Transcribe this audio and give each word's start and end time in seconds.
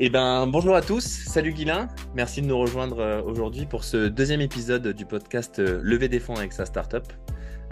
Eh 0.00 0.10
ben, 0.10 0.46
bonjour 0.46 0.76
à 0.76 0.80
tous, 0.80 1.02
salut 1.02 1.52
Guilain, 1.52 1.88
merci 2.14 2.40
de 2.40 2.46
nous 2.46 2.56
rejoindre 2.56 3.00
euh, 3.00 3.20
aujourd'hui 3.20 3.66
pour 3.66 3.82
ce 3.82 4.06
deuxième 4.06 4.40
épisode 4.40 4.86
du 4.86 5.04
podcast 5.04 5.58
euh, 5.58 5.80
Lever 5.82 6.08
des 6.08 6.20
fonds 6.20 6.36
avec 6.36 6.52
sa 6.52 6.66
startup. 6.66 7.02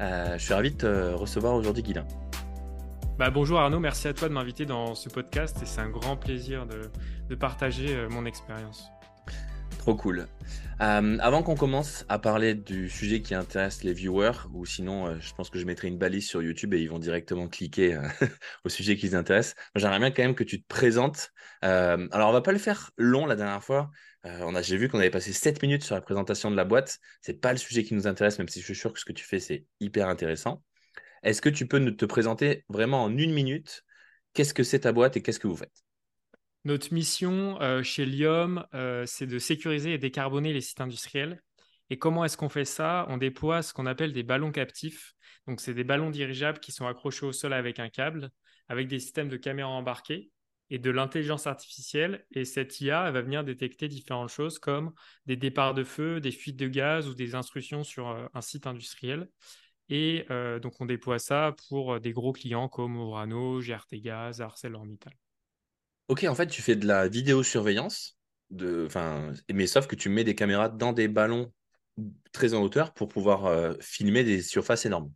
Euh, 0.01 0.37
je 0.37 0.43
suis 0.43 0.53
ravi 0.53 0.73
de 0.73 0.77
te 0.77 1.15
recevoir 1.15 1.55
aujourd'hui 1.55 1.85
Guilain. 1.85 2.05
Bah, 3.17 3.31
bonjour 3.31 3.61
Arnaud, 3.61 3.79
merci 3.79 4.09
à 4.09 4.13
toi 4.13 4.29
de 4.29 4.35
m'inviter 4.35 4.67
dans 4.67 4.97
ce 4.97 5.09
podcast 5.09 5.63
et 5.63 5.67
c'est 5.67 5.81
un 5.81 5.89
grand 5.89 6.17
plaisir 6.17 6.67
de 6.67 7.35
partager 7.37 7.97
mon 8.11 8.27
expérience. 8.27 8.91
Trop 9.87 9.95
cool. 9.95 10.27
Euh, 10.81 11.17
avant 11.21 11.45
qu'on 11.45 11.55
commence 11.55 12.05
à 12.09 12.19
parler 12.19 12.55
du 12.55 12.91
sujet 12.91 13.23
qui 13.23 13.37
intéresse 13.37 13.85
les 13.85 13.93
viewers, 13.93 14.49
ou 14.53 14.67
sinon, 14.67 15.07
euh, 15.07 15.17
je 15.21 15.33
pense 15.33 15.49
que 15.49 15.61
je 15.61 15.65
mettrai 15.65 15.87
une 15.87 15.97
balise 15.97 16.27
sur 16.27 16.43
YouTube 16.43 16.75
et 16.75 16.81
ils 16.81 16.91
vont 16.91 16.99
directement 16.99 17.47
cliquer 17.47 17.95
euh, 17.95 18.03
au 18.65 18.69
sujet 18.69 18.97
qui 18.97 19.07
les 19.07 19.15
intéresse. 19.15 19.55
J'aimerais 19.77 20.01
bien 20.01 20.11
quand 20.11 20.25
même 20.25 20.35
que 20.35 20.43
tu 20.43 20.61
te 20.61 20.67
présentes. 20.67 21.31
alors, 21.63 22.31
on 22.31 22.33
va 22.33 22.41
pas 22.41 22.51
le 22.51 22.59
faire 22.59 22.91
long 22.97 23.27
la 23.27 23.37
dernière 23.37 23.63
fois. 23.63 23.93
on 24.25 24.61
j'ai 24.61 24.77
vu 24.77 24.89
qu'on 24.89 24.99
avait 24.99 25.09
passé 25.09 25.33
7 25.33 25.63
minutes 25.63 25.85
sur 25.85 25.95
la 25.95 26.01
présentation 26.01 26.51
de 26.51 26.57
la 26.57 26.65
boîte. 26.65 26.99
C'est 27.21 27.41
pas 27.41 27.53
le 27.53 27.59
sujet 27.59 27.85
qui 27.85 27.95
nous 27.95 28.09
intéresse, 28.09 28.41
même 28.41 28.49
si 28.49 28.59
je 28.59 28.65
suis 28.65 28.75
sûr 28.75 28.93
que 28.93 28.99
ce 28.99 29.05
que 29.05 29.13
tu 29.13 29.25
fais, 29.25 29.39
c'est 29.39 29.67
hyper 29.79 30.09
intéressant. 30.09 30.65
Est-ce 31.23 31.41
que 31.41 31.49
tu 31.49 31.69
peux 31.69 31.95
te 31.95 32.07
présenter 32.07 32.65
vraiment 32.69 33.05
en 33.05 33.17
une 33.17 33.33
minute? 33.33 33.85
Qu'est-ce 34.33 34.53
que 34.53 34.65
c'est 34.65 34.81
ta 34.81 34.91
boîte 34.91 35.17
et 35.17 35.23
qu'est-ce 35.23 35.39
que 35.39 35.47
vous 35.47 35.57
faites? 35.57 35.86
Notre 36.67 36.93
mission 36.93 37.61
euh, 37.63 37.85
chez 37.85 38.05
Lium, 38.05 38.67
euh, 38.75 39.05
c'est 39.07 39.29
de 39.29 39.39
sécuriser 39.39 39.95
et 39.95 39.99
décarboner 39.99 40.53
les 40.53 40.61
sites 40.61 40.81
industriels. 40.81 41.41
Et 41.91 41.99
comment 41.99 42.25
est-ce 42.25 42.37
qu'on 42.37 42.49
fait 42.49 42.65
ça? 42.65 43.07
On 43.09 43.19
déploie 43.19 43.63
ce 43.63 43.73
qu'on 43.73 43.87
appelle 43.87 44.13
des 44.13 44.25
ballons 44.25 44.51
captifs. 44.51 45.15
Donc, 45.47 45.61
c'est 45.61 45.75
des 45.75 45.85
ballons 45.85 46.11
dirigeables 46.11 46.59
qui 46.59 46.73
sont 46.73 46.89
accrochés 46.89 47.25
au 47.25 47.31
sol 47.31 47.53
avec 47.53 47.79
un 47.79 47.89
câble, 47.89 48.31
avec 48.69 48.89
des 48.89 48.99
systèmes 48.99 49.29
de 49.29 49.37
caméras 49.37 49.71
embarqués 49.71 50.33
et 50.69 50.81
de 50.81 50.91
l'intelligence 50.91 51.47
artificielle. 51.47 52.27
Et 52.33 52.45
cette 52.45 52.81
IA, 52.81 53.07
elle 53.07 53.15
va 53.15 53.23
venir 53.23 53.45
détecter 53.45 53.87
différentes 53.87 54.31
choses 54.31 54.59
comme 54.59 54.93
des 55.27 55.37
départs 55.37 55.75
de 55.75 55.85
feu, 55.85 56.19
des 56.19 56.33
fuites 56.33 56.57
de 56.57 56.67
gaz 56.67 57.09
ou 57.09 57.15
des 57.15 57.37
instructions 57.37 57.85
sur 57.85 58.09
euh, 58.09 58.27
un 58.35 58.41
site 58.41 58.67
industriel. 58.67 59.29
Et 59.89 60.27
donc, 60.61 60.81
on 60.81 60.87
déploie 60.87 61.21
ça 61.21 61.55
pour 61.69 62.01
des 62.01 62.11
gros 62.11 62.33
clients 62.33 62.69
comme 62.69 62.97
Orano, 62.97 63.61
GRT 63.61 64.01
Gaz, 64.01 64.41
ArcelorMittal. 64.41 65.13
Ok, 66.09 66.25
en 66.25 66.35
fait, 66.35 66.47
tu 66.47 66.63
fais 66.63 66.77
de 66.77 66.87
la 66.87 67.09
vidéosurveillance, 67.09 68.19
de, 68.51 68.89
mais 69.53 69.67
sauf 69.67 69.87
que 69.87 69.97
tu 69.97 70.09
mets 70.09 70.25
des 70.25 70.35
caméras 70.35 70.69
dans 70.69 70.93
des 70.93 71.09
ballons 71.09 71.53
très 72.33 72.55
en 72.55 72.63
hauteur 72.63 72.93
pour 72.93 73.09
pouvoir 73.09 73.47
euh, 73.47 73.75
filmer 73.81 74.23
des 74.23 74.43
surfaces 74.43 74.87
énormes. 74.87 75.11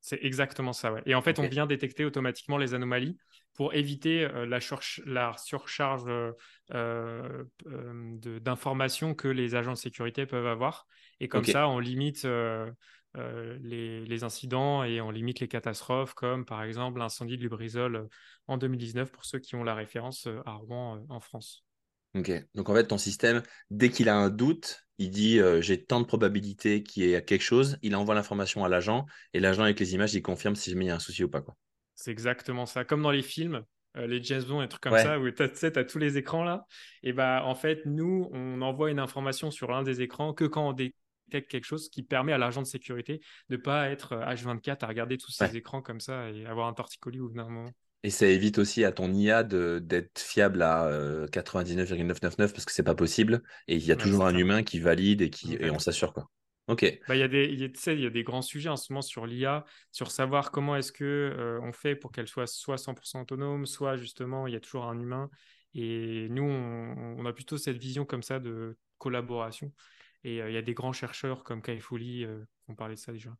C'est 0.00 0.18
exactement 0.22 0.72
ça, 0.72 0.92
ouais. 0.92 1.02
Et 1.06 1.14
en 1.14 1.22
fait, 1.22 1.38
on 1.38 1.48
vient 1.48 1.66
détecter 1.66 2.04
automatiquement 2.04 2.58
les 2.58 2.74
anomalies 2.74 3.16
pour 3.54 3.74
éviter 3.74 4.24
euh, 4.24 4.46
la, 4.46 4.58
la, 5.06 5.34
surcharge 5.38 6.04
euh, 6.72 7.44
d'informations 7.64 9.14
que 9.14 9.28
les 9.28 9.54
agents 9.54 9.72
de 9.72 9.78
sécurité 9.78 10.26
peuvent 10.26 10.46
avoir. 10.46 10.86
Et 11.20 11.28
comme 11.28 11.44
ça, 11.44 11.68
on 11.68 11.78
limite 11.78 12.26
euh, 13.16 13.56
les, 13.62 14.24
incidents 14.24 14.82
et 14.82 15.00
on 15.00 15.10
limite 15.10 15.40
les 15.40 15.48
catastrophes, 15.48 16.14
comme 16.14 16.44
par 16.44 16.62
exemple 16.62 16.98
l'incendie 16.98 17.36
de 17.36 17.42
Lubrizol 17.42 17.96
euh, 17.96 18.08
en 18.48 18.56
2019, 18.56 19.12
pour 19.12 19.24
ceux 19.24 19.38
qui 19.38 19.54
ont 19.54 19.62
la 19.62 19.74
référence 19.74 20.26
euh, 20.26 20.40
à 20.46 20.54
Rouen 20.54 21.04
en 21.08 21.20
France. 21.20 21.64
Ok, 22.16 22.32
donc 22.54 22.68
en 22.68 22.74
fait, 22.74 22.86
ton 22.86 22.98
système, 22.98 23.42
dès 23.70 23.90
qu'il 23.90 24.08
a 24.08 24.16
un 24.16 24.30
doute, 24.30 24.86
il 24.98 25.10
dit 25.10 25.40
j'ai 25.58 25.84
tant 25.84 26.00
de 26.00 26.06
probabilité 26.06 26.84
qu'il 26.84 27.04
y 27.04 27.12
ait 27.12 27.24
quelque 27.24 27.42
chose, 27.42 27.76
il 27.82 27.96
envoie 27.96 28.14
l'information 28.14 28.64
à 28.64 28.68
l'agent 28.68 29.04
et 29.32 29.40
l'agent 29.40 29.64
avec 29.64 29.80
les 29.80 29.94
images, 29.94 30.14
il 30.14 30.22
confirme 30.22 30.54
si 30.54 30.70
jamais 30.70 30.84
il 30.84 30.88
y 30.88 30.90
a 30.92 30.94
un 30.94 31.00
souci 31.00 31.24
ou 31.24 31.28
pas. 31.28 31.40
Quoi. 31.40 31.56
C'est 31.96 32.12
exactement 32.12 32.66
ça. 32.66 32.84
Comme 32.84 33.02
dans 33.02 33.10
les 33.10 33.22
films, 33.22 33.64
les 33.96 34.22
James 34.22 34.44
Bond 34.44 34.62
et 34.62 34.68
trucs 34.68 34.84
comme 34.84 34.96
ça, 34.96 35.18
où 35.18 35.28
tu 35.28 35.42
as, 35.42 35.84
tous 35.84 35.98
les 35.98 36.16
écrans 36.16 36.44
là. 36.44 36.66
Et 37.02 37.12
bah, 37.12 37.42
en 37.44 37.56
fait, 37.56 37.84
nous, 37.84 38.28
on 38.32 38.62
envoie 38.62 38.92
une 38.92 39.00
information 39.00 39.50
sur 39.50 39.72
l'un 39.72 39.82
des 39.82 40.00
écrans 40.00 40.32
que 40.34 40.44
quand 40.44 40.68
on, 40.68 40.72
dé 40.72 40.94
quelque 41.30 41.64
chose 41.64 41.88
qui 41.88 42.02
permet 42.02 42.32
à 42.32 42.38
l'agent 42.38 42.62
de 42.62 42.66
sécurité 42.66 43.20
de 43.48 43.56
ne 43.56 43.60
pas 43.60 43.88
être 43.88 44.14
H24 44.14 44.70
euh, 44.70 44.76
à 44.82 44.86
regarder 44.86 45.18
tous 45.18 45.32
ces 45.32 45.56
écrans 45.56 45.82
comme 45.82 46.00
ça 46.00 46.30
et 46.30 46.46
avoir 46.46 46.68
un 46.68 46.74
torticolis 46.74 47.20
au 47.20 47.28
bout 47.28 47.36
d'un 47.36 47.48
moment. 47.48 47.70
Et 48.02 48.10
ça 48.10 48.26
évite 48.26 48.58
aussi 48.58 48.84
à 48.84 48.92
ton 48.92 49.12
IA 49.12 49.42
d'être 49.42 50.18
fiable 50.18 50.60
à 50.60 50.90
99,999 51.32 52.50
euh, 52.50 52.52
parce 52.52 52.64
que 52.66 52.72
c'est 52.72 52.82
pas 52.82 52.94
possible. 52.94 53.42
Et 53.66 53.76
il 53.76 53.84
y 53.84 53.92
a 53.92 53.96
toujours 53.96 54.26
un 54.26 54.36
humain 54.36 54.62
qui 54.62 54.78
valide 54.78 55.22
et, 55.22 55.30
qui, 55.30 55.54
et 55.54 55.70
on 55.70 55.78
s'assure. 55.78 56.12
quoi. 56.12 56.28
Ok. 56.66 56.98
Bah, 57.08 57.14
il, 57.14 57.20
y 57.20 57.22
a 57.22 57.28
des, 57.28 57.44
il, 57.44 57.60
y 58.00 58.06
a, 58.06 58.10
des 58.10 58.22
grands 58.22 58.42
sujets 58.42 58.70
en 58.70 58.76
ce 58.76 58.92
moment 58.92 59.02
sur 59.02 59.26
l'IA, 59.26 59.66
sur 59.92 60.10
savoir 60.10 60.50
comment 60.50 60.76
est-ce 60.76 60.92
que 60.92 61.04
euh, 61.04 61.60
on 61.62 61.72
fait 61.72 61.94
pour 61.94 62.10
qu'elle 62.10 62.28
soit 62.28 62.46
soit 62.46 62.76
100% 62.76 63.22
autonome, 63.22 63.66
soit 63.66 63.96
justement 63.96 64.46
il 64.46 64.54
y 64.54 64.56
a 64.56 64.60
toujours 64.60 64.84
un 64.84 64.98
humain. 64.98 65.28
Et 65.74 66.28
nous, 66.30 66.44
on, 66.44 67.16
on, 67.18 67.26
a 67.26 67.32
plutôt 67.32 67.58
cette 67.58 67.76
vision 67.76 68.04
comme 68.06 68.22
ça 68.22 68.38
de 68.38 68.78
collaboration. 68.98 69.72
Et 70.24 70.40
euh, 70.40 70.50
il 70.50 70.54
y 70.54 70.58
a 70.58 70.62
des 70.62 70.74
grands 70.74 70.92
chercheurs 70.92 71.44
comme 71.44 71.62
Kai 71.62 71.78
Fouli 71.78 72.24
euh, 72.24 72.40
qui 72.64 72.70
ont 72.70 72.74
parlé 72.74 72.94
de 72.94 73.00
ça 73.00 73.12
déjà. 73.12 73.30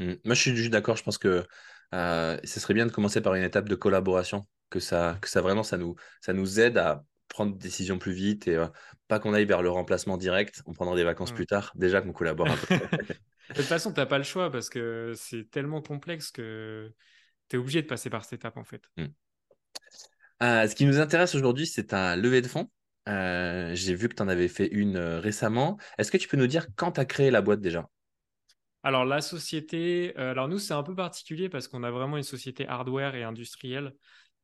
Mmh. 0.00 0.14
Moi, 0.24 0.34
je 0.34 0.40
suis 0.40 0.56
juste 0.56 0.70
d'accord. 0.70 0.96
Je 0.96 1.04
pense 1.04 1.18
que 1.18 1.46
euh, 1.94 2.38
ce 2.44 2.60
serait 2.60 2.74
bien 2.74 2.86
de 2.86 2.92
commencer 2.92 3.20
par 3.20 3.34
une 3.34 3.44
étape 3.44 3.68
de 3.68 3.74
collaboration, 3.76 4.46
que 4.68 4.80
ça, 4.80 5.18
que 5.22 5.28
ça 5.28 5.40
vraiment, 5.40 5.62
ça 5.62 5.78
nous, 5.78 5.94
ça 6.20 6.32
nous 6.32 6.60
aide 6.60 6.76
à 6.76 7.04
prendre 7.28 7.52
des 7.52 7.58
décisions 7.58 7.98
plus 7.98 8.12
vite 8.12 8.46
et 8.46 8.62
pas 9.08 9.18
qu'on 9.18 9.32
aille 9.32 9.46
vers 9.46 9.62
le 9.62 9.70
remplacement 9.70 10.18
direct. 10.18 10.62
On 10.66 10.72
prendra 10.72 10.96
des 10.96 11.04
vacances 11.04 11.32
plus 11.32 11.46
tard. 11.46 11.72
Déjà 11.76 12.02
qu'on 12.02 12.12
collabore 12.12 12.48
un 12.48 12.56
peu. 12.56 12.74
de 13.48 13.54
toute 13.54 13.64
façon, 13.64 13.92
tu 13.92 14.00
n'as 14.00 14.06
pas 14.06 14.18
le 14.18 14.24
choix 14.24 14.50
parce 14.50 14.68
que 14.68 15.14
c'est 15.16 15.50
tellement 15.50 15.80
complexe 15.80 16.30
que 16.30 16.92
tu 17.48 17.56
es 17.56 17.58
obligé 17.58 17.80
de 17.80 17.86
passer 17.86 18.10
par 18.10 18.24
cette 18.24 18.40
étape 18.40 18.56
en 18.58 18.64
fait. 18.64 18.82
Mmh. 18.98 19.06
ce 20.40 20.74
qui 20.74 20.84
nous 20.84 20.98
intéresse 20.98 21.34
aujourd'hui, 21.34 21.66
c'est 21.66 21.94
un 21.94 22.16
levée 22.16 22.42
de 22.42 22.48
fonds. 22.48 22.68
Euh, 23.08 23.74
j'ai 23.74 23.94
vu 23.94 24.08
que 24.08 24.14
tu 24.14 24.22
en 24.22 24.28
avais 24.28 24.48
fait 24.48 24.68
une 24.68 24.96
euh, 24.96 25.20
récemment. 25.20 25.76
Est-ce 25.98 26.10
que 26.12 26.16
tu 26.18 26.28
peux 26.28 26.36
nous 26.36 26.46
dire 26.46 26.66
quand 26.76 26.92
tu 26.92 27.00
as 27.00 27.04
créé 27.04 27.30
la 27.30 27.42
boîte 27.42 27.60
déjà? 27.60 27.88
Alors, 28.84 29.04
la 29.04 29.20
société, 29.20 30.12
euh, 30.18 30.32
alors 30.32 30.48
nous, 30.48 30.58
c'est 30.58 30.74
un 30.74 30.82
peu 30.82 30.94
particulier 30.94 31.48
parce 31.48 31.68
qu'on 31.68 31.84
a 31.84 31.90
vraiment 31.90 32.16
une 32.16 32.22
société 32.24 32.66
hardware 32.66 33.14
et 33.14 33.22
industrielle. 33.22 33.94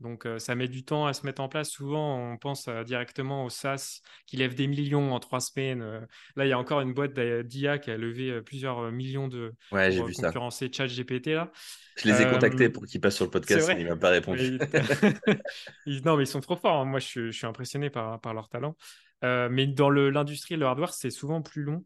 Donc, 0.00 0.26
euh, 0.26 0.38
ça 0.38 0.54
met 0.54 0.68
du 0.68 0.84
temps 0.84 1.06
à 1.06 1.12
se 1.12 1.26
mettre 1.26 1.42
en 1.42 1.48
place. 1.48 1.70
Souvent, 1.70 2.32
on 2.32 2.36
pense 2.36 2.68
euh, 2.68 2.84
directement 2.84 3.44
au 3.44 3.50
SaaS 3.50 4.00
qui 4.26 4.36
lève 4.36 4.54
des 4.54 4.68
millions 4.68 5.12
en 5.12 5.18
trois 5.18 5.40
semaines. 5.40 5.82
Euh. 5.82 6.00
là, 6.36 6.46
il 6.46 6.48
y 6.48 6.52
a 6.52 6.58
encore 6.58 6.80
une 6.80 6.94
boîte 6.94 7.18
d'IA 7.18 7.78
qui 7.78 7.90
a 7.90 7.96
levé 7.96 8.40
plusieurs 8.42 8.92
millions 8.92 9.26
de 9.26 9.52
ouais, 9.72 9.96
pour 9.96 10.08
concurrencer 10.10 10.70
ChatGPT. 10.72 11.28
Là. 11.28 11.50
Je 11.96 12.08
les 12.08 12.22
ai 12.22 12.30
contactés 12.30 12.68
pour 12.68 12.86
qu'ils 12.86 13.00
passent 13.00 13.16
sur 13.16 13.24
le 13.24 13.30
podcast, 13.30 13.68
mais 13.68 13.80
il 13.80 13.84
ne 13.84 13.90
m'a 13.90 13.96
pas 13.96 14.10
répondu. 14.10 14.58
non, 16.04 16.16
mais 16.16 16.22
ils 16.22 16.28
sont 16.28 16.40
trop 16.40 16.56
forts. 16.56 16.80
Hein. 16.80 16.84
Moi, 16.84 17.00
je, 17.00 17.30
suis 17.32 17.46
impressionné 17.46 17.90
par, 17.90 18.20
par 18.20 18.34
leur 18.34 18.48
talent. 18.48 18.76
mais 19.22 19.66
dans 19.66 19.90
l'industrie 19.90 20.56
le 20.56 20.66
hardware, 20.66 20.94
c'est 20.94 21.10
souvent 21.10 21.42
plus 21.42 21.64
long. 21.64 21.84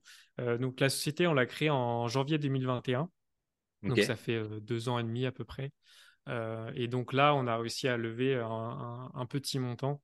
donc, 0.60 0.80
la 0.80 0.90
société, 0.90 1.26
on 1.26 1.32
l'a 1.32 1.46
créée 1.46 1.70
en 1.70 2.08
janvier 2.08 2.36
2021. 2.36 3.08
Donc, 3.84 3.98
ça 4.00 4.16
fait 4.16 4.42
deux 4.60 4.90
ans 4.90 4.98
et 4.98 5.02
demi 5.02 5.24
à 5.24 5.32
peu 5.32 5.44
près. 5.44 5.72
Euh, 6.28 6.70
et 6.74 6.88
donc 6.88 7.12
là, 7.12 7.34
on 7.34 7.46
a 7.46 7.56
réussi 7.56 7.88
à 7.88 7.96
lever 7.96 8.34
un, 8.34 9.26
petit 9.26 9.58
montant 9.58 10.00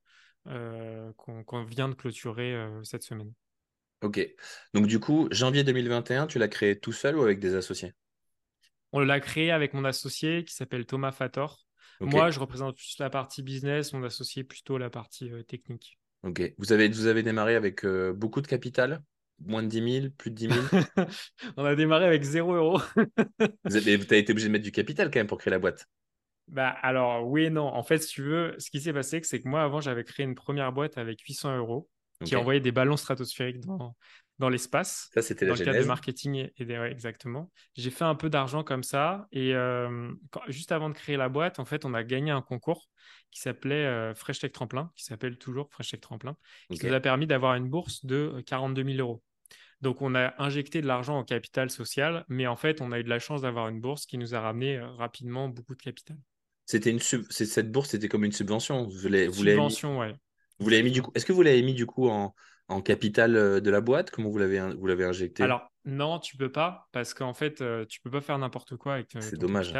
euh, 0.47 1.11
qu'on 1.15 1.63
vient 1.63 1.89
de 1.89 1.93
clôturer 1.93 2.53
euh, 2.53 2.83
cette 2.83 3.03
semaine. 3.03 3.31
Ok. 4.01 4.25
Donc 4.73 4.87
du 4.87 4.99
coup, 4.99 5.27
janvier 5.31 5.63
2021, 5.63 6.27
tu 6.27 6.39
l'as 6.39 6.47
créé 6.47 6.79
tout 6.79 6.93
seul 6.93 7.17
ou 7.17 7.21
avec 7.21 7.39
des 7.39 7.55
associés? 7.55 7.93
On 8.91 8.99
l'a 8.99 9.19
créé 9.19 9.51
avec 9.51 9.73
mon 9.73 9.85
associé 9.85 10.43
qui 10.43 10.53
s'appelle 10.53 10.85
Thomas 10.85 11.11
Fator. 11.11 11.65
Moi, 12.01 12.31
je 12.31 12.39
représente 12.39 12.77
plus 12.77 12.95
la 12.99 13.09
partie 13.09 13.43
business, 13.43 13.91
mon 13.91 14.03
associé 14.03 14.45
plutôt 14.45 14.77
la 14.77 14.89
partie 14.89 15.29
technique. 15.47 15.99
Ok. 16.23 16.53
Vous 16.57 16.71
avez, 16.71 16.87
vous 16.87 17.07
avez 17.07 17.23
démarré 17.23 17.55
avec 17.55 17.85
beaucoup 17.85 18.41
de 18.41 18.47
capital? 18.47 19.03
Moins 19.45 19.63
de 19.63 19.67
10 19.67 20.01
000 20.01 20.09
Plus 20.17 20.31
de 20.31 20.35
10 20.35 20.49
000 20.49 20.83
On 21.57 21.65
a 21.65 21.75
démarré 21.75 22.05
avec 22.05 22.23
0 22.23 22.53
euros. 22.53 22.81
vous 23.65 23.75
avez 23.75 23.93
été 23.93 24.31
obligé 24.31 24.47
de 24.47 24.51
mettre 24.51 24.63
du 24.63 24.71
capital 24.71 25.11
quand 25.11 25.19
même 25.19 25.27
pour 25.27 25.37
créer 25.37 25.51
la 25.51 25.59
boîte 25.59 25.87
bah, 26.49 26.69
alors, 26.81 27.27
oui 27.27 27.45
et 27.45 27.49
non. 27.49 27.67
En 27.67 27.83
fait, 27.83 27.99
si 27.99 28.13
tu 28.15 28.23
veux, 28.23 28.55
ce 28.57 28.69
qui 28.69 28.81
s'est 28.81 28.93
passé, 28.93 29.21
c'est 29.23 29.39
que 29.39 29.47
moi, 29.47 29.63
avant, 29.63 29.81
j'avais 29.81 30.03
créé 30.03 30.25
une 30.25 30.35
première 30.35 30.71
boîte 30.71 30.97
avec 30.97 31.21
800 31.21 31.57
euros 31.57 31.89
qui 32.25 32.35
envoyait 32.35 32.59
des 32.59 32.71
ballons 32.71 32.97
stratosphériques 32.97 33.61
dans, 33.61 33.95
dans 34.39 34.49
l'espace. 34.49 35.09
Ça, 35.13 35.21
c'était 35.21 35.45
la 35.45 35.53
Dans 35.53 35.59
le 35.59 35.65
cadre 35.65 35.79
de 35.79 35.85
marketing. 35.85 36.49
Et, 36.57 36.71
exactement. 36.71 37.51
J'ai 37.75 37.91
fait 37.91 38.03
un 38.03 38.15
peu 38.15 38.29
d'argent 38.29 38.63
comme 38.63 38.83
ça. 38.83 39.27
Et 39.31 39.53
euh, 39.53 40.11
juste 40.47 40.71
avant 40.71 40.89
de 40.89 40.95
créer 40.95 41.17
la 41.17 41.29
boîte, 41.29 41.59
en 41.59 41.65
fait, 41.65 41.85
on 41.85 41.93
a 41.93 42.03
gagné 42.03 42.31
un 42.31 42.41
concours 42.41 42.89
qui 43.31 43.39
s'appelait 43.39 43.85
euh, 43.85 44.13
Fresh 44.15 44.39
Tech 44.39 44.51
Tremplin, 44.51 44.91
qui 44.95 45.03
s'appelle 45.03 45.37
toujours 45.37 45.69
Fresh 45.71 45.91
Tech 45.91 46.01
Tremplin, 46.01 46.35
qui 46.71 46.85
nous 46.85 46.93
a 46.93 46.99
permis 46.99 47.27
d'avoir 47.27 47.55
une 47.55 47.69
bourse 47.69 48.05
de 48.05 48.41
42 48.45 48.83
000 48.83 48.97
euros. 48.97 49.21
Donc, 49.81 50.01
on 50.01 50.13
a 50.13 50.33
injecté 50.43 50.81
de 50.81 50.87
l'argent 50.87 51.17
en 51.17 51.23
capital 51.23 51.69
social, 51.69 52.25
mais 52.27 52.47
en 52.47 52.57
fait, 52.57 52.81
on 52.81 52.91
a 52.91 52.99
eu 52.99 53.03
de 53.03 53.09
la 53.09 53.19
chance 53.19 53.41
d'avoir 53.41 53.69
une 53.69 53.79
bourse 53.79 54.05
qui 54.05 54.17
nous 54.17 54.35
a 54.35 54.41
ramené 54.41 54.77
euh, 54.77 54.89
rapidement 54.91 55.47
beaucoup 55.47 55.75
de 55.75 55.81
capital. 55.81 56.17
C'était 56.69 56.91
une 56.91 56.99
cette 56.99 57.71
bourse, 57.71 57.89
c'était 57.89 58.07
comme 58.07 58.23
une 58.23 58.31
subvention. 58.31 58.87
Vous 58.87 59.07
l'avez, 59.07 59.33
subvention, 59.33 59.97
ouais. 59.97 60.13
Vous 60.59 60.69
l'avez 60.69 60.83
mis 60.83 60.91
du 60.91 61.01
coup. 61.01 61.11
Est-ce 61.15 61.25
que 61.25 61.33
vous 61.33 61.41
l'avez 61.41 61.63
mis 61.63 61.73
du 61.73 61.87
coup 61.87 62.07
en, 62.07 62.35
en 62.67 62.81
capital 62.83 63.35
euh, 63.35 63.59
de 63.59 63.71
la 63.71 63.81
boîte? 63.81 64.11
Comment 64.11 64.29
vous 64.29 64.37
l'avez 64.37 64.59
vous 64.75 64.85
l'avez 64.85 65.03
injecté? 65.03 65.41
Alors 65.41 65.71
non, 65.85 66.19
tu 66.19 66.37
peux 66.37 66.51
pas 66.51 66.87
parce 66.91 67.15
qu'en 67.15 67.33
fait, 67.33 67.61
euh, 67.61 67.85
tu 67.85 67.99
peux 68.01 68.11
pas 68.11 68.21
faire 68.21 68.37
n'importe 68.37 68.75
quoi 68.75 68.93
avec. 68.93 69.17
C'est 69.19 69.39
dommage. 69.39 69.73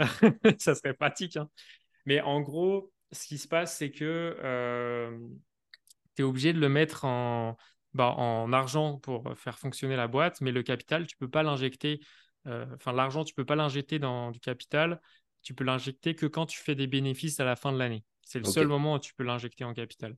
ça 0.58 0.74
serait 0.74 0.92
pratique. 0.92 1.36
Hein. 1.36 1.48
Mais 2.04 2.20
en 2.20 2.40
gros, 2.40 2.90
ce 3.12 3.24
qui 3.24 3.38
se 3.38 3.46
passe, 3.46 3.76
c'est 3.76 3.92
que 3.92 4.34
tu 6.16 6.22
es 6.22 6.24
obligé 6.24 6.52
de 6.52 6.58
le 6.58 6.68
mettre 6.68 7.04
en, 7.04 7.56
bah, 7.94 8.12
en 8.16 8.52
argent 8.52 8.98
pour 8.98 9.38
faire 9.38 9.56
fonctionner 9.56 9.94
la 9.94 10.08
boîte, 10.08 10.40
mais 10.40 10.50
le 10.50 10.64
capital, 10.64 11.06
tu 11.06 11.16
peux 11.16 11.30
pas 11.30 11.44
l'injecter. 11.44 12.00
Enfin, 12.44 12.92
l'argent, 12.92 13.22
tu 13.22 13.34
peux 13.34 13.44
pas 13.44 13.54
l'injecter 13.54 14.00
dans 14.00 14.32
du 14.32 14.40
capital. 14.40 15.00
Tu 15.42 15.54
peux 15.54 15.64
l'injecter 15.64 16.14
que 16.14 16.26
quand 16.26 16.46
tu 16.46 16.58
fais 16.58 16.74
des 16.74 16.86
bénéfices 16.86 17.40
à 17.40 17.44
la 17.44 17.56
fin 17.56 17.72
de 17.72 17.78
l'année. 17.78 18.04
C'est 18.28 18.40
le 18.40 18.44
seul 18.44 18.66
moment 18.66 18.94
où 18.96 18.98
tu 18.98 19.14
peux 19.14 19.24
l'injecter 19.24 19.64
en 19.64 19.72
capital. 19.72 20.14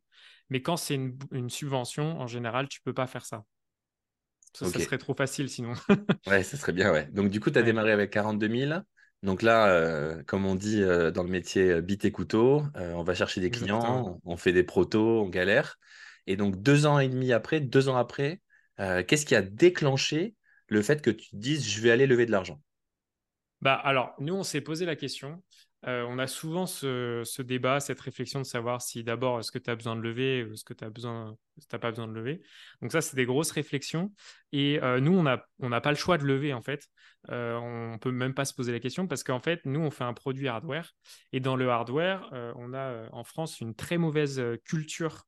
Mais 0.48 0.62
quand 0.62 0.76
c'est 0.76 0.96
une, 0.96 1.48
subvention, 1.48 2.20
en 2.20 2.26
général, 2.26 2.68
tu 2.68 2.80
peux 2.80 2.92
pas 2.92 3.06
faire 3.06 3.24
ça. 3.24 3.44
Ça, 4.52 4.66
serait 4.66 4.98
trop 4.98 5.14
facile 5.14 5.48
sinon. 5.48 5.74
ouais, 6.26 6.42
ça 6.42 6.56
serait 6.56 6.72
bien, 6.72 6.90
ouais. 6.90 7.06
Donc, 7.12 7.30
du 7.30 7.38
coup, 7.38 7.52
tu 7.52 7.58
as 7.60 7.62
démarré 7.62 7.92
avec 7.92 8.10
42 8.10 8.48
000. 8.48 8.80
Donc 9.22 9.42
là, 9.42 9.68
euh, 9.68 10.22
comme 10.24 10.46
on 10.46 10.54
dit 10.54 10.82
euh, 10.82 11.10
dans 11.10 11.22
le 11.22 11.28
métier 11.28 11.70
euh, 11.70 11.80
bit 11.82 12.04
et 12.04 12.10
couteau, 12.10 12.64
on 12.74 13.02
va 13.02 13.14
chercher 13.14 13.40
des 13.40 13.50
clients, 13.50 14.18
on, 14.24 14.36
fait 14.36 14.52
des 14.52 14.64
protos, 14.64 15.22
on 15.22 15.28
galère. 15.28 15.78
Et 16.26 16.36
donc, 16.36 16.60
deux 16.60 16.86
ans 16.86 16.98
et 16.98 17.08
demi 17.08 17.32
après, 17.32 17.60
deux 17.60 17.88
ans 17.88 17.96
après, 17.96 18.40
qu'est-ce 18.78 19.26
qui 19.26 19.34
a 19.36 19.42
déclenché 19.42 20.34
le 20.68 20.82
fait 20.82 21.02
que 21.02 21.10
tu 21.10 21.30
te 21.30 21.36
dises 21.36 21.68
je 21.68 21.80
vais 21.80 21.90
aller 21.90 22.06
lever 22.06 22.26
de 22.26 22.30
l'argent? 22.30 22.60
Bah, 23.60 23.74
Alors, 23.74 24.14
nous, 24.18 24.34
on 24.34 24.42
s'est 24.42 24.60
posé 24.60 24.86
la 24.86 24.96
question. 24.96 25.42
On 25.84 26.18
a 26.18 26.26
souvent 26.26 26.66
ce, 26.66 27.42
débat, 27.42 27.80
cette 27.80 28.00
réflexion 28.00 28.40
de 28.40 28.46
savoir 28.46 28.82
si 28.82 29.02
d'abord, 29.04 29.40
est-ce 29.40 29.50
que 29.50 29.58
tu 29.58 29.70
as 29.70 29.76
besoin 29.76 29.96
de 29.96 30.02
lever 30.02 30.44
ou 30.44 30.52
est-ce 30.52 30.64
que 30.64 30.74
tu 30.74 30.84
as 30.84 30.90
besoin, 30.90 31.36
pas 31.68 31.90
besoin 31.90 32.08
de 32.08 32.12
lever. 32.12 32.42
Donc 32.82 32.92
ça, 32.92 33.00
c'est 33.00 33.16
des 33.16 33.26
grosses 33.26 33.50
réflexions. 33.50 34.12
Et 34.52 34.80
nous, 35.00 35.12
on 35.12 35.22
n'a 35.22 35.44
on 35.60 35.70
pas 35.80 35.90
le 35.90 35.96
choix 35.96 36.18
de 36.18 36.24
lever, 36.24 36.52
en 36.52 36.62
fait. 36.62 36.88
Euh, 37.28 37.56
on 37.56 37.98
peut 37.98 38.12
même 38.12 38.32
pas 38.32 38.44
se 38.44 38.54
poser 38.54 38.72
la 38.72 38.80
question 38.80 39.06
parce 39.06 39.22
qu'en 39.22 39.40
fait, 39.40 39.60
nous, 39.64 39.80
on 39.80 39.90
fait 39.90 40.04
un 40.04 40.14
produit 40.14 40.48
hardware. 40.48 40.92
Et 41.32 41.40
dans 41.40 41.56
le 41.56 41.68
hardware, 41.70 42.28
on 42.56 42.72
a 42.74 43.08
en 43.12 43.24
France 43.24 43.60
une 43.60 43.74
très 43.74 43.98
mauvaise 43.98 44.42
culture 44.64 45.24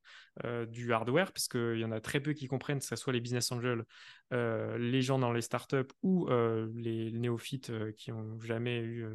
du 0.67 0.91
hardware 0.93 1.31
parce 1.31 1.47
qu'il 1.47 1.77
y 1.77 1.85
en 1.85 1.91
a 1.91 1.99
très 1.99 2.19
peu 2.19 2.33
qui 2.33 2.47
comprennent, 2.47 2.79
que 2.79 2.85
ce 2.85 2.95
soit 2.95 3.13
les 3.13 3.21
business 3.21 3.51
angels, 3.51 3.83
les 4.31 5.01
gens 5.01 5.19
dans 5.19 5.31
les 5.31 5.41
startups 5.41 5.91
ou 6.01 6.27
les 6.75 7.11
néophytes 7.11 7.71
qui 7.95 8.11
n'ont 8.11 8.39
jamais 8.41 8.79
eu 8.79 9.07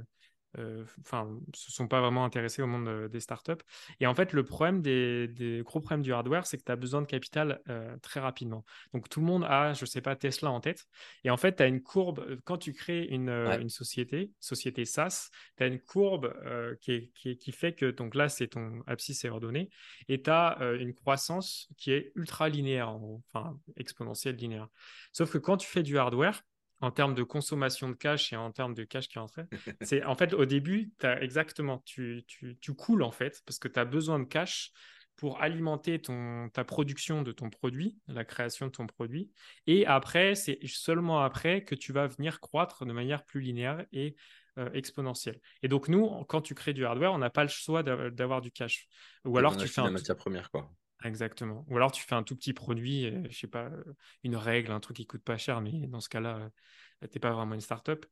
euh, 0.57 0.85
enfin, 1.01 1.29
se 1.55 1.71
sont 1.71 1.89
pas 1.89 2.01
vraiment 2.01 2.25
intéressés 2.25 2.63
au 2.63 2.67
monde 2.67 2.89
euh, 2.89 3.09
des 3.09 3.21
startups. 3.21 3.63
Et 4.01 4.07
en 4.07 4.15
fait, 4.15 4.33
le 4.33 4.45
problème 4.45 4.81
des, 4.81 5.63
gros 5.65 5.81
problèmes 5.81 6.03
du 6.03 6.13
hardware, 6.13 6.47
c'est 6.47 6.57
que 6.57 6.65
tu 6.65 6.73
as 6.73 6.77
besoin 6.77 7.03
de 7.03 7.07
capital 7.07 7.61
euh, 7.69 7.97
très 7.99 8.21
rapidement. 8.21 8.65
Donc, 8.95 9.09
tout 9.09 9.21
le 9.21 9.27
monde 9.27 9.45
a, 9.45 9.75
je 9.75 9.85
sais 9.85 10.01
pas, 10.01 10.17
Tesla 10.17 10.51
en 10.51 10.61
tête. 10.61 10.87
Et 11.25 11.31
en 11.31 11.37
fait, 11.37 11.57
tu 11.57 11.63
as 11.63 11.67
une 11.67 11.83
courbe, 11.83 12.41
quand 12.45 12.57
tu 12.57 12.73
crées 12.73 13.05
une, 13.05 13.29
une 13.29 13.69
société, 13.69 14.33
société 14.41 14.85
SaaS, 14.85 15.29
tu 15.57 15.65
as 15.65 15.67
une 15.67 15.81
courbe 15.81 16.35
qui, 16.81 17.13
qui, 17.13 17.53
fait 17.53 17.75
que, 17.75 17.91
donc 17.91 18.15
là, 18.15 18.29
c'est 18.29 18.49
ton 18.49 18.83
abscisse 18.87 19.25
est 19.25 19.29
ordonné, 19.29 19.71
et 20.09 20.23
tu 20.23 20.31
as 20.31 20.59
une 20.79 20.95
croissance 20.95 21.69
qui 21.77 21.93
est 21.93 22.13
ultra 22.15 22.49
linéaire, 22.49 22.89
enfin, 22.89 23.59
exponentielle 23.77 24.37
linéaire. 24.37 24.69
Sauf 25.13 25.33
que 25.33 25.39
quand 25.39 25.57
tu 25.57 25.69
fais 25.69 25.83
du 25.83 25.99
hardware, 25.99 26.43
en 26.81 26.91
termes 26.91 27.15
de 27.15 27.23
consommation 27.23 27.89
de 27.89 27.95
cash 27.95 28.33
et 28.33 28.37
en 28.37 28.53
termes 28.53 28.75
de 28.75 28.85
cash 28.85 29.09
qui 29.09 29.19
entrait. 29.19 29.47
c'est 29.83 30.05
en 30.05 30.15
fait 30.15 30.33
au 30.33 30.45
début, 30.45 30.93
as 31.03 31.21
exactement, 31.23 31.83
tu, 31.85 32.25
tu, 32.27 32.57
tu, 32.61 32.75
coules 32.75 33.03
en 33.03 33.11
fait 33.11 33.43
parce 33.47 33.59
que 33.59 33.69
tu 33.69 33.79
as 33.79 33.85
besoin 33.85 34.19
de 34.19 34.25
cash 34.25 34.73
pour 35.17 35.43
alimenter 35.43 36.01
ton, 36.01 36.49
ta 36.51 36.65
production 36.65 37.23
de 37.23 37.33
ton 37.33 37.51
produit, 37.51 37.99
la 38.07 38.25
création 38.25 38.67
de 38.67 38.71
ton 38.71 38.87
produit. 38.87 39.33
Et 39.67 39.85
après, 39.85 40.37
c'est 40.37 40.61
seulement 40.67 41.21
après 41.25 41.65
que 41.65 41.75
tu 41.75 41.93
vas 41.93 42.07
venir 42.07 42.39
croître 42.39 42.87
de 42.87 42.93
manière 42.93 43.25
plus 43.25 43.41
linéaire 43.41 43.85
et 43.93 44.15
euh, 44.59 44.71
exponentielle. 44.73 45.41
Et 45.65 45.69
donc 45.69 45.89
nous, 45.89 46.25
quand 46.29 46.41
tu 46.41 46.55
crées 46.55 46.73
du 46.73 46.85
hardware, 46.85 47.13
on 47.13 47.19
n'a 47.19 47.31
pas 47.31 47.43
le 47.43 47.49
choix 47.49 47.83
d'avoir 47.83 48.41
du 48.41 48.53
cash. 48.53 48.87
Ou 49.25 49.37
alors 49.39 49.57
tu 49.57 49.67
fais 49.67 49.81
un 49.81 49.91
matière 49.91 50.17
première 50.17 50.51
quoi. 50.53 50.71
Exactement. 51.05 51.65
Ou 51.69 51.77
alors 51.77 51.93
tu 51.93 52.03
fais 52.03 52.15
un 52.17 52.25
tout 52.25 52.35
petit 52.35 52.53
produit, 52.53 53.03
je 53.05 53.15
euh, 53.15 53.23
je 53.31 53.39
sais 53.39 53.47
pas, 53.47 53.67
euh, 53.67 53.85
une 54.25 54.35
règle, 54.37 54.73
un 54.73 54.81
truc 54.81 54.97
qui 54.97 55.07
coûte 55.07 55.23
pas 55.23 55.37
cher, 55.37 55.61
mais 55.61 55.87
dans 55.87 56.01
ce 56.01 56.09
cas-là, 56.09 56.37
euh, 56.39 57.07
tu 57.07 57.15
n'es 57.15 57.21
pas 57.21 57.31
vraiment 57.33 57.55
une 57.55 57.61
startup. 57.61 58.05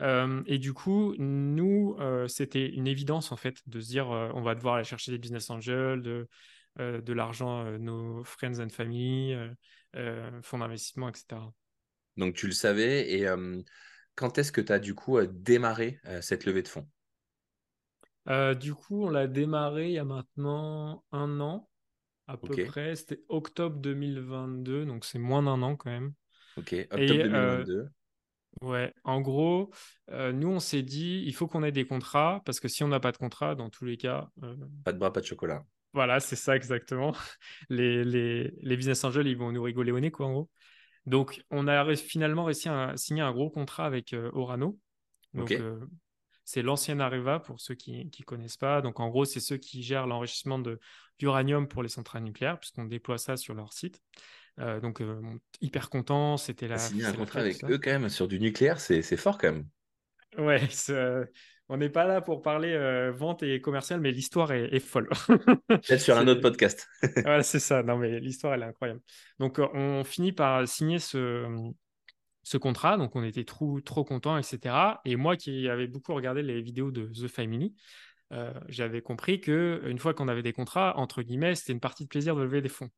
Euh, 0.00 0.42
et 0.46 0.58
du 0.58 0.72
coup, 0.72 1.14
nous, 1.18 1.96
c'était 2.26 2.68
une 2.68 2.88
évidence 2.88 3.30
en 3.30 3.36
fait 3.36 3.62
de 3.68 3.80
se 3.80 3.88
dire, 3.88 4.08
on 4.08 4.42
va 4.42 4.56
devoir 4.56 4.74
aller 4.74 4.84
chercher 4.84 5.12
des 5.12 5.18
business 5.18 5.50
angels, 5.50 6.02
de, 6.02 6.28
de 6.78 7.12
l'argent, 7.12 7.64
nos 7.78 8.24
friends 8.24 8.58
and 8.58 8.70
family, 8.70 9.36
fonds 10.42 10.58
d'investissement, 10.58 11.10
etc. 11.10 11.52
Donc 12.16 12.34
tu 12.34 12.48
le 12.48 12.52
savais. 12.52 13.12
Et 13.12 13.26
quand 14.16 14.36
est-ce 14.38 14.50
que 14.50 14.60
tu 14.60 14.72
as 14.72 14.80
du 14.80 14.96
coup 14.96 15.20
démarré 15.24 16.00
cette 16.22 16.44
levée 16.44 16.62
de 16.62 16.68
fonds? 16.68 16.88
Du 18.60 18.74
coup, 18.74 19.04
on 19.04 19.10
l'a 19.10 19.26
démarré 19.26 19.86
il 19.88 19.92
y 19.92 19.98
a 19.98 20.04
maintenant 20.04 21.04
un 21.12 21.40
an 21.40 21.68
à 22.26 22.36
peu 22.36 22.64
près. 22.66 22.96
C'était 22.96 23.20
octobre 23.28 23.78
2022, 23.78 24.86
donc 24.86 25.04
c'est 25.04 25.18
moins 25.18 25.42
d'un 25.42 25.62
an 25.62 25.76
quand 25.76 25.90
même. 25.90 26.12
Ok, 26.56 26.74
octobre 26.90 27.06
2022. 27.06 27.72
Euh, 27.72 27.86
ouais, 28.62 28.92
en 29.04 29.20
gros, 29.20 29.70
euh, 30.10 30.32
nous 30.32 30.48
on 30.48 30.60
s'est 30.60 30.82
dit, 30.82 31.22
il 31.26 31.34
faut 31.34 31.46
qu'on 31.46 31.62
ait 31.62 31.72
des 31.72 31.86
contrats, 31.86 32.42
parce 32.44 32.60
que 32.60 32.68
si 32.68 32.82
on 32.84 32.88
n'a 32.88 33.00
pas 33.00 33.12
de 33.12 33.18
contrat, 33.18 33.54
dans 33.54 33.70
tous 33.70 33.84
les 33.84 33.96
cas. 33.96 34.28
Euh, 34.42 34.56
pas 34.84 34.92
de 34.92 34.98
bras, 34.98 35.12
pas 35.12 35.20
de 35.20 35.26
chocolat. 35.26 35.64
Voilà, 35.92 36.18
c'est 36.18 36.36
ça 36.36 36.56
exactement. 36.56 37.12
Les, 37.68 38.04
les, 38.04 38.52
les, 38.60 38.76
business 38.76 39.04
angels, 39.04 39.28
ils 39.28 39.36
vont 39.36 39.52
nous 39.52 39.62
rigoler 39.62 39.92
au 39.92 40.00
nez, 40.00 40.10
quoi, 40.10 40.26
en 40.26 40.32
gros. 40.32 40.50
Donc, 41.06 41.44
on 41.50 41.68
a 41.68 41.94
finalement 41.94 42.44
réussi 42.44 42.68
à 42.68 42.96
signer 42.96 43.22
un 43.22 43.32
gros 43.32 43.50
contrat 43.50 43.86
avec 43.86 44.16
Orano. 44.32 44.78
Donc, 45.34 45.54
c'est 46.44 46.62
l'ancienne 46.62 47.00
Areva 47.00 47.40
pour 47.40 47.60
ceux 47.60 47.74
qui 47.74 48.04
ne 48.04 48.24
connaissent 48.24 48.56
pas. 48.56 48.82
Donc, 48.82 49.00
en 49.00 49.08
gros, 49.08 49.24
c'est 49.24 49.40
ceux 49.40 49.56
qui 49.56 49.82
gèrent 49.82 50.06
l'enrichissement 50.06 50.58
d'uranium 51.18 51.68
pour 51.68 51.82
les 51.82 51.88
centrales 51.88 52.22
nucléaires, 52.22 52.58
puisqu'on 52.58 52.84
déploie 52.84 53.18
ça 53.18 53.36
sur 53.36 53.54
leur 53.54 53.72
site. 53.72 54.00
Euh, 54.60 54.80
donc, 54.80 55.00
euh, 55.00 55.20
hyper 55.60 55.90
content. 55.90 56.36
C'était 56.36 56.68
la. 56.68 56.78
Signer 56.78 57.04
un 57.04 57.12
contrat 57.12 57.40
avec 57.40 57.64
eux, 57.64 57.78
quand 57.78 57.90
même, 57.90 58.08
sur 58.08 58.28
du 58.28 58.38
nucléaire, 58.38 58.80
c'est 58.80 59.02
fort, 59.16 59.38
quand 59.38 59.52
même. 59.52 59.66
Ouais, 60.38 60.68
on 61.70 61.78
n'est 61.78 61.88
pas 61.88 62.04
là 62.04 62.20
pour 62.20 62.42
parler 62.42 62.72
euh, 62.72 63.10
vente 63.10 63.42
et 63.42 63.60
commercial, 63.60 64.00
mais 64.00 64.10
l'histoire 64.10 64.52
est, 64.52 64.78
folle. 64.80 65.08
Peut-être 65.68 66.00
sur 66.00 66.18
un 66.18 66.28
autre 66.28 66.42
podcast. 66.42 66.86
voilà, 67.22 67.42
c'est 67.42 67.58
ça. 67.58 67.82
Non, 67.82 67.96
mais 67.96 68.20
l'histoire, 68.20 68.54
elle 68.54 68.62
est 68.62 68.66
incroyable. 68.66 69.00
Donc, 69.38 69.58
on 69.58 70.04
finit 70.04 70.32
par 70.32 70.68
signer 70.68 70.98
ce, 70.98 71.46
ce 72.42 72.58
contrat. 72.58 72.98
Donc, 72.98 73.16
on 73.16 73.24
était 73.24 73.44
trop, 73.44 73.80
trop 73.80 74.04
contents, 74.04 74.36
etc. 74.36 75.00
Et 75.06 75.16
moi 75.16 75.36
qui 75.36 75.68
avais 75.68 75.86
beaucoup 75.86 76.12
regardé 76.14 76.42
les 76.42 76.60
vidéos 76.60 76.90
de 76.90 77.06
The 77.06 77.28
Family, 77.28 77.74
euh, 78.32 78.52
j'avais 78.68 79.02
compris 79.02 79.40
que 79.40 79.82
une 79.86 79.98
fois 79.98 80.14
qu'on 80.14 80.28
avait 80.28 80.42
des 80.42 80.52
contrats, 80.52 80.96
entre 80.96 81.22
guillemets, 81.22 81.54
c'était 81.54 81.72
une 81.72 81.80
partie 81.80 82.04
de 82.04 82.08
plaisir 82.08 82.36
de 82.36 82.42
lever 82.42 82.62
des 82.62 82.68
fonds. 82.68 82.90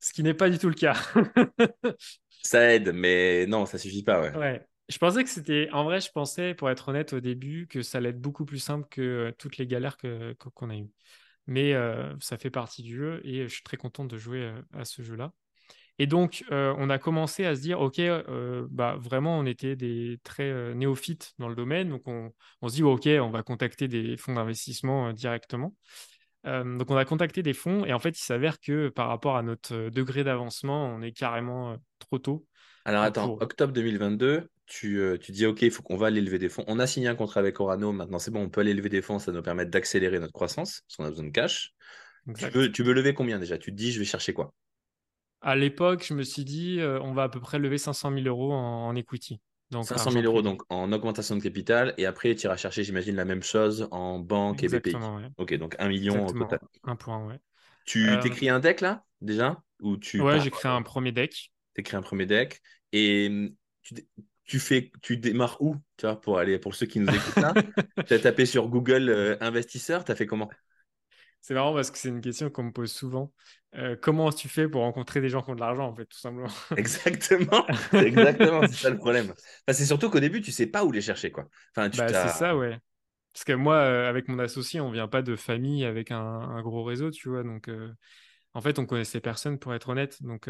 Ce 0.00 0.12
qui 0.12 0.22
n'est 0.22 0.34
pas 0.34 0.50
du 0.50 0.58
tout 0.58 0.68
le 0.68 0.74
cas. 0.74 0.94
ça 2.42 2.74
aide, 2.74 2.92
mais 2.92 3.46
non, 3.46 3.64
ça 3.66 3.78
suffit 3.78 4.02
pas. 4.02 4.30
Ouais. 4.32 4.66
Je 4.88 4.98
pensais 4.98 5.24
que 5.24 5.30
c'était. 5.30 5.68
En 5.72 5.84
vrai, 5.84 6.00
je 6.00 6.10
pensais, 6.10 6.54
pour 6.54 6.68
être 6.68 6.88
honnête, 6.88 7.14
au 7.14 7.20
début, 7.20 7.66
que 7.68 7.82
ça 7.82 7.98
allait 7.98 8.10
être 8.10 8.20
beaucoup 8.20 8.44
plus 8.44 8.58
simple 8.58 8.86
que 8.90 9.00
euh, 9.00 9.32
toutes 9.38 9.56
les 9.56 9.66
galères 9.66 9.96
qu'on 9.96 10.70
a 10.70 10.76
eues. 10.76 10.90
Mais 11.46 11.74
euh, 11.74 12.14
ça 12.20 12.36
fait 12.36 12.50
partie 12.50 12.82
du 12.82 12.96
jeu 12.96 13.20
et 13.24 13.44
je 13.44 13.52
suis 13.52 13.62
très 13.62 13.76
content 13.76 14.04
de 14.04 14.16
jouer 14.16 14.52
à 14.72 14.84
ce 14.84 15.02
jeu-là. 15.02 15.32
Et 15.98 16.06
donc, 16.06 16.44
euh, 16.50 16.74
on 16.78 16.90
a 16.90 16.98
commencé 16.98 17.44
à 17.44 17.54
se 17.54 17.60
dire, 17.60 17.80
OK, 17.80 18.00
euh, 18.00 18.66
bah, 18.70 18.96
vraiment, 18.98 19.38
on 19.38 19.46
était 19.46 19.76
des 19.76 20.18
très 20.24 20.50
euh, 20.50 20.74
néophytes 20.74 21.34
dans 21.38 21.48
le 21.48 21.54
domaine. 21.54 21.90
Donc, 21.90 22.02
on, 22.06 22.32
se 22.68 22.74
dit, 22.74 22.82
OK, 22.82 23.06
on 23.06 23.30
va 23.30 23.42
contacter 23.42 23.86
des 23.86 24.16
fonds 24.16 24.34
d'investissement 24.34 25.12
directement. 25.12 25.74
donc, 26.44 26.90
on 26.90 26.96
a 26.96 27.04
contacté 27.04 27.42
des 27.42 27.52
fonds 27.52 27.84
et 27.84 27.92
en 27.92 28.00
fait, 28.00 28.18
il 28.18 28.22
s'avère 28.22 28.60
que 28.60 28.88
par 28.88 29.08
rapport 29.08 29.36
à 29.36 29.42
notre 29.42 29.88
degré 29.88 30.24
d'avancement, 30.24 30.86
on 30.86 31.00
est 31.00 31.12
carrément 31.12 31.76
trop 32.00 32.18
tôt. 32.18 32.46
Alors, 32.84 33.02
attends, 33.02 33.38
octobre 33.40 33.72
2022, 33.72 34.50
tu, 34.66 35.00
tu, 35.22 35.32
dis, 35.32 35.46
OK, 35.46 35.62
il 35.62 35.70
faut 35.70 35.82
qu'on 35.82 35.96
va 35.96 36.08
aller 36.08 36.20
lever 36.20 36.38
des 36.38 36.48
fonds. 36.48 36.64
On 36.66 36.80
a 36.80 36.86
signé 36.88 37.06
un 37.06 37.14
contrat 37.14 37.38
avec 37.38 37.60
Orano. 37.60 37.92
Maintenant, 37.92 38.18
c'est 38.18 38.32
bon, 38.32 38.42
on 38.42 38.50
peut 38.50 38.62
aller 38.62 38.74
lever 38.74 38.88
des 38.88 39.00
fonds. 39.00 39.20
Ça 39.20 39.30
nous 39.30 39.42
permet 39.42 39.64
d'accélérer 39.64 40.18
notre 40.18 40.32
croissance 40.32 40.82
parce 40.82 40.96
qu'on 40.96 41.04
a 41.04 41.10
besoin 41.10 41.26
de 41.26 41.30
cash. 41.30 41.72
Tu 42.36 42.46
veux, 42.48 42.72
tu 42.72 42.82
veux 42.82 42.94
lever 42.94 43.14
combien 43.14 43.38
déjà? 43.38 43.58
Tu 43.58 43.70
te 43.70 43.76
dis, 43.76 43.92
je 43.92 43.98
vais 44.00 44.04
chercher 44.04 44.32
quoi? 44.32 44.52
À 45.44 45.56
l'époque, 45.56 46.04
je 46.08 46.14
me 46.14 46.22
suis 46.22 46.44
dit, 46.44 46.80
euh, 46.80 46.98
on 47.02 47.12
va 47.12 47.24
à 47.24 47.28
peu 47.28 47.38
près 47.38 47.58
lever 47.58 47.76
500 47.76 48.12
000 48.14 48.26
euros 48.26 48.52
en, 48.52 48.96
equity. 48.96 49.40
Donc, 49.70 49.84
500 49.84 50.10
000 50.10 50.24
euros 50.24 50.40
donc 50.40 50.62
en 50.70 50.90
augmentation 50.92 51.36
de 51.36 51.42
capital 51.42 51.94
et 51.98 52.06
après 52.06 52.34
tu 52.34 52.46
iras 52.46 52.56
chercher, 52.56 52.82
j'imagine, 52.82 53.14
la 53.14 53.24
même 53.24 53.42
chose 53.42 53.86
en 53.90 54.18
banque 54.18 54.62
et 54.62 54.68
BPI. 54.68 54.96
Ok, 55.36 55.54
donc 55.54 55.76
1 55.78 55.88
million 55.88 56.14
Exactement. 56.14 56.44
total. 56.46 56.60
Un 56.84 56.96
point, 56.96 57.26
ouais. 57.26 57.38
Tu 57.84 58.08
euh... 58.08 58.20
t'écris 58.20 58.48
un 58.48 58.58
deck 58.58 58.80
là 58.80 59.04
déjà? 59.20 59.62
Ou 59.80 59.98
tu 59.98 60.20
Ouais, 60.20 60.40
j'ai 60.40 60.50
créé 60.50 60.72
un 60.72 60.82
premier 60.82 61.12
deck. 61.12 61.52
Tu 61.74 61.80
écris 61.80 61.96
un 61.96 62.02
premier 62.02 62.24
deck 62.24 62.62
et 62.92 63.26
hum, 63.28 63.50
tu, 63.82 63.94
tu, 64.44 64.58
fais, 64.58 64.92
tu 65.02 65.18
démarres 65.18 65.60
où 65.60 65.76
tu 65.98 66.06
vois, 66.06 66.18
pour 66.18 66.38
aller 66.38 66.58
pour 66.58 66.74
ceux 66.74 66.86
qui 66.86 67.00
nous 67.00 67.14
écoutent 67.14 67.36
là? 67.36 67.52
Tu 68.06 68.14
as 68.14 68.18
tapé 68.18 68.46
sur 68.46 68.68
Google 68.68 69.10
euh, 69.10 69.36
investisseur, 69.40 70.04
tu 70.04 70.12
as 70.12 70.14
fait 70.14 70.26
comment? 70.26 70.48
C'est 71.44 71.52
marrant 71.52 71.74
parce 71.74 71.90
que 71.90 71.98
c'est 71.98 72.08
une 72.08 72.22
question 72.22 72.48
qu'on 72.48 72.62
me 72.62 72.72
pose 72.72 72.90
souvent. 72.90 73.30
Euh, 73.74 73.96
comment 74.00 74.32
tu 74.32 74.48
fais 74.48 74.66
pour 74.66 74.80
rencontrer 74.80 75.20
des 75.20 75.28
gens 75.28 75.42
qui 75.42 75.50
ont 75.50 75.54
de 75.54 75.60
l'argent, 75.60 75.86
en 75.86 75.94
fait, 75.94 76.06
tout 76.06 76.18
simplement? 76.18 76.48
Exactement. 76.78 77.66
C'est 77.90 78.06
exactement, 78.06 78.62
c'est 78.62 78.72
ça 78.72 78.88
le 78.88 78.96
problème. 78.96 79.34
c'est 79.68 79.84
surtout 79.84 80.08
qu'au 80.08 80.20
début, 80.20 80.40
tu 80.40 80.52
sais 80.52 80.66
pas 80.66 80.86
où 80.86 80.90
les 80.90 81.02
chercher, 81.02 81.30
quoi. 81.30 81.46
Enfin, 81.76 81.90
bah, 81.90 82.08
c'est 82.08 82.38
ça, 82.38 82.56
ouais. 82.56 82.78
Parce 83.34 83.44
que 83.44 83.52
moi, 83.52 83.74
euh, 83.74 84.08
avec 84.08 84.28
mon 84.28 84.38
associé, 84.38 84.80
on 84.80 84.90
vient 84.90 85.06
pas 85.06 85.20
de 85.20 85.36
famille 85.36 85.84
avec 85.84 86.12
un, 86.12 86.62
gros 86.62 86.82
réseau, 86.82 87.10
tu 87.10 87.28
vois. 87.28 87.42
Donc, 87.42 87.68
euh, 87.68 87.92
en 88.54 88.62
fait, 88.62 88.78
on 88.78 88.86
connaissait 88.86 89.20
personne, 89.20 89.58
pour 89.58 89.74
être 89.74 89.90
honnête. 89.90 90.22
Donc, 90.22 90.48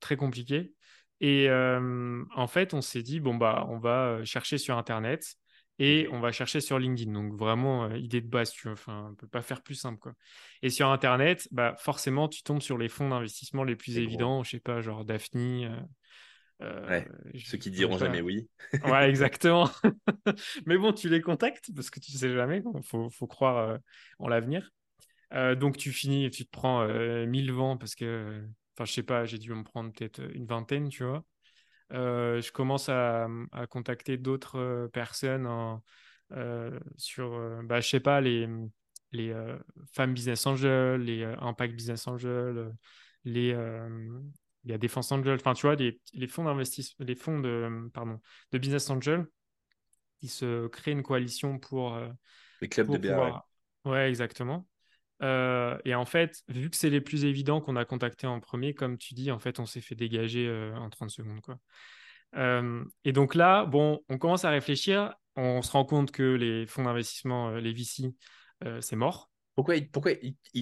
très 0.00 0.16
compliqué. 0.16 0.74
Et 1.20 1.48
en 1.48 2.46
fait, 2.48 2.74
on 2.74 2.80
s'est 2.80 3.04
dit, 3.04 3.20
bon, 3.20 3.36
bah, 3.36 3.64
on 3.68 3.78
va 3.78 4.24
chercher 4.24 4.58
sur 4.58 4.76
Internet 4.76 5.36
et 5.80 6.06
on 6.12 6.20
va 6.20 6.30
chercher 6.30 6.60
sur 6.60 6.78
LinkedIn. 6.78 7.10
Donc, 7.10 7.32
vraiment, 7.32 7.90
idée 7.94 8.20
de 8.20 8.28
base, 8.28 8.52
tu 8.52 8.64
vois. 8.64 8.74
Enfin, 8.74 9.08
on 9.10 9.14
peut 9.14 9.26
pas 9.26 9.42
faire 9.42 9.62
plus 9.62 9.74
simple, 9.74 9.98
quoi. 9.98 10.12
Et 10.62 10.68
sur 10.68 10.88
Internet, 10.88 11.48
bah, 11.50 11.74
forcément, 11.78 12.28
tu 12.28 12.42
tombes 12.42 12.60
sur 12.60 12.76
les 12.76 12.88
fonds 12.88 13.08
d'investissement 13.08 13.64
les 13.64 13.76
plus 13.76 13.96
évidents. 13.98 14.44
Je 14.44 14.50
sais 14.50 14.60
pas, 14.60 14.82
genre 14.82 15.06
Daphne, 15.06 15.88
euh, 16.62 17.02
ceux 17.42 17.56
qui 17.56 17.70
diront 17.70 17.96
jamais 17.96 18.20
oui. 18.20 18.48
ouais, 18.84 19.08
exactement. 19.08 19.70
Mais 20.66 20.76
bon, 20.76 20.92
tu 20.92 21.08
les 21.08 21.22
contactes 21.22 21.70
parce 21.74 21.88
que 21.88 21.98
tu 21.98 22.12
sais 22.12 22.32
jamais. 22.32 22.62
Il 22.74 22.82
faut, 22.82 23.26
croire 23.26 23.56
euh, 23.56 23.78
en 24.18 24.28
l'avenir. 24.28 24.70
Euh, 25.32 25.54
donc, 25.54 25.78
tu 25.78 25.92
finis, 25.92 26.30
tu 26.30 26.44
te 26.44 26.50
prends 26.50 26.86
1000 26.86 27.52
vents 27.52 27.78
parce 27.78 27.94
que, 27.94 28.44
enfin, 28.76 28.84
je 28.84 28.92
sais 28.92 29.02
pas, 29.02 29.24
j'ai 29.24 29.38
dû 29.38 29.50
me 29.54 29.64
prendre 29.64 29.92
peut-être 29.92 30.20
une 30.34 30.44
vingtaine, 30.44 30.90
tu 30.90 31.04
vois. 31.04 31.24
Je 31.90 32.52
commence 32.52 32.88
à, 32.88 33.28
contacter 33.68 34.16
d'autres 34.16 34.88
personnes 34.92 35.48
sur, 36.96 37.62
bah, 37.64 37.80
je 37.80 37.88
sais 37.88 38.00
pas, 38.00 38.20
les, 38.20 38.48
les 39.12 39.34
femmes 39.92 40.14
business 40.14 40.46
angels, 40.46 41.02
les 41.02 41.24
impact 41.24 41.74
business 41.74 42.06
angels, 42.06 42.72
les, 43.24 43.54
il 44.64 44.70
y 44.70 44.74
a 44.74 44.78
Défense 44.78 45.10
Angel, 45.12 45.34
enfin 45.34 45.54
tu 45.54 45.66
vois, 45.66 45.74
les, 45.76 46.26
fonds 46.28 46.44
d'investissement, 46.44 47.04
les 47.04 47.14
fonds 47.14 47.40
de, 47.40 47.88
pardon, 47.94 48.20
de 48.52 48.58
Business 48.58 48.90
Angel, 48.90 49.26
qui 50.18 50.28
se 50.28 50.66
créent 50.68 50.92
une 50.92 51.02
coalition 51.02 51.58
pour. 51.58 51.94
Euh, 51.94 52.08
les 52.60 52.68
clubs 52.68 52.90
de 52.90 52.98
BA, 52.98 53.46
ouais. 53.86 54.08
exactement. 54.08 54.66
Euh, 55.22 55.76
et 55.84 55.94
en 55.94 56.04
fait, 56.04 56.42
vu 56.48 56.70
que 56.70 56.76
c'est 56.76 56.90
les 56.90 57.00
plus 57.00 57.24
évidents 57.24 57.60
qu'on 57.60 57.76
a 57.76 57.84
contactés 57.84 58.26
en 58.26 58.40
premier, 58.40 58.74
comme 58.74 58.96
tu 58.98 59.14
dis, 59.14 59.30
en 59.30 59.38
fait, 59.38 59.60
on 59.60 59.66
s'est 59.66 59.80
fait 59.80 59.94
dégager 59.94 60.46
euh, 60.46 60.74
en 60.76 60.88
30 60.88 61.10
secondes. 61.10 61.40
Quoi. 61.40 61.58
et 63.04 63.12
donc 63.12 63.34
là, 63.34 63.64
bon, 63.66 64.00
on 64.08 64.18
commence 64.18 64.44
à 64.44 64.50
réfléchir, 64.50 65.14
on 65.36 65.62
se 65.62 65.72
rend 65.72 65.84
compte 65.84 66.10
que 66.10 66.22
les 66.22 66.66
fonds 66.66 66.84
d'investissement, 66.84 67.50
les 67.52 67.72
VC, 67.72 68.14
c'est 68.80 68.96
mort. 68.96 69.30
Pourquoi, 69.54 69.74
pourquoi 69.92 70.12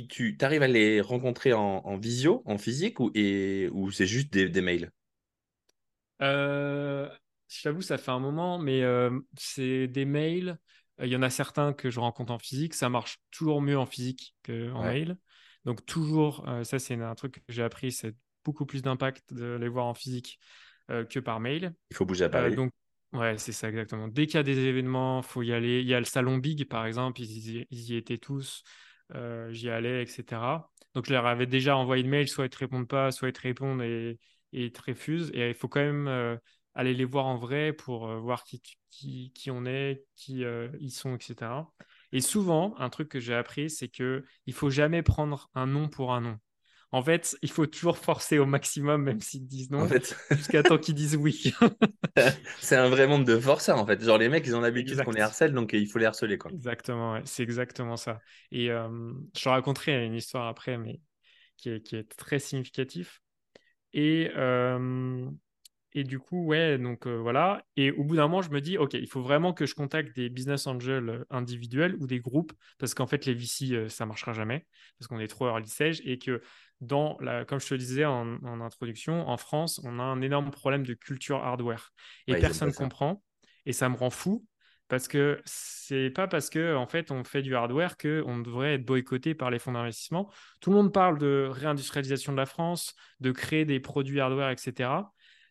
tu 0.09 0.37
arrives 0.41 0.63
à 0.63 0.67
les 0.67 1.01
rencontrer 1.01 1.53
en, 1.53 1.97
visio, 1.99 2.43
en 2.47 2.59
physique, 2.59 2.99
ou, 3.01 3.13
ou 3.15 3.91
c'est 3.91 4.07
juste 4.07 4.33
des, 4.33 4.61
mails? 4.61 4.91
Euh, 6.23 7.09
Je 7.49 7.63
t'avoue, 7.63 7.83
ça 7.83 7.99
fait 7.99 8.11
un 8.11 8.19
moment, 8.19 8.59
mais 8.59 8.83
euh, 8.83 9.17
c'est 9.37 9.87
des 9.87 10.05
mails. 10.05 10.59
Il 11.01 11.09
y 11.09 11.17
en 11.17 11.23
a 11.23 11.31
certains 11.31 11.73
que 11.73 11.91
je 11.91 12.01
rencontre 12.01 12.33
en 12.33 12.39
physique. 12.39 12.75
Ça 12.75 12.89
marche 12.89 13.19
toujours 13.31 13.63
mieux 13.63 13.79
en 13.79 13.87
physique 13.87 14.35
qu'en 14.45 14.83
mail. 14.83 15.17
Donc, 15.65 15.85
toujours, 15.87 16.49
euh, 16.49 16.65
ça, 16.65 16.79
c'est 16.79 16.95
un 16.95 17.15
truc 17.15 17.43
que 17.47 17.53
j'ai 17.53 17.63
appris, 17.63 17.93
c'est 17.93 18.15
beaucoup 18.45 18.67
plus 18.67 18.83
d'impact 18.83 19.35
de 19.35 19.57
les 19.61 19.69
voir 19.69 19.87
en 19.87 19.95
physique 19.95 20.39
que 20.89 21.19
par 21.19 21.39
mail. 21.39 21.75
Il 21.91 21.97
faut 21.97 22.07
bouger 22.07 22.25
à 22.25 22.29
Paris. 22.31 22.57
donc, 22.57 22.73
Ouais, 23.13 23.39
c'est 23.39 23.53
ça 23.53 23.69
exactement. 23.69 24.09
Dès 24.09 24.27
qu'il 24.27 24.35
y 24.35 24.41
a 24.41 24.43
des 24.43 24.59
événements, 24.59 25.23
faut 25.23 25.43
y 25.43 25.53
aller. 25.53 25.81
Il 25.81 25.87
y 25.87 25.95
a 25.95 25.99
le 25.99 26.05
salon 26.05 26.37
Big, 26.37 26.69
par 26.69 26.85
exemple, 26.85 27.23
ils, 27.23 27.67
y 27.71 27.97
étaient 27.97 28.19
tous. 28.19 28.63
Euh, 29.15 29.51
j'y 29.53 29.71
allais, 29.71 30.03
etc. 30.03 30.71
Donc 30.95 31.07
je 31.07 31.13
leur 31.13 31.27
avais 31.27 31.47
déjà 31.47 31.77
envoyé 31.77 32.03
le 32.03 32.11
mail, 32.11 32.29
soit 32.29 32.47
ils 32.47 32.51
te 32.51 32.59
répondent 32.59 32.89
pas, 32.89 33.11
soit 33.11 33.29
ils 33.29 33.33
te 33.33 33.41
répondent 33.41 33.81
et, 33.83 34.19
et 34.53 34.67
ils 34.67 34.73
te 34.73 34.83
refusent. 34.83 35.31
Et 35.33 35.49
il 35.49 35.55
faut 35.55 35.69
quand 35.69 35.81
même 35.81 36.07
euh, 36.07 36.37
aller 36.79 36.95
les 36.95 37.05
voir 37.05 37.27
en 37.27 37.37
vrai 37.37 37.75
pour 37.75 38.09
euh, 38.09 38.19
voir 38.19 38.45
qui, 38.45 38.63
qui, 38.91 39.33
qui, 39.35 39.51
on 39.51 39.67
est, 39.67 40.05
qui 40.17 40.45
ils 40.81 40.91
sont, 40.91 41.15
etc. 41.15 41.51
Et 42.13 42.21
souvent, 42.21 42.75
un 42.79 42.89
truc 42.89 43.09
que 43.09 43.21
j'ai 43.21 43.35
appris, 43.35 43.69
c'est 43.69 43.89
que 43.89 44.25
il 44.47 44.55
faut 44.55 44.71
jamais 44.71 45.03
prendre 45.03 45.51
un 45.55 45.67
nom 45.67 45.89
pour 45.89 46.15
un 46.15 46.23
nom. 46.23 46.39
En 46.91 47.03
fait, 47.03 47.37
il 47.43 47.51
faut 47.51 47.67
toujours 47.67 47.99
forcer 47.99 48.39
au 48.39 48.47
maximum, 48.47 49.03
même 49.03 49.21
s'ils 49.21 49.47
disent 49.47 49.71
non, 49.71 49.87
jusqu'à 50.31 50.63
temps 50.63 50.79
qu'ils 50.79 50.95
disent 50.95 51.17
oui. 51.17 51.53
c'est 52.61 52.77
un 52.77 52.89
vrai 52.89 53.07
monde 53.07 53.25
de 53.25 53.39
forçats, 53.39 53.77
en 53.77 53.85
fait. 53.85 54.03
Genre, 54.03 54.19
les 54.19 54.29
mecs, 54.29 54.47
ils 54.47 54.57
ont 54.57 54.61
l'habitude 54.61 55.03
qu'on 55.03 55.11
les 55.11 55.21
harcèle, 55.21 55.53
donc 55.53 55.73
il 55.73 55.89
faut 55.89 55.99
les 55.99 56.07
harceler. 56.07 56.39
Quoi. 56.39 56.51
Exactement, 56.53 57.21
c'est 57.25 57.43
exactement 57.43 57.97
ça. 57.97 58.21
Et 58.53 58.71
euh, 58.71 59.13
je 59.37 59.43
te 59.43 59.49
raconterai 59.49 60.07
une 60.07 60.15
histoire 60.15 60.47
après, 60.47 60.79
mais 60.79 61.01
qui 61.57 61.71
est, 61.71 61.83
qui 61.83 61.97
est 61.97 62.17
très 62.17 62.39
significatif. 62.39 63.21
Et, 63.93 64.31
euh, 64.37 65.29
et 65.95 66.05
du 66.05 66.19
coup, 66.19 66.45
ouais, 66.45 66.79
donc 66.79 67.07
euh, 67.07 67.17
voilà. 67.17 67.65
Et 67.77 67.91
au 67.91 68.05
bout 68.05 68.17
d'un 68.17 68.23
moment, 68.29 68.43
je 68.43 68.51
me 68.51 68.61
dis, 68.61 68.77
OK, 68.77 68.95
il 68.95 69.09
faut 69.09 69.23
vraiment 69.23 69.55
que 69.55 69.65
je 69.65 69.75
contacte 69.75 70.15
des 70.15 70.29
business 70.29 70.67
angels 70.67 71.25
individuels 71.31 71.97
ou 71.99 72.07
des 72.07 72.21
groupes, 72.21 72.53
parce 72.79 72.95
qu'en 72.95 73.07
fait, 73.07 73.25
les 73.25 73.35
VC, 73.35 73.73
euh, 73.73 73.89
ça 73.89 74.05
marchera 74.05 74.33
jamais, 74.33 74.67
parce 74.99 75.09
qu'on 75.09 75.19
est 75.19 75.29
trop 75.29 75.49
early 75.49 75.67
stage, 75.67 76.03
et 76.05 76.19
que 76.19 76.43
dans 76.81 77.17
la, 77.21 77.45
comme 77.45 77.59
je 77.59 77.69
te 77.69 77.75
le 77.75 77.79
disais 77.79 78.05
en, 78.05 78.45
introduction, 78.61 79.29
en 79.29 79.37
France, 79.37 79.81
on 79.83 79.99
a 79.99 80.03
un 80.03 80.21
énorme 80.21 80.51
problème 80.51 80.85
de 80.85 80.95
culture 80.95 81.43
hardware. 81.43 81.91
Et 82.27 82.35
personne 82.37 82.69
ne 82.69 82.75
comprend. 82.75 83.23
Et 83.65 83.73
ça 83.73 83.89
me 83.89 83.97
rend 83.97 84.11
fou, 84.11 84.45
parce 84.89 85.09
que 85.09 85.41
c'est 85.45 86.11
pas 86.11 86.29
parce 86.29 86.49
que 86.49 86.75
en 86.75 86.87
fait 86.87 87.11
on 87.11 87.23
fait 87.23 87.43
du 87.43 87.55
hardware 87.55 87.99
que 87.99 88.23
on 88.27 88.39
devrait 88.39 88.75
être 88.75 88.87
boycotté 88.87 89.35
par 89.35 89.51
les 89.51 89.59
fonds 89.59 89.73
d'investissement. 89.73 90.31
Tout 90.61 90.71
le 90.71 90.77
monde 90.77 90.93
parle 90.93 91.19
de 91.19 91.49
réindustrialisation 91.51 92.33
de 92.33 92.39
la 92.39 92.47
France, 92.47 92.95
de 93.21 93.31
créer 93.31 93.67
des 93.67 93.81
produits 93.81 94.21
hardware, 94.21 94.51
etc. 94.51 94.91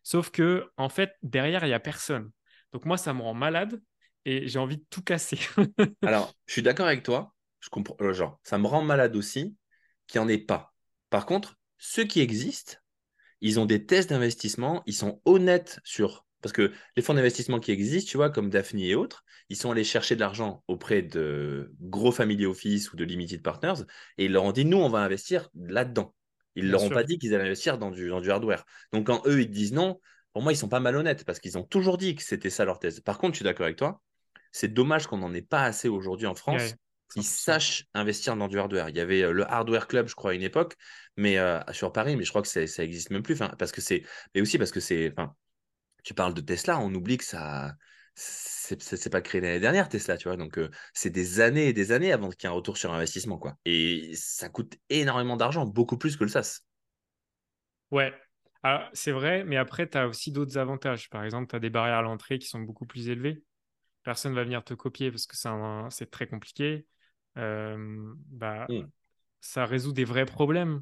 Sauf 0.07 0.31
que, 0.31 0.71
en 0.77 0.87
fait, 0.87 1.11
derrière, 1.21 1.65
il 1.65 1.67
n'y 1.67 1.73
a 1.73 1.81
personne. 1.81 2.31
Donc, 2.71 2.85
moi, 2.85 2.95
ça 2.95 3.13
me 3.13 3.21
rend 3.21 3.33
malade 3.33 3.81
et 4.23 4.47
j'ai 4.47 4.57
envie 4.57 4.77
de 4.77 4.85
tout 4.89 5.01
casser. 5.01 5.37
Alors, 6.01 6.33
je 6.45 6.53
suis 6.53 6.61
d'accord 6.61 6.85
avec 6.85 7.03
toi. 7.03 7.35
Je 7.59 7.67
comprends. 7.67 7.97
Euh, 7.99 8.13
genre, 8.13 8.39
ça 8.41 8.57
me 8.57 8.67
rend 8.67 8.81
malade 8.81 9.17
aussi 9.17 9.57
qu'il 10.07 10.21
n'y 10.21 10.25
en 10.25 10.29
ait 10.29 10.37
pas. 10.37 10.73
Par 11.09 11.25
contre, 11.25 11.57
ceux 11.77 12.05
qui 12.05 12.21
existent, 12.21 12.75
ils 13.41 13.59
ont 13.59 13.65
des 13.65 13.85
tests 13.85 14.09
d'investissement, 14.09 14.81
ils 14.85 14.95
sont 14.95 15.21
honnêtes 15.25 15.81
sur. 15.83 16.25
Parce 16.41 16.53
que 16.53 16.71
les 16.95 17.03
fonds 17.03 17.15
d'investissement 17.15 17.59
qui 17.59 17.73
existent, 17.73 18.09
tu 18.09 18.15
vois, 18.15 18.29
comme 18.29 18.49
Daphne 18.49 18.79
et 18.79 18.95
autres, 18.95 19.25
ils 19.49 19.57
sont 19.57 19.71
allés 19.71 19.83
chercher 19.83 20.15
de 20.15 20.21
l'argent 20.21 20.63
auprès 20.69 21.01
de 21.01 21.73
gros 21.81 22.13
family 22.13 22.45
office 22.45 22.93
ou 22.93 22.95
de 22.95 23.03
limited 23.03 23.41
partners 23.41 23.83
et 24.17 24.25
ils 24.25 24.31
leur 24.31 24.45
ont 24.45 24.53
dit 24.53 24.63
nous, 24.63 24.77
on 24.77 24.87
va 24.87 24.99
investir 24.99 25.49
là-dedans. 25.53 26.15
Ils 26.57 26.65
ne 26.65 26.71
leur 26.71 26.83
ont 26.83 26.89
pas 26.89 27.03
dit 27.03 27.17
qu'ils 27.19 27.33
allaient 27.35 27.45
investir 27.45 27.77
dans 27.77 27.91
du, 27.91 28.09
dans 28.09 28.19
du 28.19 28.31
hardware. 28.31 28.65
Donc, 28.91 29.07
quand 29.07 29.21
eux, 29.27 29.41
ils 29.41 29.49
disent 29.49 29.73
non, 29.73 29.99
pour 30.33 30.41
moi, 30.41 30.51
ils 30.51 30.57
sont 30.57 30.69
pas 30.69 30.79
malhonnêtes 30.79 31.23
parce 31.23 31.39
qu'ils 31.39 31.57
ont 31.57 31.63
toujours 31.63 31.97
dit 31.97 32.15
que 32.15 32.23
c'était 32.23 32.49
ça 32.49 32.65
leur 32.65 32.79
thèse. 32.79 32.99
Par 32.99 33.17
contre, 33.17 33.33
je 33.33 33.37
suis 33.37 33.43
d'accord 33.43 33.65
avec 33.65 33.77
toi. 33.77 34.01
C'est 34.51 34.73
dommage 34.73 35.07
qu'on 35.07 35.17
n'en 35.17 35.33
ait 35.33 35.41
pas 35.41 35.63
assez 35.63 35.87
aujourd'hui 35.87 36.25
en 36.25 36.35
France 36.35 36.73
qui 37.13 37.23
sachent 37.23 37.85
investir 37.93 38.35
dans 38.35 38.47
du 38.47 38.59
hardware. 38.59 38.89
Il 38.89 38.97
y 38.97 38.99
avait 38.99 39.23
euh, 39.23 39.31
le 39.31 39.49
Hardware 39.49 39.87
Club, 39.87 40.07
je 40.07 40.15
crois, 40.15 40.31
à 40.31 40.33
une 40.33 40.41
époque, 40.41 40.75
mais 41.15 41.37
euh, 41.37 41.59
sur 41.71 41.91
Paris, 41.91 42.15
mais 42.15 42.23
je 42.23 42.29
crois 42.29 42.41
que 42.41 42.47
ça 42.47 42.83
existe 42.83 43.11
même 43.11 43.23
plus. 43.23 43.37
Parce 43.57 43.71
que 43.71 43.81
c'est, 43.81 44.03
mais 44.35 44.41
aussi 44.41 44.57
parce 44.57 44.71
que 44.71 44.79
c'est, 44.79 45.13
tu 46.03 46.13
parles 46.13 46.33
de 46.33 46.41
Tesla, 46.41 46.79
on 46.79 46.93
oublie 46.93 47.17
que 47.17 47.23
ça, 47.23 47.73
c'est 48.19 49.11
pas 49.11 49.21
créé 49.21 49.41
l'année 49.41 49.59
dernière, 49.59 49.89
Tesla, 49.89 50.17
tu 50.17 50.27
vois. 50.27 50.37
Donc, 50.37 50.57
euh, 50.57 50.69
c'est 50.93 51.11
des 51.11 51.39
années 51.39 51.67
et 51.67 51.73
des 51.73 51.91
années 51.91 52.11
avant 52.11 52.29
qu'il 52.29 52.43
y 52.43 52.51
ait 52.51 52.53
un 52.53 52.55
retour 52.55 52.77
sur 52.77 52.91
investissement, 52.91 53.37
quoi. 53.37 53.55
Et 53.65 54.11
ça 54.15 54.49
coûte 54.49 54.75
énormément 54.89 55.37
d'argent, 55.37 55.65
beaucoup 55.65 55.97
plus 55.97 56.17
que 56.17 56.23
le 56.23 56.29
SaaS. 56.29 56.61
Ouais, 57.91 58.13
c'est 58.93 59.11
vrai, 59.11 59.43
mais 59.43 59.57
après, 59.57 59.87
tu 59.87 59.97
as 59.97 60.07
aussi 60.07 60.31
d'autres 60.31 60.57
avantages. 60.57 61.09
Par 61.09 61.23
exemple, 61.23 61.47
tu 61.49 61.55
as 61.55 61.59
des 61.59 61.69
barrières 61.69 61.99
à 61.99 62.01
l'entrée 62.01 62.39
qui 62.39 62.47
sont 62.47 62.59
beaucoup 62.59 62.85
plus 62.85 63.09
élevées. 63.09 63.43
Personne 64.03 64.33
va 64.33 64.43
venir 64.43 64.63
te 64.63 64.73
copier 64.73 65.11
parce 65.11 65.27
que 65.27 65.37
c'est 65.89 66.09
très 66.09 66.27
compliqué. 66.27 66.85
Euh, 67.37 68.13
bah, 68.29 68.65
mmh. 68.69 68.87
Ça 69.41 69.65
résout 69.65 69.93
des 69.93 70.05
vrais 70.05 70.25
problèmes. 70.25 70.81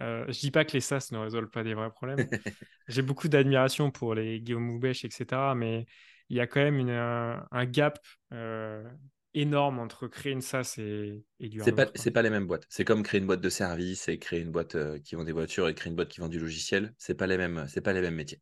Euh, 0.00 0.24
je 0.28 0.40
dis 0.40 0.50
pas 0.50 0.64
que 0.64 0.72
les 0.72 0.80
SaaS 0.80 1.08
ne 1.12 1.18
résolvent 1.18 1.50
pas 1.50 1.62
des 1.62 1.74
vrais 1.74 1.90
problèmes. 1.90 2.26
J'ai 2.88 3.02
beaucoup 3.02 3.28
d'admiration 3.28 3.90
pour 3.90 4.14
les 4.14 4.40
Guillaume 4.40 4.64
Moubèche, 4.64 5.04
etc. 5.04 5.54
Mais 5.54 5.86
il 6.30 6.36
y 6.36 6.40
a 6.40 6.46
quand 6.46 6.60
même 6.60 6.88
un, 6.88 7.66
gap 7.66 7.98
euh, 8.32 8.88
énorme 9.34 9.80
entre 9.80 10.06
créer 10.06 10.32
une 10.32 10.40
SaaS 10.40 10.76
et, 10.78 11.24
et 11.40 11.48
du 11.48 11.60
C'est 11.60 11.72
pas, 11.72 11.86
pas 11.86 12.22
les 12.22 12.30
mêmes 12.30 12.46
boîtes. 12.46 12.66
C'est 12.68 12.84
comme 12.84 13.02
créer 13.02 13.20
une 13.20 13.26
boîte 13.26 13.40
de 13.40 13.48
service 13.48 14.08
et 14.08 14.18
créer 14.18 14.40
une 14.40 14.52
boîte 14.52 14.76
euh, 14.76 14.98
qui 15.00 15.16
vend 15.16 15.24
des 15.24 15.32
voitures 15.32 15.68
et 15.68 15.74
créer 15.74 15.90
une 15.90 15.96
boîte 15.96 16.08
qui 16.08 16.20
vend 16.20 16.28
du 16.28 16.38
logiciel. 16.38 16.94
C'est 16.98 17.16
pas 17.16 17.26
les 17.26 17.36
mêmes, 17.36 17.66
c'est 17.68 17.80
pas 17.80 17.92
les 17.92 18.00
mêmes 18.00 18.14
métiers. 18.14 18.40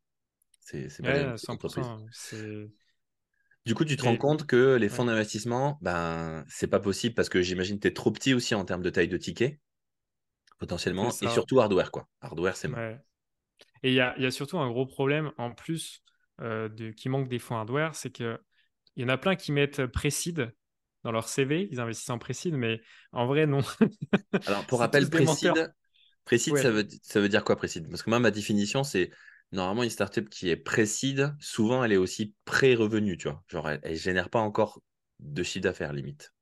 C'est 0.60 1.02
pas 1.02 1.14
les 1.14 1.24
mêmes 1.24 1.36
entreprises. 1.48 1.86
Du 3.64 3.74
coup, 3.74 3.84
tu 3.84 3.96
te 3.96 4.04
rends 4.04 4.16
compte 4.16 4.46
que 4.46 4.76
les 4.76 4.88
fonds 4.88 5.06
d'investissement, 5.06 5.78
ben, 5.80 6.44
c'est 6.48 6.68
pas 6.68 6.80
possible 6.80 7.14
parce 7.14 7.28
que 7.28 7.42
j'imagine 7.42 7.76
que 7.76 7.82
tu 7.82 7.88
es 7.88 7.94
trop 7.94 8.10
petit 8.10 8.34
aussi 8.34 8.54
en 8.54 8.64
termes 8.64 8.82
de 8.82 8.90
taille 8.90 9.08
de 9.08 9.16
ticket, 9.16 9.60
potentiellement, 10.58 11.10
et 11.10 11.28
surtout 11.28 11.60
hardware, 11.60 11.90
quoi. 11.90 12.08
Hardware, 12.20 12.56
c'est 12.56 12.68
mort. 12.68 12.80
Et 13.82 13.90
il 13.90 13.94
y 13.94 14.00
a, 14.00 14.18
y 14.18 14.26
a, 14.26 14.30
surtout 14.30 14.58
un 14.58 14.70
gros 14.70 14.86
problème 14.86 15.32
en 15.36 15.52
plus 15.52 16.02
euh, 16.40 16.68
de, 16.68 16.90
qui 16.90 17.08
manque 17.08 17.28
des 17.28 17.38
fonds 17.38 17.56
hardware, 17.56 17.94
c'est 17.94 18.10
qu'il 18.10 18.38
y 18.96 19.04
en 19.04 19.08
a 19.08 19.18
plein 19.18 19.36
qui 19.36 19.52
mettent 19.52 19.86
Précide 19.86 20.52
dans 21.04 21.12
leur 21.12 21.28
CV, 21.28 21.68
ils 21.70 21.80
investissent 21.80 22.10
en 22.10 22.18
Précide, 22.18 22.54
mais 22.54 22.80
en 23.12 23.26
vrai, 23.26 23.46
non. 23.46 23.60
Alors, 24.46 24.66
pour 24.66 24.80
rappel, 24.80 25.08
Précide, 25.08 25.72
Précide 26.24 26.56
ça, 26.56 26.70
veut, 26.70 26.86
ça 27.02 27.20
veut 27.20 27.28
dire 27.28 27.44
quoi 27.44 27.56
Précide 27.56 27.88
Parce 27.88 28.02
que 28.02 28.10
moi, 28.10 28.18
ma 28.18 28.30
définition, 28.30 28.84
c'est 28.84 29.10
normalement 29.52 29.82
une 29.82 29.90
startup 29.90 30.28
qui 30.28 30.50
est 30.50 30.56
Précide, 30.56 31.34
souvent, 31.40 31.84
elle 31.84 31.92
est 31.92 31.98
aussi 31.98 32.34
pré-revenu, 32.44 33.16
tu 33.16 33.28
vois. 33.28 33.42
Genre, 33.48 33.70
elle, 33.70 33.80
ne 33.84 33.94
génère 33.94 34.28
pas 34.28 34.40
encore 34.40 34.80
de 35.20 35.42
chiffre 35.42 35.62
d'affaires 35.62 35.92
limite. 35.92 36.32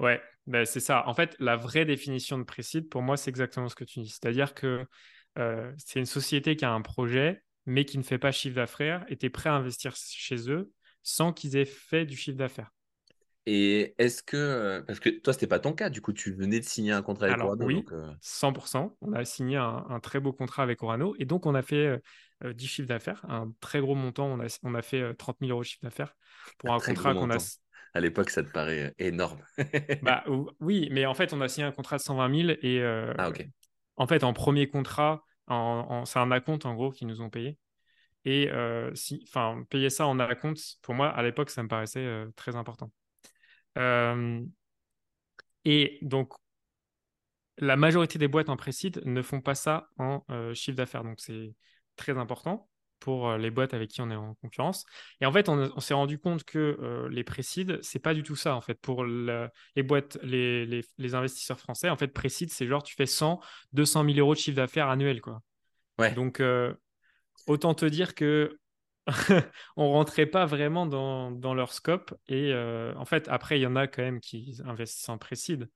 Ouais, 0.00 0.20
ben 0.46 0.64
c'est 0.64 0.80
ça. 0.80 1.06
En 1.06 1.14
fait, 1.14 1.36
la 1.38 1.56
vraie 1.56 1.84
définition 1.84 2.38
de 2.38 2.44
précide, 2.44 2.88
pour 2.88 3.02
moi, 3.02 3.16
c'est 3.16 3.30
exactement 3.30 3.68
ce 3.68 3.74
que 3.74 3.84
tu 3.84 4.00
dis. 4.00 4.08
C'est-à-dire 4.08 4.54
que 4.54 4.84
euh, 5.38 5.72
c'est 5.78 6.00
une 6.00 6.06
société 6.06 6.56
qui 6.56 6.64
a 6.64 6.72
un 6.72 6.82
projet, 6.82 7.42
mais 7.66 7.84
qui 7.84 7.98
ne 7.98 8.02
fait 8.02 8.18
pas 8.18 8.32
chiffre 8.32 8.56
d'affaires, 8.56 9.04
et 9.08 9.16
tu 9.16 9.26
es 9.26 9.30
prêt 9.30 9.50
à 9.50 9.54
investir 9.54 9.94
chez 9.96 10.50
eux 10.50 10.70
sans 11.02 11.32
qu'ils 11.32 11.56
aient 11.56 11.64
fait 11.64 12.06
du 12.06 12.16
chiffre 12.16 12.38
d'affaires. 12.38 12.70
Et 13.44 13.94
est-ce 13.98 14.22
que, 14.22 14.36
euh, 14.36 14.82
parce 14.82 15.00
que 15.00 15.08
toi, 15.08 15.32
ce 15.32 15.38
n'était 15.38 15.48
pas 15.48 15.58
ton 15.58 15.72
cas, 15.72 15.90
du 15.90 16.00
coup, 16.00 16.12
tu 16.12 16.32
venais 16.32 16.60
de 16.60 16.64
signer 16.64 16.92
un 16.92 17.02
contrat 17.02 17.26
avec 17.26 17.40
Orano. 17.40 17.66
Oui, 17.66 17.84
100%. 18.20 18.84
Euh 18.84 18.88
on 19.00 19.12
a 19.14 19.24
signé 19.24 19.56
un, 19.56 19.98
très 20.00 20.20
beau 20.20 20.32
contrat 20.32 20.62
avec 20.62 20.82
Orano, 20.82 21.16
et 21.18 21.24
donc 21.24 21.46
on 21.46 21.54
a 21.54 21.62
fait 21.62 22.00
10 22.44 22.66
chiffres 22.66 22.88
d'affaires, 22.88 23.24
un 23.28 23.52
très 23.60 23.80
gros 23.80 23.96
montant. 23.96 24.26
On 24.26 24.40
a, 24.40 24.58
on 24.62 24.74
a 24.74 24.82
fait 24.82 25.14
30 25.14 25.38
000 25.40 25.50
euros 25.50 25.62
de 25.62 25.66
chiffre 25.66 25.82
d'affaires 25.82 26.14
pour 26.58 26.72
un, 26.72 26.78
contrat 26.78 27.14
qu'on 27.14 27.30
a. 27.30 27.38
À 27.94 28.00
l'époque, 28.00 28.30
ça 28.30 28.44
te 28.44 28.50
paraît 28.50 28.94
énorme. 28.98 29.40
bah, 30.02 30.24
oui, 30.60 30.88
mais 30.92 31.04
en 31.04 31.14
fait, 31.14 31.32
on 31.32 31.40
a 31.40 31.48
signé 31.48 31.66
un 31.66 31.72
contrat 31.72 31.96
de 31.96 32.02
120 32.02 32.46
000 32.46 32.58
et 32.62 32.82
ah, 33.18 33.32
en 33.96 34.06
fait, 34.06 34.22
en 34.22 34.32
premier 34.32 34.68
contrat, 34.68 35.24
c'est 35.48 36.18
un 36.18 36.30
acompte 36.30 36.66
en 36.66 36.74
gros 36.74 36.90
qu'ils 36.90 37.06
nous 37.08 37.20
ont 37.20 37.30
payé. 37.30 37.58
Et 38.24 38.50
euh, 38.50 38.94
si, 38.94 39.24
enfin, 39.28 39.64
payer 39.68 39.90
ça 39.90 40.06
en 40.06 40.18
acompte, 40.18 40.78
pour 40.82 40.94
moi, 40.94 41.08
à 41.08 41.22
l'époque, 41.22 41.50
ça 41.50 41.62
me 41.62 41.68
paraissait 41.68 42.04
euh, 42.04 42.30
très 42.36 42.56
important. 42.56 42.92
Euh, 43.78 44.40
et 45.64 45.98
donc, 46.02 46.32
la 47.58 47.76
majorité 47.76 48.18
des 48.18 48.28
boîtes 48.28 48.48
en 48.48 48.56
précide 48.56 49.02
ne 49.04 49.22
font 49.22 49.40
pas 49.40 49.54
ça 49.54 49.88
en 49.98 50.24
chiffre 50.54 50.76
d'affaires. 50.76 51.04
Donc, 51.04 51.20
c'est 51.20 51.54
très 51.96 52.16
important 52.16 52.68
pour 53.02 53.32
les 53.36 53.50
boîtes 53.50 53.74
avec 53.74 53.90
qui 53.90 54.00
on 54.00 54.10
est 54.10 54.16
en 54.16 54.34
concurrence. 54.34 54.84
Et 55.20 55.26
en 55.26 55.32
fait, 55.32 55.48
on, 55.48 55.80
s'est 55.80 55.94
rendu 55.94 56.18
compte 56.18 56.44
que 56.44 57.08
les 57.10 57.24
précides, 57.24 57.80
c'est 57.82 57.98
pas 57.98 58.14
du 58.14 58.22
tout 58.22 58.36
ça. 58.36 58.54
En 58.54 58.60
fait, 58.60 58.74
pour 58.80 59.04
les 59.04 59.82
boîtes, 59.82 60.18
les, 60.22 60.64
les, 60.98 61.14
investisseurs 61.14 61.58
français, 61.58 61.88
en 61.88 61.96
fait, 61.96 62.08
précide, 62.08 62.50
c'est 62.52 62.66
genre 62.66 62.82
tu 62.84 62.94
fais 62.94 63.06
100, 63.06 63.40
200 63.72 64.04
000 64.04 64.18
euros 64.18 64.34
de 64.34 64.38
chiffre 64.38 64.56
d'affaires 64.56 64.88
annuel, 64.88 65.20
quoi. 65.20 65.42
Ouais. 65.98 66.12
Donc, 66.12 66.40
autant 67.48 67.74
te 67.74 67.86
dire 67.86 68.14
que 68.14 68.58
on 69.76 69.90
rentrait 69.90 70.26
pas 70.26 70.46
vraiment 70.46 70.86
dans, 70.86 71.32
dans 71.32 71.54
leur 71.54 71.72
scope. 71.72 72.14
Et 72.28 72.54
en 72.54 73.04
fait, 73.04 73.28
après, 73.28 73.58
il 73.58 73.62
y 73.62 73.66
en 73.66 73.74
a 73.76 73.88
quand 73.88 74.02
même 74.02 74.20
qui 74.20 74.60
investissent 74.64 75.08
en 75.08 75.18
précide, 75.18 75.68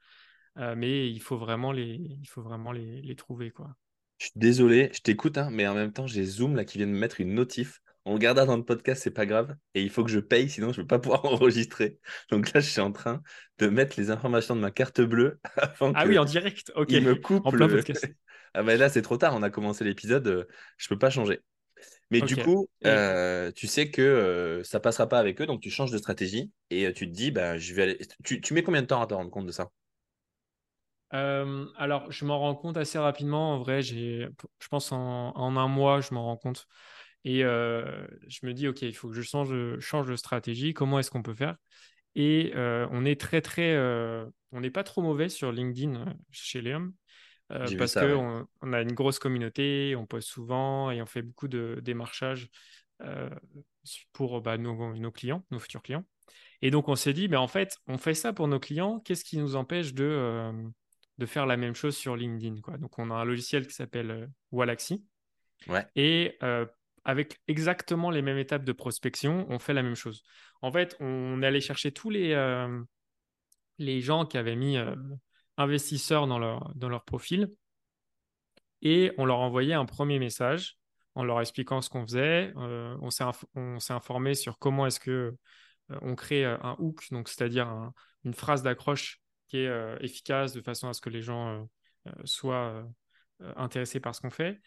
mais 0.55 1.11
il 1.11 1.21
faut 1.21 1.37
vraiment 1.37 1.73
les, 1.73 1.97
il 2.21 2.29
faut 2.29 2.43
vraiment 2.43 2.71
les, 2.71 3.03
les 3.03 3.17
trouver, 3.17 3.51
quoi. 3.51 3.75
Je 4.19 4.27
suis 4.27 4.33
désolé, 4.37 4.91
je 4.95 5.01
t'écoute, 5.01 5.37
hein, 5.39 5.49
mais 5.53 5.67
en 5.67 5.75
même 5.75 5.93
temps, 5.93 6.07
j'ai 6.07 6.25
Zoom 6.25 6.57
là 6.57 6.65
qui 6.65 6.79
vient 6.79 6.87
de 6.87 6.93
me 6.93 6.99
mettre 6.99 7.21
une 7.21 7.35
notif. 7.35 7.81
On 8.07 8.15
le 8.15 8.19
gardera 8.19 8.47
dans 8.47 8.57
le 8.57 8.65
podcast, 8.65 9.03
c'est 9.03 9.11
pas 9.11 9.27
grave. 9.27 9.57
Et 9.75 9.83
il 9.83 9.91
faut 9.91 10.05
que 10.05 10.11
je 10.11 10.21
paye, 10.21 10.49
sinon 10.49 10.73
je 10.73 10.81
ne 10.81 10.85
vais 10.85 10.87
pas 10.87 10.99
pouvoir 11.01 11.25
enregistrer. 11.25 11.99
Donc 12.31 12.53
là, 12.53 12.61
je 12.61 12.71
suis 12.71 12.81
en 12.81 12.93
train 12.93 13.23
de 13.59 13.67
mettre 13.67 13.99
les 13.99 14.11
informations 14.11 14.55
de 14.57 14.61
ma 14.61 14.71
carte 14.71 15.01
bleue 15.01 15.41
avant 15.57 15.93
Ah 15.95 16.07
oui, 16.07 16.19
en 16.19 16.25
direct, 16.25 16.73
ok. 16.77 16.91
Il 16.91 17.03
me 17.03 17.15
coupe. 17.17 17.45
En 17.45 17.51
plein 17.51 17.69
podcast. 17.69 18.07
ah 18.55 18.63
ben 18.63 18.79
là, 18.79 18.89
c'est 18.89 19.03
trop 19.03 19.17
tard, 19.17 19.35
on 19.35 19.43
a 19.43 19.51
commencé 19.51 19.85
l'épisode, 19.85 20.27
euh, 20.29 20.45
je 20.79 20.89
peux 20.89 20.99
pas 20.99 21.11
changer. 21.11 21.41
Mais 22.11 22.21
du 22.21 22.37
coup, 22.37 22.69
euh, 22.87 23.51
tu 23.53 23.67
sais 23.67 23.91
que 23.91 24.01
euh, 24.01 24.63
ça 24.63 24.79
passera 24.81 25.09
pas 25.09 25.19
avec 25.19 25.41
eux, 25.41 25.47
donc 25.47 25.61
tu 25.61 25.71
changes 25.71 25.91
de 25.91 25.99
stratégie 25.99 26.53
et 26.71 26.93
tu 26.93 27.07
te 27.07 27.13
dis, 27.13 27.33
bah, 27.33 27.59
je 27.59 27.75
vais 27.75 27.83
aller. 27.83 27.99
Tu, 28.25 28.41
tu 28.41 28.55
mets 28.55 28.63
combien 28.63 28.83
de 28.83 28.87
temps 28.87 29.03
à 29.03 29.07
te 29.07 29.15
rendre 29.15 29.31
compte 29.31 29.47
de 29.47 29.53
ça? 29.53 29.71
Euh, 31.15 31.67
alors, 31.77 32.11
je 32.11 32.25
m'en 32.25 32.39
rends 32.39 32.55
compte 32.55 32.77
assez 32.77 32.99
rapidement. 32.99 33.55
En 33.55 33.59
vrai, 33.59 33.83
je 33.83 34.29
pense 34.71 34.93
en, 34.93 35.35
un 35.37 35.69
mois, 35.69 36.01
je 36.01 36.15
m'en 36.15 36.25
rends 36.25 36.37
compte. 36.37 36.67
Et 37.25 37.45
euh, 37.45 38.07
je 38.29 38.47
me 38.47 38.53
dis, 38.53 38.69
OK, 38.69 38.83
il 38.83 38.95
faut 38.95 39.09
que 39.09 39.15
je 39.15 39.23
change, 39.23 39.79
change 39.79 40.09
de 40.09 40.17
stratégie. 40.17 40.75
Comment 40.75 40.99
est-ce 40.99 41.11
qu'on 41.11 41.23
peut 41.23 41.35
faire? 41.35 41.57
Et 42.15 42.53
euh, 42.55 42.87
on 42.91 43.05
est 43.05 43.21
très, 43.21 43.41
très. 43.41 43.77
on 44.53 44.61
n'est 44.61 44.71
pas 44.71 44.85
trop 44.85 45.03
mauvais 45.03 45.29
sur 45.29 45.53
LinkedIn 45.53 46.17
chez 46.31 46.61
Léum. 46.61 46.93
parce 47.49 47.95
qu'on 47.95 48.47
on 48.63 48.73
a 48.73 48.81
une 48.81 48.93
grosse 48.93 49.19
communauté, 49.19 49.95
on 49.97 50.07
poste 50.07 50.29
souvent 50.29 50.91
et 50.91 51.03
on 51.03 51.07
fait 51.07 51.23
beaucoup 51.23 51.49
de 51.49 51.81
démarchage 51.83 52.49
pour 54.13 54.41
bah, 54.41 54.57
nos, 54.57 54.95
nos, 54.97 55.13
clients, 55.13 55.45
nos 55.51 55.59
futurs 55.59 55.83
clients. 55.83 56.05
Et 56.63 56.71
donc, 56.71 56.89
on 56.89 56.97
s'est 56.97 57.13
dit, 57.13 57.29
mais 57.29 57.37
en 57.37 57.49
fait, 57.49 57.77
on 57.87 57.99
fait 57.99 58.15
ça 58.15 58.33
pour 58.33 58.49
nos 58.49 58.59
clients. 58.59 58.99
Qu'est-ce 59.01 59.25
qui 59.25 59.37
nous 59.37 59.57
empêche 59.57 59.93
de 59.93 60.53
de 61.19 61.27
faire 61.27 61.47
la 61.47 61.57
même 61.57 61.75
chose 61.75 61.97
sur 61.97 62.17
LinkedIn. 62.17 62.61
Quoi. 62.61 62.79
Donc, 62.79 62.99
on 62.99 63.11
a 63.11 63.15
un 63.15 63.25
logiciel 63.25 63.67
qui 63.67 63.75
s'appelle 63.75 64.11
euh, 64.11 64.27
Wallaxy. 64.53 65.05
Ouais. 65.69 65.87
Et 65.97 66.37
euh, 66.43 66.67
avec 67.05 67.41
exactement 67.49 68.11
les 68.11 68.23
mêmes 68.23 68.39
étapes 68.39 68.65
de 68.65 68.73
prospection, 68.73 69.47
on 69.49 69.59
fait 69.59 69.75
la 69.75 69.83
même 69.83 69.95
chose. 69.95 70.23
En 70.61 70.71
fait, 70.71 70.97
on 71.01 71.43
est 71.43 71.47
allé 71.47 71.61
chercher 71.61 71.93
tous 71.93 72.11
les, 72.11 72.33
euh, 72.33 72.83
les 73.79 74.01
gens 74.01 74.27
qui 74.27 74.37
avaient 74.37 74.57
mis 74.57 74.77
investisseurs 75.57 76.27
dans 76.27 76.39
leur, 76.39 76.73
dans 76.75 76.89
leur 76.89 77.05
profil 77.05 77.51
et 78.83 79.13
on 79.17 79.25
leur 79.25 79.39
envoyait 79.39 79.75
un 79.75 79.87
premier 79.87 80.19
message 80.19 80.79
en 81.15 81.25
leur 81.25 81.41
expliquant 81.41 81.81
ce 81.81 81.89
qu'on 81.89 82.03
faisait. 82.03 82.53
on 82.57 83.11
s'est 83.11 83.93
informé 83.93 84.35
sur 84.35 84.59
comment 84.59 84.87
est-ce 84.87 85.01
que 85.01 85.35
on 86.03 86.17
crée 86.17 86.45
un 86.45 86.77
hook, 86.79 87.07
donc 87.13 87.29
c'est-à-dire 87.29 87.93
une 88.25 88.35
phrase 88.35 88.63
d'accroche 88.63 89.23
qui 89.49 89.59
est 89.59 89.69
euh, 89.69 89.97
efficace 90.01 90.53
de 90.53 90.61
façon 90.61 90.89
à 90.89 90.93
ce 90.93 91.01
que 91.01 91.11
les 91.11 91.23
gens 91.23 91.49
euh, 91.49 91.63
euh, 92.09 92.13
soient 92.25 92.85
intéressés 93.57 94.01
par 94.01 94.15
ce 94.15 94.23
qu'on 94.23 94.31
fait. 94.31 94.61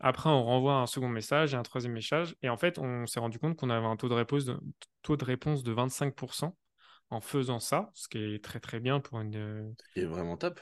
après, 0.00 0.28
on 0.28 0.42
renvoie 0.42 0.74
un 0.74 0.86
second 0.86 1.08
message 1.08 1.54
et 1.54 1.56
un 1.56 1.62
troisième 1.62 1.92
message. 1.92 2.34
Et 2.42 2.48
en 2.48 2.56
fait, 2.56 2.78
on 2.78 3.06
s'est 3.06 3.20
rendu 3.20 3.38
compte 3.38 3.56
qu'on 3.56 3.70
avait 3.70 3.86
un 3.86 3.96
taux 3.96 4.08
de 4.08 4.14
réponse 4.14 4.44
de, 4.44 4.58
taux 5.02 5.16
de, 5.16 5.24
réponse 5.24 5.62
de 5.62 5.72
25% 5.72 6.56
en 7.10 7.20
faisant 7.20 7.60
ça, 7.60 7.90
ce 7.94 8.08
qui 8.08 8.18
est 8.18 8.42
très 8.42 8.58
très 8.58 8.80
bien 8.80 8.98
pour 8.98 9.20
une. 9.20 9.72
Ce 9.94 10.00
est 10.00 10.04
vraiment 10.04 10.36
top. 10.36 10.60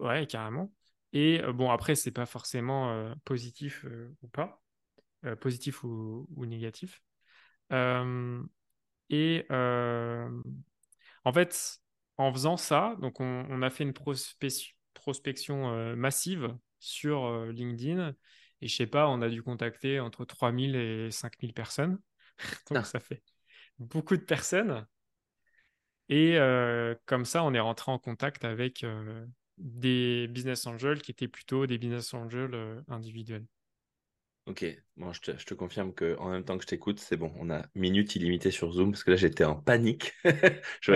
Ouais, 0.00 0.26
carrément. 0.26 0.72
Et 1.12 1.40
bon, 1.54 1.70
après, 1.70 1.94
c'est 1.94 2.10
pas 2.10 2.26
forcément 2.26 3.14
positif 3.24 3.86
ou 4.22 4.28
pas, 4.28 4.60
positif 5.40 5.84
ou, 5.84 6.26
ou 6.34 6.46
négatif. 6.46 7.00
et 7.70 9.46
en 11.26 11.32
fait, 11.32 11.80
en 12.18 12.32
faisant 12.32 12.56
ça, 12.56 12.96
donc 13.00 13.20
on, 13.20 13.62
a 13.62 13.70
fait 13.70 13.84
une 13.84 13.92
prospection 13.92 15.72
euh, 15.72 15.96
massive 15.96 16.56
sur 16.78 17.24
euh, 17.26 17.52
LinkedIn. 17.52 18.14
Et 18.62 18.68
je 18.68 18.74
sais 18.74 18.86
pas, 18.86 19.08
on 19.08 19.20
a 19.20 19.28
dû 19.28 19.42
contacter 19.42 20.00
entre 20.00 20.24
3000 20.24 20.76
et 20.76 21.10
5000 21.10 21.52
personnes. 21.52 21.98
donc 22.70 22.78
ah. 22.78 22.84
ça 22.84 23.00
fait 23.00 23.22
beaucoup 23.78 24.16
de 24.16 24.22
personnes. 24.22 24.86
Et 26.08 26.38
euh, 26.38 26.94
comme 27.04 27.24
ça, 27.24 27.42
on 27.42 27.52
est 27.52 27.60
rentré 27.60 27.90
en 27.90 27.98
contact 27.98 28.44
avec 28.44 28.86
des 29.58 30.28
business 30.28 30.66
angels 30.66 31.02
qui 31.02 31.10
étaient 31.10 31.28
plutôt 31.28 31.66
des 31.66 31.78
business 31.78 32.14
angels 32.14 32.84
individuels. 32.88 33.46
Ok, 34.46 34.64
bon, 34.96 35.12
je 35.12 35.20
te, 35.20 35.54
confirme 35.54 35.92
que 35.92 36.16
en 36.20 36.30
même 36.30 36.44
temps 36.44 36.56
que 36.56 36.62
je 36.62 36.68
t'écoute, 36.68 37.00
c'est 37.00 37.16
bon, 37.16 37.32
on 37.40 37.50
a 37.50 37.62
minutes 37.74 38.14
illimitées 38.14 38.52
sur 38.52 38.70
Zoom 38.70 38.92
parce 38.92 39.02
que 39.02 39.10
là 39.10 39.16
j'étais 39.16 39.42
en 39.42 39.56
panique. 39.56 40.12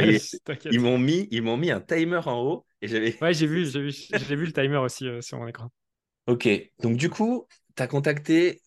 ils 0.70 0.80
m'ont 0.80 0.98
mis, 0.98 1.26
ils 1.32 1.42
m'ont 1.42 1.56
mis 1.56 1.72
un 1.72 1.80
timer 1.80 2.20
en 2.26 2.40
haut 2.40 2.64
et 2.80 2.86
j'avais. 2.86 3.20
Ouais, 3.20 3.34
j'ai 3.34 3.48
vu, 3.48 3.66
j'ai 3.66 3.80
vu, 3.80 3.90
j'ai 3.90 4.36
vu 4.36 4.46
le 4.46 4.52
timer 4.52 4.76
aussi 4.76 5.08
euh, 5.08 5.20
sur 5.20 5.38
mon 5.38 5.48
écran. 5.48 5.68
Ok, 6.28 6.48
donc 6.80 6.96
du 6.96 7.10
coup, 7.10 7.48
tu 7.76 7.82
as 7.82 7.88
contacté. 7.88 8.62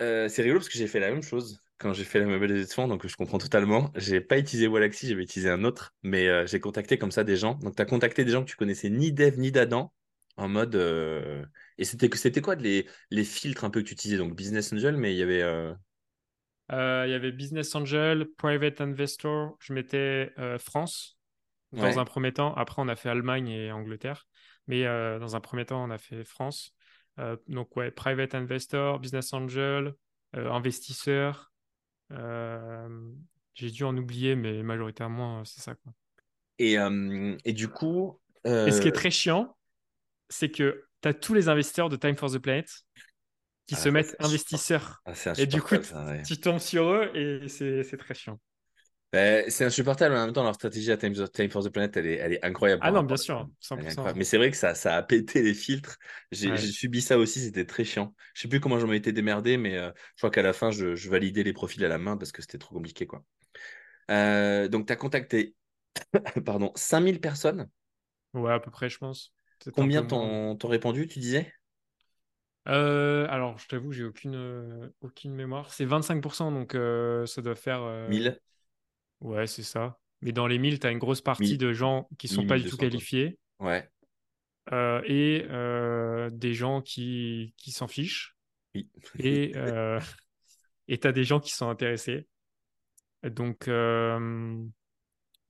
Euh, 0.00 0.28
c'est 0.28 0.42
rigolo 0.42 0.60
parce 0.60 0.68
que 0.68 0.78
j'ai 0.78 0.86
fait 0.86 1.00
la 1.00 1.10
même 1.10 1.24
chose 1.24 1.60
quand 1.78 1.92
j'ai 1.92 2.04
fait 2.04 2.20
la 2.20 2.26
mobilisation, 2.26 2.86
donc 2.86 3.08
je 3.08 3.16
comprends 3.16 3.38
totalement. 3.38 3.90
J'ai 3.96 4.20
pas 4.20 4.38
utilisé 4.38 4.68
Wallaxy, 4.68 5.08
j'avais 5.08 5.24
utilisé 5.24 5.50
un 5.50 5.64
autre, 5.64 5.94
mais 6.04 6.28
euh, 6.28 6.46
j'ai 6.46 6.60
contacté 6.60 6.96
comme 6.96 7.10
ça 7.10 7.24
des 7.24 7.36
gens. 7.36 7.54
Donc 7.54 7.74
tu 7.74 7.82
as 7.82 7.86
contacté 7.86 8.24
des 8.24 8.30
gens 8.30 8.44
que 8.44 8.50
tu 8.50 8.56
connaissais 8.56 8.88
ni 8.88 9.10
Dev 9.10 9.36
ni 9.36 9.50
d'Adam 9.50 9.92
en 10.36 10.48
mode. 10.48 10.76
Euh, 11.78 11.82
et 11.82 11.84
c'était 11.84 12.14
c'était 12.16 12.40
quoi 12.40 12.54
les, 12.54 12.86
les 13.10 13.24
filtres 13.24 13.64
un 13.64 13.70
peu 13.70 13.80
que 13.80 13.86
tu 13.86 13.94
utilisais? 13.94 14.18
Donc 14.18 14.34
Business 14.34 14.72
Angel, 14.72 14.96
mais 14.96 15.14
il 15.14 15.18
y 15.18 15.22
avait. 15.22 15.42
Euh, 15.42 15.72
euh, 16.72 17.04
il 17.06 17.10
y 17.10 17.14
avait 17.14 17.32
Business 17.32 17.74
Angel, 17.74 18.26
Private 18.36 18.80
Investor. 18.80 19.56
Je 19.60 19.72
mettais 19.72 20.32
France 20.58 21.18
dans 21.72 21.98
un 21.98 22.04
premier 22.04 22.32
temps. 22.32 22.54
Après, 22.54 22.82
on 22.82 22.88
a 22.88 22.96
fait 22.96 23.08
Allemagne 23.08 23.48
et 23.48 23.72
Angleterre. 23.72 24.26
Mais 24.66 24.84
dans 24.84 25.34
un 25.34 25.40
premier 25.40 25.64
temps, 25.64 25.82
on 25.82 25.90
a 25.90 25.98
fait 25.98 26.24
France. 26.24 26.74
donc, 27.46 27.74
ouais, 27.76 27.90
Private 27.90 28.34
Investor, 28.34 29.00
Business 29.00 29.32
Angel, 29.32 29.94
investisseur. 30.34 31.52
J'ai 32.10 33.70
dû 33.70 33.84
en 33.84 33.96
oublier, 33.96 34.36
mais 34.36 34.62
majoritairement, 34.62 35.44
c'est 35.44 35.60
ça. 35.60 35.74
Quoi. 35.74 35.92
Et, 36.58 36.76
et 37.46 37.52
du 37.54 37.68
coup. 37.68 38.20
Et 38.44 38.70
ce 38.70 38.82
qui 38.82 38.88
est 38.88 38.92
très 38.92 39.10
chiant, 39.10 39.56
c'est 40.28 40.50
que 40.50 40.84
tu 41.02 41.08
as 41.08 41.14
tous 41.14 41.34
les 41.34 41.48
investisseurs 41.48 41.88
de 41.88 41.96
Time 41.96 42.16
for 42.16 42.30
the 42.30 42.38
Planet 42.38 42.66
qui 43.66 43.74
ah, 43.74 43.78
se 43.78 43.88
mettent 43.88 44.16
investisseurs. 44.18 45.02
Ah, 45.04 45.12
et 45.36 45.46
du 45.46 45.60
coup, 45.60 45.76
tu 46.26 46.38
tombes 46.38 46.58
sur 46.58 46.90
eux 46.90 47.10
et 47.14 47.48
c'est 47.48 47.96
très 47.98 48.14
chiant. 48.14 48.40
Ben, 49.10 49.48
c'est 49.48 49.64
insupportable, 49.64 50.14
en 50.14 50.26
même 50.26 50.34
temps, 50.34 50.44
leur 50.44 50.54
stratégie 50.54 50.92
à 50.92 50.98
Time, 50.98 51.14
for 51.50 51.64
the 51.64 51.70
Planet, 51.70 51.96
elle 51.96 52.06
est, 52.06 52.16
elle 52.16 52.32
est 52.34 52.44
incroyable. 52.44 52.82
Ah 52.84 52.90
non, 52.90 53.02
bien 53.02 53.16
sûr, 53.16 53.48
100%. 53.62 54.14
Mais 54.14 54.24
c'est 54.24 54.36
vrai 54.36 54.50
que 54.50 54.56
ça, 54.56 54.74
ça 54.74 54.96
a 54.96 55.02
pété 55.02 55.42
les 55.42 55.54
filtres. 55.54 55.96
J'ai 56.30 56.54
subi 56.58 57.00
ça 57.00 57.16
aussi, 57.16 57.40
c'était 57.40 57.64
très 57.64 57.84
chiant. 57.84 58.14
Je 58.34 58.42
sais 58.42 58.48
plus 58.48 58.60
comment 58.60 58.78
j'en 58.78 58.92
ai 58.92 58.96
été 58.96 59.12
démerdé, 59.12 59.56
mais 59.56 59.78
euh, 59.78 59.90
je 60.16 60.20
crois 60.20 60.30
qu'à 60.30 60.42
la 60.42 60.52
fin, 60.52 60.70
je, 60.70 60.94
je, 60.94 61.08
validais 61.08 61.42
les 61.42 61.54
profils 61.54 61.82
à 61.86 61.88
la 61.88 61.96
main 61.96 62.18
parce 62.18 62.32
que 62.32 62.42
c'était 62.42 62.58
trop 62.58 62.74
compliqué. 62.74 63.06
quoi. 63.06 63.24
Euh, 64.10 64.68
donc, 64.68 64.86
tu 64.86 64.92
as 64.92 64.96
contacté 64.96 65.54
pardon, 66.44 66.72
5000 66.74 67.20
personnes. 67.20 67.68
Ouais, 68.34 68.52
à 68.52 68.60
peu 68.60 68.70
près, 68.70 68.90
je 68.90 68.98
pense. 68.98 69.32
Combien 69.74 70.04
t'ont 70.04 70.56
répondu, 70.64 71.06
tu 71.06 71.18
disais? 71.18 71.52
Euh, 72.68 73.26
alors, 73.30 73.58
je 73.58 73.66
t'avoue, 73.66 73.92
j'ai 73.92 74.04
aucune, 74.04 74.34
euh, 74.34 74.88
aucune 75.00 75.34
mémoire. 75.34 75.72
C'est 75.72 75.86
25%, 75.86 76.52
donc 76.52 76.74
euh, 76.74 77.24
ça 77.26 77.40
doit 77.40 77.54
faire. 77.54 78.08
1000 78.08 78.38
Ouais, 79.20 79.46
c'est 79.46 79.62
ça. 79.62 79.98
Mais 80.20 80.32
dans 80.32 80.46
les 80.46 80.58
1000, 80.58 80.78
tu 80.78 80.86
as 80.86 80.90
une 80.90 80.98
grosse 80.98 81.20
partie 81.20 81.58
de 81.58 81.72
gens 81.72 82.08
qui 82.18 82.28
sont 82.28 82.46
pas 82.46 82.58
du 82.58 82.68
tout 82.68 82.76
qualifiés. 82.76 83.38
Ouais. 83.58 83.88
et 85.06 85.46
des 86.32 86.54
gens 86.54 86.82
qui, 86.82 87.54
qui 87.56 87.72
s'en 87.72 87.88
fichent. 87.88 88.36
Oui. 88.74 88.88
et 89.18 89.52
tu 91.00 91.08
as 91.08 91.12
des 91.12 91.24
gens 91.24 91.40
qui 91.40 91.52
sont 91.52 91.68
intéressés. 91.68 92.26
Donc, 93.24 93.70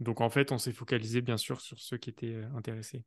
donc 0.00 0.20
en 0.20 0.31
fait, 0.31 0.52
on 0.52 0.59
s'est 0.59 0.72
focalisé 0.72 1.20
bien 1.20 1.37
sûr 1.37 1.61
sur 1.61 1.81
ceux 1.81 1.96
qui 1.96 2.11
étaient 2.11 2.40
intéressés. 2.54 3.02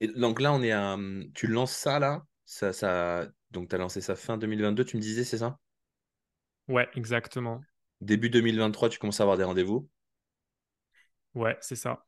Et 0.00 0.08
donc 0.08 0.40
là, 0.40 0.52
on 0.52 0.62
est 0.62 0.72
à. 0.72 0.96
Tu 1.34 1.46
lances 1.46 1.72
ça 1.76 1.98
là 1.98 2.24
ça, 2.50 2.72
ça... 2.72 3.28
Donc, 3.52 3.68
tu 3.68 3.76
as 3.76 3.78
lancé 3.78 4.00
ça 4.00 4.16
fin 4.16 4.36
2022, 4.36 4.84
tu 4.84 4.96
me 4.96 5.00
disais, 5.02 5.22
c'est 5.22 5.38
ça? 5.38 5.56
Ouais, 6.66 6.88
exactement. 6.96 7.60
Début 8.00 8.28
2023, 8.28 8.88
tu 8.88 8.98
commences 8.98 9.20
à 9.20 9.22
avoir 9.22 9.38
des 9.38 9.44
rendez-vous? 9.44 9.88
Ouais, 11.34 11.56
c'est 11.60 11.76
ça. 11.76 12.04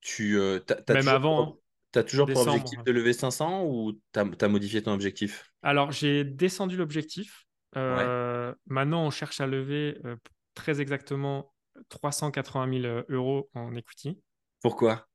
Tu 0.00 0.38
euh, 0.38 0.60
Même 0.88 0.98
toujours 0.98 1.12
avant. 1.12 1.58
Tu 1.92 1.98
as 1.98 2.04
toujours 2.04 2.28
pour 2.28 2.40
objectif 2.42 2.82
de 2.84 2.92
lever 2.92 3.12
500 3.12 3.64
ou 3.64 4.00
tu 4.12 4.20
as, 4.20 4.48
modifié 4.48 4.80
ton 4.80 4.92
objectif? 4.92 5.50
Alors, 5.62 5.90
j'ai 5.90 6.22
descendu 6.22 6.76
l'objectif. 6.76 7.46
Euh, 7.76 8.54
maintenant, 8.66 9.04
on 9.06 9.10
cherche 9.10 9.40
à 9.40 9.48
lever 9.48 9.98
euh, 10.04 10.14
très 10.54 10.80
exactement 10.80 11.52
380 11.88 12.80
000 12.80 13.02
euros 13.08 13.50
en 13.54 13.74
equity. 13.74 14.20
Pourquoi? 14.64 15.06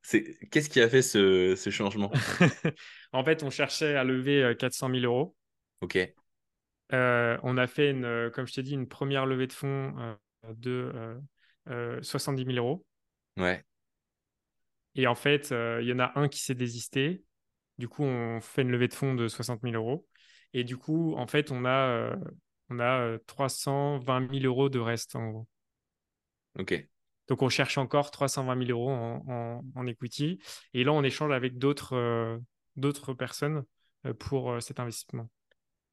Qu'est-ce 0.51 0.69
qui 0.69 0.79
a 0.79 0.87
fait 0.87 1.01
ce, 1.01 1.55
changement? 1.71 2.11
En 3.13 3.23
fait, 3.23 3.41
on 3.41 3.49
cherchait 3.49 3.95
à 3.95 4.03
lever 4.03 4.53
400 4.59 4.91
euh, 4.91 4.99
000 4.99 5.11
euros. 5.11 5.35
Ok. 5.81 5.97
Euh, 6.93 7.35
on 7.41 7.57
a 7.57 7.65
fait, 7.65 7.89
une, 7.89 8.05
euh, 8.05 8.29
comme 8.29 8.45
je 8.45 8.53
t'ai 8.53 8.61
dit, 8.61 8.73
une 8.73 8.87
première 8.87 9.25
levée 9.25 9.47
de 9.47 9.51
fonds 9.51 10.15
de 10.53 11.19
70 11.65 12.45
000 12.45 12.57
euros. 12.57 12.85
Ouais. 13.37 13.65
Et 14.93 15.07
en 15.07 15.15
fait, 15.15 15.49
il 15.49 15.87
y 15.87 15.93
en 15.93 15.99
a 15.99 16.11
un 16.13 16.27
qui 16.27 16.41
s'est 16.41 16.53
désisté. 16.53 17.23
Du 17.79 17.87
coup, 17.87 18.03
on 18.03 18.41
fait 18.41 18.61
une 18.61 18.69
levée 18.69 18.87
de 18.87 18.93
fonds 18.93 19.15
de 19.15 19.27
60 19.27 19.61
000 19.63 19.73
euros. 19.73 20.07
Et 20.53 20.63
du 20.63 20.77
coup, 20.77 21.15
en 21.15 21.25
fait, 21.25 21.49
on 21.49 21.65
a, 21.65 22.15
on 22.69 22.79
a 22.79 23.17
320 23.25 24.31
000 24.31 24.45
euros 24.45 24.69
de 24.69 24.77
reste, 24.77 25.15
en 25.15 25.27
gros. 25.27 25.47
Ok. 26.59 26.87
Donc, 27.29 27.43
on 27.43 27.49
cherche 27.49 27.77
encore 27.77 28.11
320 28.11 28.65
000 28.65 28.77
euros 28.77 28.89
en, 28.89 29.87
equity. 29.87 30.39
Et 30.73 30.83
là, 30.83 30.91
on 30.91 31.03
échange 31.03 31.31
avec 31.31 31.57
d'autres 31.57 31.95
euh, 31.95 33.13
personnes 33.17 33.63
euh, 34.05 34.13
pour 34.13 34.51
euh, 34.51 34.59
cet 34.59 34.79
investissement. 34.79 35.29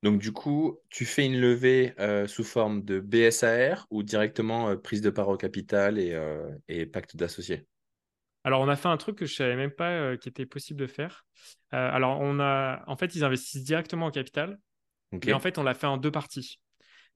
Donc, 0.02 0.18
du 0.18 0.32
coup, 0.32 0.78
tu 0.88 1.04
fais 1.04 1.26
une 1.26 1.38
levée 1.38 1.94
sous 2.26 2.44
forme 2.44 2.84
de 2.84 3.00
BSAR 3.00 3.86
ou 3.90 4.02
directement 4.02 4.76
prise 4.76 5.00
de 5.00 5.10
part 5.10 5.28
au 5.28 5.36
capital 5.36 5.98
et, 5.98 6.86
pacte 6.86 7.16
d'associés? 7.16 7.66
Alors, 8.44 8.60
on 8.60 8.68
a 8.68 8.76
fait 8.76 8.88
un 8.88 8.96
truc 8.98 9.16
que 9.16 9.26
je 9.26 9.32
ne 9.32 9.36
savais 9.36 9.56
même 9.56 9.72
pas 9.72 10.16
qui 10.18 10.28
était 10.28 10.46
possible 10.46 10.78
de 10.80 10.86
faire. 10.86 11.26
alors, 11.70 12.20
on 12.20 12.38
a, 12.40 12.84
en 12.86 12.96
fait, 12.96 13.16
ils 13.16 13.24
investissent 13.24 13.64
directement 13.64 14.06
au 14.06 14.10
capital. 14.10 14.58
Et 15.22 15.32
en 15.32 15.40
fait, 15.40 15.58
on 15.58 15.62
l'a 15.62 15.74
fait 15.74 15.86
en 15.86 15.96
deux 15.96 16.12
parties. 16.12 16.60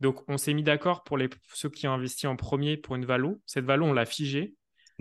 Donc, 0.00 0.22
on 0.28 0.38
s'est 0.38 0.54
mis 0.54 0.62
d'accord 0.62 1.02
pour 1.04 1.18
les, 1.18 1.28
ceux 1.52 1.68
qui 1.68 1.86
ont 1.86 1.92
investi 1.92 2.26
en 2.26 2.36
premier 2.36 2.76
pour 2.76 2.96
une 2.96 3.04
valo. 3.04 3.40
Cette 3.46 3.64
valo, 3.64 3.86
on 3.86 3.92
l'a 3.92 4.06
figée. 4.06 4.54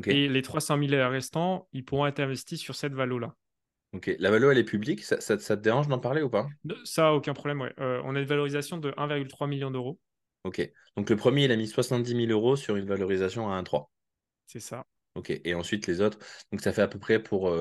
Et 0.05 0.29
les 0.29 0.41
300 0.41 0.77
000 0.87 1.09
restants, 1.09 1.67
ils 1.73 1.83
pourront 1.83 2.05
être 2.05 2.21
investis 2.21 2.59
sur 2.59 2.75
cette 2.75 2.93
valo-là. 2.93 3.35
Ok. 3.91 4.11
La 4.19 4.31
valo, 4.31 4.51
elle 4.51 4.57
est 4.57 4.63
publique? 4.63 5.03
Ça, 5.03 5.17
te 5.17 5.53
dérange 5.55 5.87
d'en 5.87 5.99
parler 5.99 6.21
ou 6.21 6.29
pas? 6.29 6.47
Ça, 6.85 7.13
aucun 7.13 7.33
problème. 7.33 7.61
Ouais. 7.61 7.73
Euh, 7.79 8.01
on 8.05 8.15
a 8.15 8.19
une 8.19 8.25
valorisation 8.25 8.77
de 8.77 8.91
1,3 8.91 9.47
million 9.47 9.71
d'euros. 9.71 9.99
Ok. 10.45 10.71
Donc, 10.95 11.09
le 11.09 11.15
premier, 11.17 11.45
il 11.45 11.51
a 11.51 11.57
mis 11.57 11.67
70 11.67 12.27
000 12.27 12.31
euros 12.31 12.55
sur 12.55 12.77
une 12.77 12.85
valorisation 12.85 13.51
à 13.51 13.61
1,3. 13.61 13.89
C'est 14.47 14.61
ça. 14.61 14.85
Ok. 15.15 15.31
Et 15.43 15.53
ensuite, 15.53 15.87
les 15.87 15.99
autres. 15.99 16.19
Donc, 16.51 16.61
ça 16.61 16.71
fait 16.71 16.81
à 16.81 16.87
peu 16.87 16.99
près 16.99 17.21
pour 17.21 17.53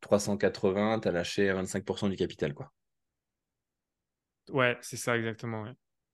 380, 0.00 1.00
tu 1.00 1.08
as 1.08 1.12
lâché 1.12 1.52
25% 1.52 2.08
du 2.08 2.16
capital, 2.16 2.54
quoi. 2.54 2.72
Ouais, 4.50 4.76
c'est 4.82 4.96
ça, 4.96 5.16
exactement. 5.16 5.66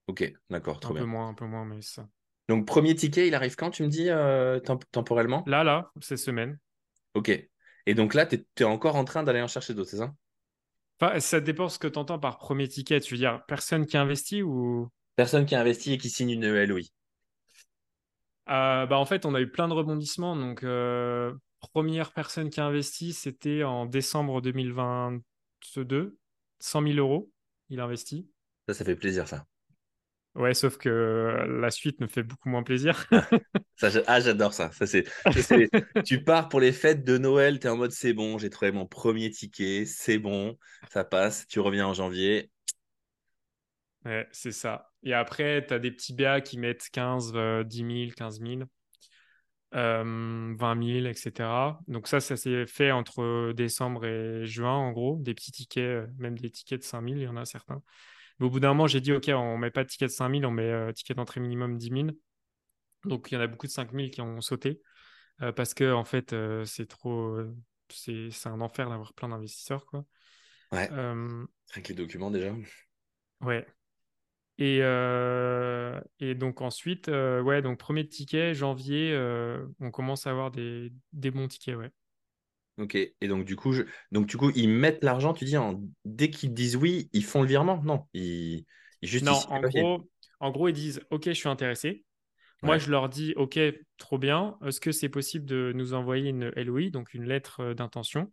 Ok, 0.07 0.33
d'accord, 0.49 0.79
trop 0.79 0.93
bien. 0.93 1.03
Un 1.03 1.05
peu 1.05 1.09
moins, 1.11 1.27
un 1.29 1.33
peu 1.33 1.45
moins, 1.45 1.65
mais 1.65 1.81
ça. 1.81 2.07
Donc, 2.49 2.65
premier 2.65 2.95
ticket, 2.95 3.27
il 3.27 3.35
arrive 3.35 3.55
quand, 3.55 3.69
tu 3.69 3.83
me 3.83 3.87
dis, 3.87 4.09
euh, 4.09 4.59
temporellement? 4.91 5.43
Là, 5.47 5.63
là, 5.63 5.91
cette 6.01 6.17
semaine. 6.17 6.59
Ok. 7.13 7.29
Et 7.85 7.93
donc 7.93 8.13
là, 8.13 8.25
tu 8.25 8.45
es, 8.57 8.63
encore 8.63 8.95
en 8.95 9.05
train 9.05 9.23
d'aller 9.23 9.41
en 9.41 9.47
chercher 9.47 9.73
d'autres, 9.73 9.89
c'est 9.89 9.97
ça? 9.97 10.13
Enfin, 10.99 11.19
Ça 11.19 11.39
dépend 11.39 11.69
ce 11.69 11.79
que 11.79 11.87
tu 11.87 11.97
entends 11.97 12.19
par 12.19 12.37
premier 12.37 12.67
ticket. 12.67 12.99
Tu 12.99 13.13
veux 13.13 13.17
dire 13.17 13.43
personne 13.47 13.85
qui 13.85 13.97
investit 13.97 14.43
ou? 14.43 14.89
Personne 15.15 15.45
qui 15.45 15.55
investit 15.55 15.93
et 15.93 15.97
qui 15.97 16.09
signe 16.09 16.31
une 16.31 16.43
EL, 16.43 16.73
oui. 16.73 16.91
Euh, 18.49 18.85
bah, 18.85 18.97
en 18.97 19.05
fait, 19.05 19.25
on 19.25 19.33
a 19.33 19.41
eu 19.41 19.49
plein 19.49 19.67
de 19.67 19.73
rebondissements. 19.73 20.35
Donc, 20.35 20.63
euh, 20.63 21.33
première 21.73 22.11
personne 22.11 22.49
qui 22.49 22.59
a 22.59 22.65
investi, 22.65 23.13
c'était 23.13 23.63
en 23.63 23.85
décembre 23.85 24.41
2022. 24.41 26.17
100 26.59 26.81
000 26.83 26.97
euros, 26.97 27.31
il 27.69 27.79
a 27.79 27.85
investi. 27.85 28.29
Ça, 28.67 28.73
ça 28.73 28.85
fait 28.85 28.95
plaisir, 28.95 29.27
ça. 29.27 29.45
Ouais, 30.35 30.53
sauf 30.53 30.77
que 30.77 31.45
la 31.59 31.71
suite 31.71 31.99
me 31.99 32.07
fait 32.07 32.23
beaucoup 32.23 32.47
moins 32.47 32.63
plaisir. 32.63 33.05
ça, 33.75 33.89
ah, 34.07 34.21
j'adore 34.21 34.53
ça. 34.53 34.71
ça 34.71 34.85
c'est, 34.87 35.03
tu 36.05 36.23
pars 36.23 36.47
pour 36.47 36.61
les 36.61 36.71
fêtes 36.71 37.03
de 37.03 37.17
Noël, 37.17 37.59
tu 37.59 37.67
es 37.67 37.69
en 37.69 37.75
mode 37.75 37.91
c'est 37.91 38.13
bon, 38.13 38.37
j'ai 38.37 38.49
trouvé 38.49 38.71
mon 38.71 38.85
premier 38.85 39.29
ticket, 39.29 39.85
c'est 39.85 40.19
bon, 40.19 40.57
ça 40.89 41.03
passe. 41.03 41.47
Tu 41.47 41.59
reviens 41.59 41.87
en 41.87 41.93
janvier. 41.93 42.49
Ouais, 44.05 44.25
c'est 44.31 44.53
ça. 44.53 44.91
Et 45.03 45.13
après, 45.13 45.65
tu 45.67 45.73
as 45.73 45.79
des 45.79 45.91
petits 45.91 46.13
BA 46.13 46.39
qui 46.41 46.57
mettent 46.57 46.89
15, 46.91 47.33
10 47.65 47.77
000, 47.77 48.11
15 48.15 48.39
000, 48.39 48.61
20 49.73 50.55
000, 50.57 51.05
etc. 51.07 51.77
Donc 51.87 52.07
ça, 52.07 52.21
ça 52.21 52.37
s'est 52.37 52.65
fait 52.65 52.91
entre 52.91 53.51
décembre 53.51 54.05
et 54.05 54.45
juin, 54.45 54.75
en 54.75 54.91
gros. 54.91 55.17
Des 55.19 55.33
petits 55.33 55.51
tickets, 55.51 55.83
euh, 55.83 56.07
même 56.17 56.37
des 56.37 56.49
tickets 56.49 56.79
de 56.79 56.85
5 56.85 57.03
000, 57.03 57.15
il 57.17 57.23
y 57.23 57.27
en 57.27 57.37
a 57.37 57.45
certains 57.45 57.81
au 58.45 58.49
bout 58.49 58.59
d'un 58.59 58.69
moment, 58.69 58.87
j'ai 58.87 59.01
dit, 59.01 59.13
OK, 59.13 59.29
on 59.29 59.55
ne 59.55 59.61
met 59.61 59.71
pas 59.71 59.83
de 59.83 59.89
ticket 59.89 60.07
de 60.07 60.11
5000, 60.11 60.45
on 60.45 60.51
met 60.51 60.69
euh, 60.69 60.91
ticket 60.91 61.13
d'entrée 61.13 61.39
minimum 61.39 61.77
10 61.77 61.89
000. 61.89 62.07
Donc, 63.05 63.31
il 63.31 63.35
y 63.35 63.37
en 63.37 63.41
a 63.41 63.47
beaucoup 63.47 63.67
de 63.67 63.71
5000 63.71 64.11
qui 64.11 64.21
ont 64.21 64.41
sauté 64.41 64.81
euh, 65.41 65.51
parce 65.51 65.73
que, 65.73 65.91
en 65.91 66.03
fait, 66.03 66.33
euh, 66.33 66.65
c'est 66.65 66.87
trop. 66.87 67.37
c'est 67.89 68.29
un 68.45 68.61
enfer 68.61 68.89
d'avoir 68.89 69.13
plein 69.13 69.29
d'investisseurs. 69.29 69.85
quoi. 69.85 70.05
Ouais. 70.71 70.89
Avec 71.73 71.87
les 71.89 71.95
documents 71.95 72.31
déjà. 72.31 72.53
Ouais. 73.41 73.65
Et, 74.57 74.77
et 76.19 76.35
donc, 76.35 76.61
ensuite, 76.61 77.07
ouais, 77.07 77.61
donc, 77.61 77.79
premier 77.79 78.07
ticket, 78.07 78.53
janvier, 78.53 79.15
on 79.79 79.91
commence 79.91 80.27
à 80.27 80.31
avoir 80.31 80.51
des, 80.51 80.91
des 81.13 81.31
bons 81.31 81.47
tickets, 81.47 81.75
ouais. 81.75 81.91
Ok, 82.81 82.95
et 82.95 83.27
donc 83.27 83.45
du 83.45 83.55
coup, 83.55 83.73
je... 83.73 83.83
donc, 84.11 84.25
du 84.25 84.37
coup 84.37 84.51
ils 84.55 84.67
mettent 84.67 85.03
l'argent, 85.03 85.33
tu 85.33 85.45
dis, 85.45 85.55
en... 85.55 85.81
dès 86.03 86.31
qu'ils 86.31 86.53
disent 86.53 86.75
oui, 86.75 87.09
ils 87.13 87.23
font 87.23 87.41
le 87.41 87.47
virement? 87.47 87.81
Non, 87.83 88.07
ils, 88.13 88.65
juste 89.03 89.25
Non, 89.25 89.39
en 89.49 89.61
gros, 89.61 90.09
en 90.39 90.51
gros, 90.51 90.67
ils 90.67 90.73
disent, 90.73 91.01
ok, 91.11 91.25
je 91.25 91.33
suis 91.33 91.49
intéressé. 91.49 92.03
Moi, 92.63 92.77
je 92.77 92.91
leur 92.91 93.09
dis, 93.09 93.33
ok, 93.37 93.59
trop 93.97 94.17
bien. 94.19 94.57
Est-ce 94.65 94.79
que 94.79 94.91
c'est 94.91 95.09
possible 95.09 95.45
de 95.45 95.71
nous 95.75 95.93
envoyer 95.93 96.29
une 96.29 96.51
LOI, 96.55 96.89
donc 96.91 97.13
une 97.13 97.25
lettre 97.25 97.61
euh, 97.61 97.73
d'intention, 97.73 98.31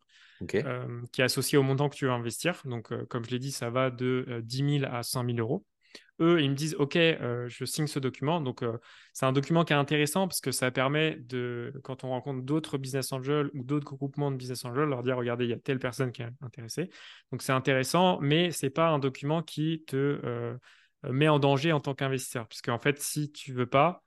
euh, 0.55 1.03
qui 1.13 1.23
est 1.23 1.25
associée 1.25 1.57
au 1.57 1.63
montant 1.63 1.89
que 1.89 1.97
tu 1.97 2.05
veux 2.05 2.11
investir? 2.11 2.61
Donc, 2.67 2.93
euh, 2.93 3.07
comme 3.07 3.25
je 3.25 3.31
l'ai 3.31 3.39
dit, 3.39 3.53
ça 3.53 3.71
va 3.71 3.91
de 3.91 4.41
10 4.43 4.81
000 4.81 4.93
à 4.93 5.03
100 5.03 5.25
000 5.25 5.39
euros 5.39 5.65
eux, 6.21 6.41
ils 6.41 6.51
me 6.51 6.55
disent 6.55 6.75
OK, 6.79 6.97
euh, 6.97 7.49
je 7.49 7.65
signe 7.65 7.87
ce 7.87 7.99
document. 7.99 8.41
Donc, 8.41 8.63
euh, 8.63 8.79
c'est 9.13 9.27
un 9.27 9.33
document 9.33 9.65
qui 9.65 9.73
est 9.73 9.77
intéressant 9.77 10.27
parce 10.27 10.41
que 10.41 10.53
ça 10.53 10.71
permet 10.71 11.17
de, 11.21 11.73
quand 11.85 12.05
on 12.05 12.09
rencontre 12.09 12.43
d'autres 12.43 12.79
business 12.79 13.13
angels 13.13 13.51
ou 13.55 13.65
d'autres 13.65 13.87
groupements 13.87 14.31
de 14.31 14.37
business 14.37 14.65
angels, 14.65 14.89
leur 14.89 15.03
dire 15.03 15.17
regardez, 15.17 15.45
il 15.45 15.51
y 15.51 15.55
a 15.55 15.59
telle 15.59 15.79
personne 15.79 16.13
qui 16.13 16.23
est 16.23 16.31
intéressée. 16.43 16.91
Donc, 17.33 17.43
c'est 17.43 17.53
intéressant, 17.53 18.19
mais 18.21 18.51
c'est 18.51 18.71
pas 18.71 18.89
un 18.89 18.99
document 18.99 19.43
qui 19.43 19.85
te 19.87 19.97
euh, 19.97 20.57
met 21.05 21.29
en 21.29 21.39
danger 21.39 21.73
en 21.73 21.81
tant 21.81 21.95
qu'investisseur. 21.95 22.49
Puisque, 22.49 22.69
en 22.69 22.79
fait, 22.79 23.01
si 23.01 23.31
tu 23.33 23.53
veux 23.53 23.67
pas, 23.67 24.03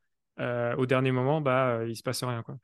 au 0.77 0.87
dernier 0.87 1.11
moment, 1.11 1.39
bah, 1.39 1.81
il 1.87 1.95
se 1.95 2.01
passe 2.01 2.23
rien. 2.23 2.41
Quoi. 2.41 2.57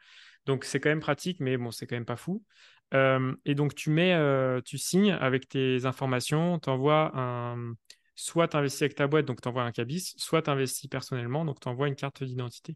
Donc, 0.47 0.63
c'est 0.63 0.79
quand 0.79 0.89
même 0.89 0.99
pratique, 0.99 1.39
mais 1.39 1.57
bon, 1.57 1.69
c'est 1.69 1.85
quand 1.85 1.95
même 1.95 2.05
pas 2.05 2.15
fou. 2.15 2.43
et 2.91 3.55
donc, 3.55 3.75
tu 3.75 3.91
mets, 3.91 4.17
tu 4.65 4.79
signes 4.79 5.11
avec 5.11 5.47
tes 5.47 5.85
informations, 5.85 6.57
tu 6.57 6.69
envoies 6.69 7.11
un 7.15 7.75
soit 8.17 8.47
tu 8.47 8.57
investis 8.57 8.81
avec 8.81 8.95
ta 8.95 9.07
boîte, 9.07 9.25
donc 9.25 9.41
tu 9.41 9.47
envoies 9.47 9.63
un 9.63 9.71
cabis, 9.71 10.15
soit 10.17 10.41
tu 10.41 10.49
investis 10.49 10.89
personnellement, 10.89 11.45
donc 11.45 11.59
tu 11.59 11.67
envoies 11.69 11.87
une 11.87 11.95
carte 11.95 12.23
d'identité. 12.23 12.75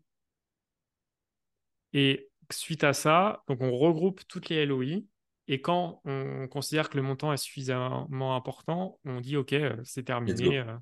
Et 1.94 2.30
suite 2.52 2.84
à 2.84 2.94
ça, 2.94 3.44
donc 3.48 3.60
on 3.62 3.72
regroupe 3.76 4.22
toutes 4.28 4.50
les 4.50 4.66
LOI. 4.66 5.02
Et 5.48 5.60
quand 5.60 6.00
on 6.06 6.48
considère 6.48 6.90
que 6.90 6.96
le 6.96 7.04
montant 7.04 7.34
est 7.34 7.38
suffisamment 7.38 8.36
important, 8.36 9.00
on 9.04 9.20
dit 9.20 9.36
OK, 9.36 9.54
euh, 9.54 9.76
c'est 9.84 10.04
terminé, 10.04 10.60
euh, 10.60 10.78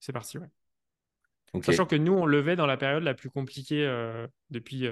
c'est 0.00 0.12
parti. 0.12 0.38
Sachant 1.62 1.86
que 1.86 1.96
nous, 1.96 2.14
on 2.14 2.26
levait 2.26 2.56
dans 2.56 2.66
la 2.66 2.78
période 2.78 3.02
la 3.02 3.14
plus 3.14 3.30
compliquée 3.30 3.86
depuis 4.50 4.88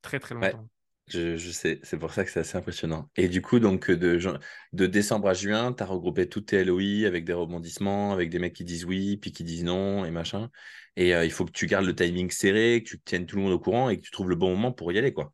très 0.00 0.20
très 0.20 0.34
longtemps. 0.34 0.68
Je, 1.10 1.50
sais, 1.50 1.80
c'est 1.82 1.98
pour 1.98 2.12
ça 2.12 2.24
que 2.24 2.30
c'est 2.30 2.40
assez 2.40 2.56
impressionnant. 2.56 3.10
Et 3.16 3.28
du 3.28 3.42
coup, 3.42 3.58
donc 3.58 3.90
de, 3.90 4.86
décembre 4.86 5.28
à 5.28 5.34
juin, 5.34 5.72
tu 5.72 5.82
as 5.82 5.86
regroupé 5.86 6.28
toutes 6.28 6.46
tes 6.46 6.64
LOI 6.64 7.06
avec 7.06 7.24
des 7.24 7.32
rebondissements, 7.32 8.12
avec 8.12 8.30
des 8.30 8.38
mecs 8.38 8.54
qui 8.54 8.64
disent 8.64 8.84
oui, 8.84 9.16
puis 9.16 9.32
qui 9.32 9.44
disent 9.44 9.64
non, 9.64 10.04
et 10.04 10.10
machin. 10.10 10.50
Et 10.96 11.14
euh, 11.14 11.24
il 11.24 11.30
faut 11.30 11.44
que 11.44 11.52
tu 11.52 11.66
gardes 11.66 11.86
le 11.86 11.94
timing 11.94 12.30
serré, 12.30 12.82
que 12.82 12.90
tu 12.90 13.00
tiennes 13.00 13.26
tout 13.26 13.36
le 13.36 13.42
monde 13.42 13.52
au 13.52 13.58
courant 13.58 13.90
et 13.90 13.96
que 13.96 14.02
tu 14.02 14.10
trouves 14.10 14.28
le 14.28 14.36
bon 14.36 14.50
moment 14.50 14.72
pour 14.72 14.92
y 14.92 14.98
aller, 14.98 15.12
quoi. 15.12 15.32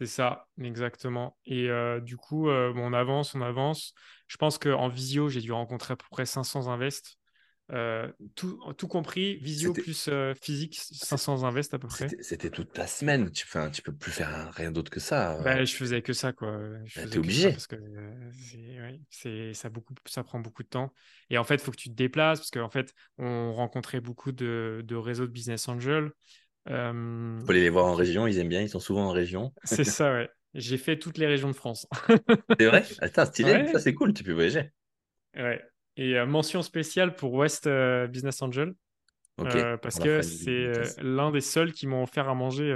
C'est 0.00 0.06
ça, 0.06 0.46
exactement. 0.60 1.38
Et 1.46 1.70
euh, 1.70 2.00
du 2.00 2.16
coup, 2.16 2.50
euh, 2.50 2.72
on 2.76 2.92
avance, 2.92 3.34
on 3.34 3.40
avance. 3.40 3.94
Je 4.26 4.36
pense 4.36 4.58
qu'en 4.58 4.88
visio, 4.88 5.28
j'ai 5.28 5.40
dû 5.40 5.52
rencontrer 5.52 5.92
à 5.92 5.96
peu 5.96 6.06
près 6.10 6.26
500 6.26 6.68
invests. 6.68 7.18
Euh, 7.72 8.06
tout, 8.36 8.60
tout, 8.78 8.86
compris, 8.86 9.36
visio 9.36 9.72
plus 9.72 10.08
euh, 10.08 10.34
physique, 10.40 10.78
500 10.80 11.42
invest 11.42 11.74
à 11.74 11.78
peu 11.80 11.88
près. 11.88 12.06
C'était 12.20 12.50
toute 12.50 12.72
ta 12.72 12.86
semaine. 12.86 13.30
Tu, 13.32 13.44
enfin, 13.44 13.70
tu 13.70 13.82
peux 13.82 13.92
plus 13.92 14.12
faire 14.12 14.52
rien 14.54 14.70
d'autre 14.70 14.90
que 14.90 15.00
ça. 15.00 15.36
Euh. 15.38 15.42
Bah, 15.42 15.64
je 15.64 15.74
faisais 15.74 16.00
que 16.00 16.12
ça, 16.12 16.32
quoi. 16.32 16.58
Bah, 16.94 17.02
T'es 17.10 17.18
obligé. 17.18 17.50
Parce 17.50 17.66
que 17.66 17.76
c'est, 19.10 19.52
ça, 19.52 19.68
beaucoup, 19.68 19.94
ça 20.06 20.22
prend 20.22 20.38
beaucoup 20.38 20.62
de 20.62 20.68
temps. 20.68 20.92
Et 21.28 21.38
en 21.38 21.44
fait, 21.44 21.54
il 21.54 21.60
faut 21.60 21.72
que 21.72 21.76
tu 21.76 21.90
te 21.90 21.94
déplaces 21.94 22.38
parce 22.38 22.50
qu'en 22.50 22.70
fait, 22.70 22.94
on 23.18 23.52
rencontrait 23.52 24.00
beaucoup 24.00 24.30
de, 24.30 24.82
de 24.84 24.94
réseaux 24.94 25.26
de 25.26 25.32
business 25.32 25.68
angels. 25.68 26.12
Il 26.68 26.72
faut 27.44 27.50
aller 27.50 27.62
les 27.62 27.70
voir 27.70 27.86
en 27.86 27.94
région. 27.94 28.28
Ils 28.28 28.38
aiment 28.38 28.48
bien. 28.48 28.62
Ils 28.62 28.70
sont 28.70 28.80
souvent 28.80 29.06
en 29.06 29.12
région. 29.12 29.52
c'est 29.64 29.84
ça, 29.84 30.12
ouais. 30.12 30.28
J'ai 30.54 30.78
fait 30.78 30.98
toutes 30.98 31.18
les 31.18 31.26
régions 31.26 31.48
de 31.48 31.54
France. 31.54 31.86
c'est 32.58 32.66
vrai? 32.66 32.84
Attends, 33.00 33.26
stylé. 33.26 33.66
Ça, 33.72 33.80
c'est 33.80 33.92
cool. 33.92 34.14
Tu 34.14 34.22
peux 34.22 34.32
voyager. 34.32 34.70
Ouais. 35.36 35.60
Et 35.96 36.16
euh, 36.16 36.26
mention 36.26 36.62
spéciale 36.62 37.14
pour 37.14 37.32
West 37.34 37.66
euh, 37.66 38.06
Business 38.06 38.42
Angel. 38.42 38.74
Euh, 39.40 39.76
parce 39.76 39.98
que 39.98 40.22
c'est 40.22 40.72
l'un 41.02 41.30
des 41.30 41.42
seuls 41.42 41.72
qui 41.72 41.86
m'ont 41.86 42.02
offert 42.02 42.28
à 42.28 42.34
manger 42.34 42.74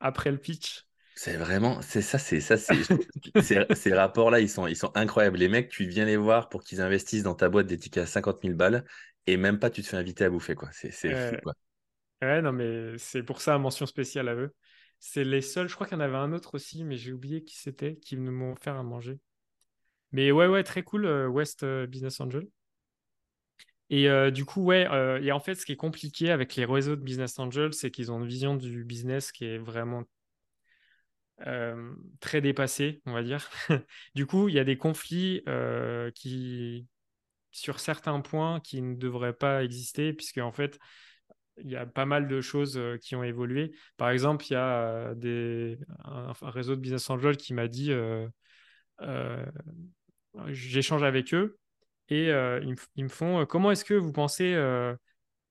après 0.00 0.32
le 0.32 0.38
pitch. 0.38 0.84
C'est 1.14 1.36
vraiment, 1.36 1.80
c'est 1.82 2.02
ça, 2.02 2.18
c'est 2.18 2.40
ça, 2.40 2.56
c'est 2.56 2.74
ces 3.74 3.94
rapports-là, 3.94 4.40
ils 4.40 4.48
sont, 4.48 4.66
ils 4.66 4.76
sont 4.76 4.90
incroyables. 4.96 5.38
Les 5.38 5.48
mecs, 5.48 5.68
tu 5.68 5.86
viens 5.86 6.04
les 6.04 6.16
voir 6.16 6.48
pour 6.48 6.64
qu'ils 6.64 6.80
investissent 6.80 7.22
dans 7.22 7.34
ta 7.34 7.48
boîte 7.48 7.66
des 7.66 7.78
tickets 7.78 8.04
à 8.04 8.06
50 8.06 8.40
000 8.42 8.54
balles 8.54 8.84
et 9.26 9.36
même 9.36 9.58
pas 9.58 9.70
tu 9.70 9.82
te 9.82 9.86
fais 9.86 9.96
inviter 9.96 10.24
à 10.24 10.30
bouffer, 10.30 10.54
quoi. 10.54 10.70
C'est 10.72 10.90
fou, 10.90 11.36
quoi. 11.42 11.54
Ouais, 12.22 12.40
non, 12.40 12.52
mais 12.52 12.96
c'est 12.98 13.22
pour 13.22 13.40
ça, 13.40 13.58
mention 13.58 13.86
spéciale 13.86 14.28
à 14.28 14.34
eux. 14.34 14.54
C'est 14.98 15.24
les 15.24 15.40
seuls, 15.40 15.68
je 15.68 15.74
crois 15.74 15.86
qu'il 15.86 15.96
y 15.96 16.00
en 16.00 16.04
avait 16.04 16.16
un 16.16 16.32
autre 16.32 16.54
aussi, 16.54 16.84
mais 16.84 16.96
j'ai 16.96 17.12
oublié 17.12 17.42
qui 17.42 17.56
c'était, 17.56 17.96
qui 17.96 18.16
m'ont 18.16 18.52
offert 18.52 18.76
à 18.76 18.82
manger. 18.84 19.18
Mais 20.12 20.30
ouais, 20.30 20.46
ouais, 20.46 20.62
très 20.62 20.82
cool, 20.82 21.06
euh, 21.06 21.26
West 21.28 21.62
euh, 21.62 21.86
Business 21.86 22.20
Angel. 22.20 22.46
Et 23.90 24.08
euh, 24.08 24.30
du 24.30 24.44
coup, 24.44 24.62
ouais, 24.62 24.88
et 25.22 25.32
en 25.32 25.40
fait, 25.40 25.54
ce 25.54 25.66
qui 25.66 25.72
est 25.72 25.76
compliqué 25.76 26.30
avec 26.30 26.56
les 26.56 26.64
réseaux 26.64 26.96
de 26.96 27.02
Business 27.02 27.38
Angel, 27.38 27.74
c'est 27.74 27.90
qu'ils 27.90 28.10
ont 28.10 28.20
une 28.20 28.26
vision 28.26 28.56
du 28.56 28.84
business 28.84 29.32
qui 29.32 29.44
est 29.44 29.58
vraiment 29.58 30.04
très 32.20 32.40
dépassée, 32.40 33.02
on 33.04 33.12
va 33.12 33.22
dire. 33.22 33.50
du 34.14 34.26
coup, 34.26 34.48
il 34.48 34.54
y 34.54 34.58
a 34.58 34.64
des 34.64 34.78
conflits 34.78 35.42
qui, 36.14 36.86
sur 37.50 37.80
certains 37.80 38.20
points, 38.20 38.60
qui 38.60 38.80
ne 38.80 38.94
devraient 38.94 39.34
pas 39.34 39.62
exister, 39.62 40.14
puisque 40.14 40.38
en 40.38 40.52
fait, 40.52 40.78
il 41.58 41.70
y 41.70 41.76
a 41.76 41.84
pas 41.84 42.06
mal 42.06 42.28
de 42.28 42.40
choses 42.40 42.80
qui 43.02 43.14
ont 43.14 43.24
évolué. 43.24 43.72
Par 43.98 44.08
exemple, 44.08 44.46
il 44.48 44.54
y 44.54 44.56
a 44.56 45.14
des, 45.16 45.78
un, 46.04 46.32
réseau 46.40 46.76
de 46.76 46.80
Business 46.80 47.10
Angel 47.10 47.36
qui 47.36 47.52
m'a 47.52 47.68
dit 47.68 47.92
j'échange 50.48 51.02
avec 51.02 51.34
eux 51.34 51.58
et 52.08 52.30
euh, 52.30 52.60
ils, 52.96 53.04
me 53.04 53.08
font 53.08 53.40
euh, 53.40 53.44
comment 53.46 53.70
est-ce 53.70 53.84
que 53.84 53.94
vous 53.94 54.12
pensez 54.12 54.52
euh, 54.54 54.94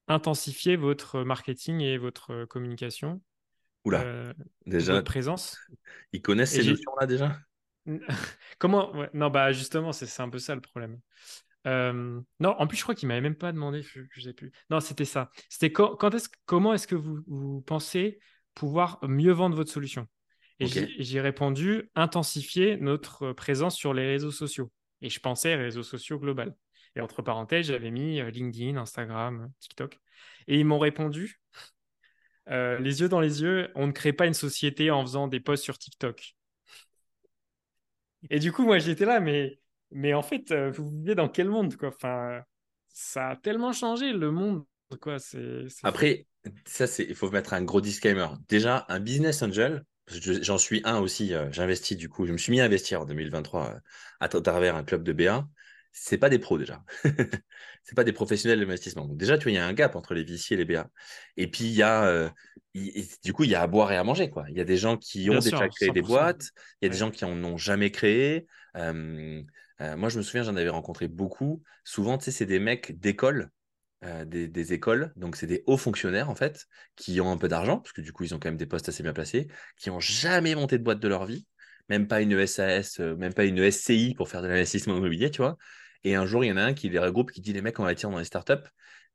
intensifier 0.08 0.76
votre 0.76 1.24
marketing 1.24 1.82
et 1.82 1.98
votre 1.98 2.46
communication? 2.46 3.22
Oula, 3.86 4.34
déjà. 4.66 4.94
Votre 4.94 5.06
présence? 5.06 5.58
Ils 6.12 6.22
connaissent 6.22 6.52
ces 6.52 6.64
notions-là 6.64 7.08
déjà? 7.08 7.40
Comment 8.60 8.94
Non, 9.16 9.32
bah 9.32 9.52
justement, 9.54 9.92
c'est 9.92 10.22
un 10.22 10.30
peu 10.30 10.38
ça 10.38 10.54
le 10.54 10.62
problème. 10.62 11.00
non, 11.66 12.24
en 12.40 12.68
plus, 12.68 12.78
je 12.78 12.84
crois 12.84 12.94
qu'il 12.94 13.08
m'avait 13.08 13.22
même 13.22 13.36
pas 13.36 13.52
demandé, 13.52 13.82
je, 13.82 14.02
je 14.12 14.22
sais 14.22 14.34
plus. 14.34 14.52
Non, 14.70 14.80
c'était 14.80 15.06
ça. 15.06 15.32
C'était 15.50 15.72
quand, 15.72 15.96
quand 15.96 16.14
est 16.14 16.30
comment 16.46 16.76
est-ce 16.76 16.86
que 16.86 16.96
vous, 16.96 17.22
vous, 17.26 17.62
pensez 17.62 18.20
pouvoir 18.54 19.00
mieux 19.02 19.32
vendre 19.32 19.56
votre 19.56 19.72
solution? 19.72 20.08
Et 20.62 21.04
j'ai 21.04 21.22
répondu 21.22 21.90
intensifier 21.96 22.78
notre 22.78 23.34
présence 23.34 23.76
sur 23.76 23.94
les 23.94 24.06
réseaux 24.06 24.32
sociaux. 24.32 24.72
Et 25.02 25.10
je 25.10 25.20
pensais 25.20 25.56
réseaux 25.56 25.84
sociaux 25.84 26.20
global. 26.20 26.56
Et 26.96 27.02
entre 27.02 27.22
parenthèses, 27.22 27.68
j'avais 27.68 27.92
mis 27.92 28.20
euh, 28.20 28.30
LinkedIn, 28.30 28.78
Instagram, 28.78 29.52
TikTok. 29.60 29.98
Et 30.48 30.60
ils 30.60 30.66
m'ont 30.66 30.80
répondu, 30.80 31.40
euh, 32.50 32.78
les 32.80 33.02
yeux 33.02 33.10
dans 33.10 33.22
les 33.22 33.42
yeux, 33.42 33.70
on 33.76 33.88
ne 33.88 33.92
crée 33.92 34.14
pas 34.14 34.28
une 34.28 34.34
société 34.34 34.92
en 34.92 35.02
faisant 35.02 35.28
des 35.28 35.40
posts 35.40 35.64
sur 35.64 35.78
TikTok. 35.78 36.36
Et 38.30 38.40
du 38.40 38.52
coup, 38.52 38.64
moi, 38.64 38.78
j'étais 38.78 39.06
là, 39.06 39.20
mais, 39.20 39.60
mais 39.92 40.14
en 40.14 40.22
fait, 40.22 40.52
euh, 40.52 40.70
vous 40.72 40.90
vivez 40.90 41.16
dans 41.16 41.30
quel 41.30 41.50
monde 41.50 41.76
quoi? 41.76 41.90
Enfin, 41.90 42.42
Ça 42.90 43.30
a 43.30 43.36
tellement 43.36 43.74
changé, 43.74 44.12
le 44.12 44.32
monde. 44.32 44.64
Quoi. 45.00 45.20
C'est, 45.20 45.66
Après, 45.84 46.28
ça, 46.66 46.86
il 47.00 47.16
faut 47.16 47.32
mettre 47.32 47.54
un 47.54 47.64
gros 47.64 47.82
disclaimer. 47.82 48.28
Déjà, 48.50 48.86
un 48.90 49.00
business 49.00 49.42
angel, 49.42 49.86
J'en 50.08 50.58
suis 50.58 50.82
un 50.84 51.00
aussi, 51.00 51.34
euh, 51.34 51.52
j'investis 51.52 51.98
du 51.98 52.10
coup, 52.10 52.26
je 52.26 52.34
me 52.34 52.38
suis 52.38 52.52
mis 52.52 52.60
à 52.60 52.66
investir 52.66 53.02
en 53.02 53.06
2023 53.06 53.70
euh, 53.70 53.80
à 54.20 54.28
travers 54.28 54.76
un 54.76 54.84
club 54.84 55.04
de 55.04 55.14
BA. 55.14 55.48
C'est 55.94 56.18
pas 56.18 56.30
des 56.30 56.40
pros 56.40 56.58
déjà. 56.58 56.84
c'est 57.84 57.96
pas 57.96 58.04
des 58.04 58.14
professionnels 58.14 58.60
d'investissement. 58.60 59.06
Donc 59.06 59.18
déjà, 59.18 59.38
tu 59.38 59.44
vois, 59.44 59.52
il 59.52 59.56
y 59.56 59.58
a 59.58 59.66
un 59.66 59.74
gap 59.74 59.96
entre 59.96 60.14
les 60.14 60.24
VC 60.24 60.54
et 60.54 60.58
les 60.58 60.66
BA. 60.66 60.90
Et 61.38 61.50
puis 61.50 61.66
il 61.66 61.74
y 61.74 61.82
a, 61.82 62.06
euh, 62.06 62.30
du 62.74 63.34
coup, 63.34 63.44
il 63.44 63.50
y 63.50 63.56
a 63.56 63.62
à 63.62 63.68
boire 63.68 63.92
et 63.92 63.98
à 63.98 64.04
manger 64.04 64.30
quoi. 64.30 64.46
Il 64.50 64.58
y 64.58 64.62
a 64.62 64.66
des 64.66 64.78
gens 64.78 64.98
qui 64.98 65.30
ont 65.30 65.40
déjà 65.40 65.68
créé 65.70 65.92
des 65.92 66.02
boîtes, 66.02 66.52
il 66.82 66.86
y 66.86 66.88
a 66.88 66.90
des 66.90 66.98
gens 66.98 67.12
qui 67.12 67.26
en 67.26 67.44
ont 67.44 67.58
jamais 67.58 67.92
créé. 67.92 68.48
moi, 68.76 70.10
je 70.10 70.18
me 70.18 70.22
souviens, 70.24 70.44
j'en 70.44 70.56
avais 70.56 70.70
rencontré 70.70 71.08
beaucoup. 71.08 71.62
Souvent, 71.84 72.18
tu 72.18 72.26
sais, 72.26 72.32
c'est 72.32 72.46
des 72.46 72.60
mecs 72.60 73.00
d'école 73.00 73.50
euh, 74.04 74.26
des, 74.26 74.74
écoles, 74.74 75.14
donc 75.16 75.36
c'est 75.36 75.46
des 75.46 75.64
hauts 75.68 75.78
fonctionnaires 75.78 76.30
en 76.30 76.36
fait, 76.36 76.66
qui 76.96 77.22
ont 77.22 77.32
un 77.32 77.38
peu 77.38 77.48
d'argent, 77.48 77.78
parce 77.78 77.94
que 77.94 78.02
du 78.02 78.12
coup 78.12 78.24
ils 78.24 78.34
ont 78.34 78.40
quand 78.40 78.50
même 78.50 78.58
des 78.58 78.66
postes 78.66 78.90
assez 78.90 79.04
bien 79.04 79.14
placés, 79.14 79.48
qui 79.78 79.90
n'ont 79.90 80.00
jamais 80.00 80.56
monté 80.56 80.80
de 80.80 80.84
boîte 80.84 81.00
de 81.00 81.08
leur 81.08 81.26
vie, 81.26 81.46
même 81.88 82.08
pas 82.08 82.22
une 82.22 82.48
SAS, 82.48 83.00
euh, 83.00 83.16
même 83.16 83.34
pas 83.34 83.46
une 83.46 83.60
SCI 83.60 84.16
pour 84.16 84.28
faire 84.28 84.42
de 84.42 84.48
l'investissement 84.48 84.98
immobilier, 84.98 85.30
tu 85.30 85.42
vois. 85.42 85.56
Et 86.04 86.16
un 86.16 86.26
jour, 86.26 86.44
il 86.44 86.48
y 86.48 86.52
en 86.52 86.58
a 86.58 86.64
un 86.64 86.74
qui 86.74 86.90
les 86.90 86.98
regroupe, 86.98 87.32
qui 87.32 87.42
dit 87.42 87.54
les 87.54 87.62
mecs, 87.62 87.80
on 87.80 87.84
va 87.84 87.94
tirer 87.94 88.12
dans 88.12 88.18
les 88.18 88.26
startups, 88.26 88.68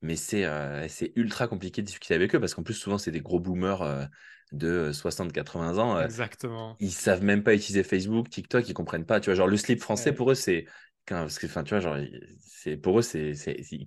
mais 0.02 0.14
c'est 0.14 0.44
euh, 0.44 0.86
c'est 0.88 1.12
ultra 1.16 1.48
compliqué 1.48 1.82
de 1.82 1.86
discuter 1.86 2.14
avec 2.14 2.34
eux, 2.36 2.38
parce 2.38 2.54
qu'en 2.54 2.62
plus, 2.62 2.74
souvent, 2.74 2.98
c'est 2.98 3.10
des 3.10 3.20
gros 3.20 3.40
boomers 3.40 4.08
de 4.52 4.92
60-80 4.92 5.78
ans. 5.78 6.00
Exactement. 6.00 6.76
Ils 6.78 6.92
savent 6.92 7.24
même 7.24 7.42
pas 7.42 7.54
utiliser 7.54 7.82
Facebook, 7.82 8.30
TikTok, 8.30 8.68
ils 8.68 8.74
comprennent 8.74 9.04
pas. 9.04 9.18
Tu 9.18 9.30
vois, 9.30 9.34
genre 9.34 9.48
le 9.48 9.56
slip 9.56 9.80
français 9.80 10.12
pour 10.12 10.30
eux, 10.30 10.36
c'est 10.36 10.66
parce 11.06 11.38
que, 11.38 11.46
enfin, 11.46 11.62
tu 11.62 11.70
vois, 11.70 11.80
genre, 11.80 11.96
c'est 12.40 12.76
pour 12.76 12.98
eux, 12.98 13.02
c'est, 13.02 13.32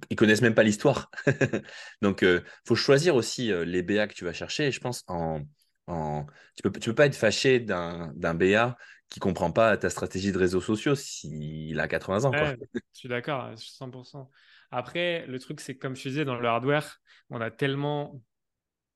ils 0.09 0.15
connaissent 0.15 0.41
même 0.41 0.55
pas 0.55 0.63
l'histoire. 0.63 1.11
Donc, 2.01 2.23
euh, 2.23 2.41
faut 2.65 2.75
choisir 2.75 3.15
aussi 3.15 3.51
euh, 3.51 3.65
les 3.65 3.83
BA 3.83 4.07
que 4.07 4.13
tu 4.13 4.23
vas 4.25 4.33
chercher. 4.33 4.71
Je 4.71 4.79
pense 4.79 5.03
en, 5.07 5.41
en... 5.87 6.25
tu 6.55 6.63
peux, 6.63 6.71
tu 6.79 6.89
peux 6.89 6.95
pas 6.95 7.05
être 7.05 7.15
fâché 7.15 7.59
d'un, 7.59 8.11
d'un 8.15 8.33
BA 8.33 8.77
qui 9.09 9.19
comprend 9.19 9.51
pas 9.51 9.75
ta 9.75 9.89
stratégie 9.89 10.31
de 10.31 10.37
réseaux 10.37 10.61
sociaux 10.61 10.95
s'il 10.95 11.79
a 11.79 11.87
80 11.87 12.25
ans. 12.25 12.31
Je 12.33 12.79
suis 12.93 13.09
d'accord, 13.09 13.51
100%. 13.57 14.29
Après, 14.71 15.25
le 15.27 15.39
truc, 15.39 15.61
c'est 15.61 15.75
comme 15.75 15.95
je 15.95 16.09
disais, 16.09 16.25
dans 16.25 16.35
le 16.35 16.47
hardware, 16.47 17.01
on 17.29 17.41
a 17.41 17.49
tellement 17.49 18.21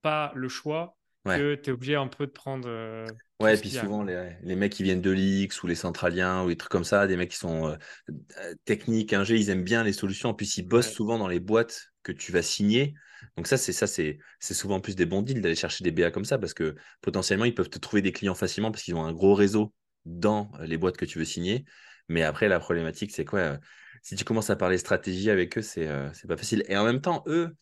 pas 0.02 0.32
le 0.34 0.48
choix 0.48 0.96
que 1.24 1.54
tu 1.54 1.70
es 1.70 1.72
obligé 1.72 1.96
un 1.96 2.06
peu 2.06 2.26
de 2.26 2.32
prendre. 2.32 2.68
Euh, 2.68 3.06
ouais, 3.40 3.56
et 3.56 3.60
puis 3.60 3.70
souvent, 3.70 4.02
les, 4.02 4.36
les, 4.42 4.56
mecs 4.56 4.72
qui 4.72 4.82
viennent 4.82 5.00
de 5.00 5.10
l'X 5.10 5.62
ou 5.62 5.66
les 5.66 5.74
centraliens 5.74 6.42
ou 6.44 6.48
des 6.48 6.56
trucs 6.56 6.70
comme 6.70 6.84
ça, 6.84 7.06
des 7.06 7.16
mecs 7.16 7.30
qui 7.30 7.36
sont 7.36 7.68
euh, 7.68 7.76
euh, 8.38 8.54
techniques, 8.64 9.12
ingé, 9.12 9.36
ils 9.36 9.50
aiment 9.50 9.64
bien 9.64 9.84
les 9.84 9.92
solutions. 9.92 10.30
En 10.30 10.34
plus, 10.34 10.58
ils 10.58 10.66
bossent 10.66 10.92
souvent 10.92 11.18
dans 11.18 11.28
les 11.28 11.40
boîtes 11.40 11.92
que 12.02 12.12
tu 12.12 12.32
vas 12.32 12.42
signer. 12.42 12.94
Donc, 13.36 13.46
ça, 13.46 13.56
c'est 13.56 13.72
ça, 13.72 13.86
c'est 13.86 14.18
souvent 14.40 14.80
plus 14.80 14.96
des 14.96 15.06
bons 15.06 15.22
deals 15.22 15.40
d'aller 15.40 15.54
chercher 15.54 15.82
des 15.82 15.90
BA 15.90 16.10
comme 16.10 16.26
ça 16.26 16.38
parce 16.38 16.52
que 16.52 16.74
potentiellement, 17.00 17.46
ils 17.46 17.54
peuvent 17.54 17.70
te 17.70 17.78
trouver 17.78 18.02
des 18.02 18.12
clients 18.12 18.34
facilement 18.34 18.70
parce 18.70 18.82
qu'ils 18.82 18.94
ont 18.94 19.04
un 19.04 19.12
gros 19.12 19.34
réseau 19.34 19.72
dans 20.04 20.50
les 20.60 20.76
boîtes 20.76 20.98
que 20.98 21.06
tu 21.06 21.18
veux 21.18 21.24
signer. 21.24 21.64
Mais 22.08 22.22
après, 22.22 22.48
la 22.48 22.60
problématique, 22.60 23.12
c'est 23.12 23.24
quoi 23.24 23.58
Si 24.02 24.14
tu 24.14 24.24
commences 24.24 24.50
à 24.50 24.56
parler 24.56 24.76
stratégie 24.76 25.30
avec 25.30 25.56
eux, 25.56 25.62
c'est 25.62 25.88
c'est 26.12 26.28
pas 26.28 26.36
facile. 26.36 26.64
Et 26.68 26.76
en 26.76 26.84
même 26.84 27.00
temps, 27.00 27.24
eux, 27.26 27.56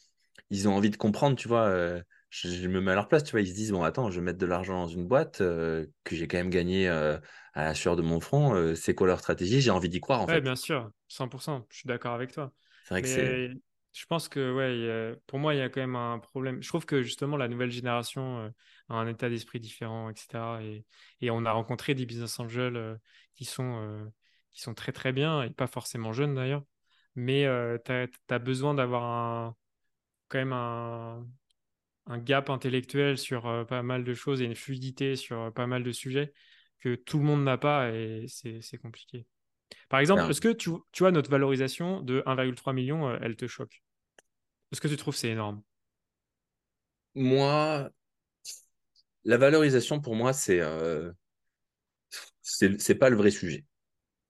ils 0.50 0.68
ont 0.68 0.74
envie 0.74 0.90
de 0.90 0.96
comprendre, 0.96 1.36
tu 1.36 1.46
vois 1.46 2.02
je, 2.32 2.66
me 2.66 2.80
mets 2.80 2.92
à 2.92 2.94
leur 2.94 3.08
place, 3.08 3.24
tu 3.24 3.32
vois, 3.32 3.42
ils 3.42 3.48
se 3.48 3.54
disent, 3.54 3.72
bon, 3.72 3.82
attends, 3.82 4.10
je 4.10 4.18
vais 4.18 4.24
mettre 4.24 4.38
de 4.38 4.46
l'argent 4.46 4.80
dans 4.80 4.88
une 4.88 5.06
boîte 5.06 5.42
euh, 5.42 5.86
que 6.02 6.16
j'ai 6.16 6.26
quand 6.26 6.38
même 6.38 6.48
gagné 6.48 6.88
euh, 6.88 7.18
à 7.52 7.64
la 7.64 7.74
sueur 7.74 7.94
de 7.94 8.00
mon 8.00 8.20
front, 8.20 8.54
euh, 8.54 8.74
c'est 8.74 8.94
quoi 8.94 9.06
leur 9.06 9.20
stratégie? 9.20 9.60
J'ai 9.60 9.70
envie 9.70 9.90
d'y 9.90 10.00
croire, 10.00 10.22
en 10.22 10.26
ouais, 10.26 10.40
bien 10.40 10.56
sûr, 10.56 10.90
100%, 11.08 11.66
je 11.68 11.76
suis 11.76 11.86
d'accord 11.86 12.14
avec 12.14 12.32
toi. 12.32 12.52
C'est 12.84 12.94
vrai 12.94 13.02
que 13.02 13.08
c'est... 13.08 13.50
Je 13.94 14.06
pense 14.06 14.30
que, 14.30 14.54
ouais, 14.54 15.14
pour 15.26 15.38
moi, 15.38 15.54
il 15.54 15.58
y 15.58 15.60
a 15.60 15.68
quand 15.68 15.82
même 15.82 15.96
un 15.96 16.18
problème. 16.18 16.62
Je 16.62 16.68
trouve 16.68 16.86
que, 16.86 17.02
justement, 17.02 17.36
la 17.36 17.46
nouvelle 17.46 17.70
génération 17.70 18.50
a 18.88 18.94
un 18.94 19.06
état 19.06 19.28
d'esprit 19.28 19.60
différent, 19.60 20.08
etc. 20.08 20.62
Et, 20.62 20.86
et, 21.20 21.30
on 21.30 21.44
a 21.44 21.52
rencontré 21.52 21.94
des 21.94 22.06
business 22.06 22.40
angels 22.40 22.98
qui, 23.34 23.44
sont, 23.44 24.10
qui 24.50 24.62
sont 24.62 24.72
très, 24.72 24.92
très 24.92 25.12
bien, 25.12 25.42
et 25.42 25.50
pas 25.50 25.66
forcément 25.66 26.14
jeunes, 26.14 26.34
d'ailleurs. 26.34 26.64
Mais 27.16 27.46
tu 27.84 27.92
as, 27.92 28.06
as 28.30 28.38
besoin 28.38 28.72
d'avoir 28.72 29.04
un 29.04 29.56
quand 30.28 30.38
même 30.38 30.54
un, 30.54 31.26
un 32.06 32.18
gap 32.18 32.50
intellectuel 32.50 33.18
sur 33.18 33.46
euh, 33.46 33.64
pas 33.64 33.82
mal 33.82 34.04
de 34.04 34.14
choses 34.14 34.42
et 34.42 34.44
une 34.44 34.54
fluidité 34.54 35.16
sur 35.16 35.38
euh, 35.38 35.50
pas 35.50 35.66
mal 35.66 35.82
de 35.82 35.92
sujets 35.92 36.32
que 36.80 36.94
tout 36.94 37.18
le 37.18 37.24
monde 37.24 37.44
n'a 37.44 37.58
pas 37.58 37.90
et 37.90 38.26
c'est 38.28 38.78
compliqué. 38.78 39.26
Par 39.88 40.00
exemple, 40.00 40.28
est-ce 40.28 40.40
que 40.40 40.52
tu, 40.52 40.70
tu, 40.90 41.02
vois 41.02 41.12
notre 41.12 41.30
valorisation 41.30 42.00
de 42.00 42.22
1,3 42.26 42.72
million, 42.72 43.08
euh, 43.08 43.18
elle 43.22 43.36
te 43.36 43.46
choque? 43.46 43.82
Est-ce 44.72 44.80
que 44.80 44.88
tu 44.88 44.96
trouves 44.96 45.14
c'est 45.14 45.30
énorme? 45.30 45.62
Moi, 47.14 47.90
la 49.24 49.36
valorisation 49.36 50.00
pour 50.00 50.16
moi, 50.16 50.32
c'est 50.32 50.60
c'est 52.40 52.94
pas 52.96 53.10
le 53.10 53.16
vrai 53.16 53.30
sujet. 53.30 53.64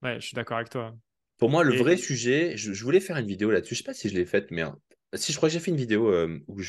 Ouais, 0.01 0.19
je 0.19 0.27
suis 0.27 0.35
d'accord 0.35 0.57
avec 0.57 0.69
toi. 0.69 0.95
Pour 1.37 1.49
moi, 1.49 1.63
le 1.63 1.75
vrai 1.75 1.97
sujet, 1.97 2.55
je, 2.55 2.71
voulais 2.83 2.99
faire 2.99 3.17
une 3.17 3.27
vidéo 3.27 3.51
là-dessus. 3.51 3.75
Je 3.75 3.79
sais 3.79 3.85
pas 3.85 3.93
si 3.93 4.09
je 4.09 4.15
l'ai 4.15 4.25
faite, 4.25 4.51
mais 4.51 4.63
si 5.15 5.31
je 5.31 5.37
crois 5.37 5.49
que 5.49 5.53
j'ai 5.53 5.59
fait 5.59 5.71
une 5.71 5.77
vidéo 5.77 6.09
euh, 6.09 6.39
où, 6.47 6.59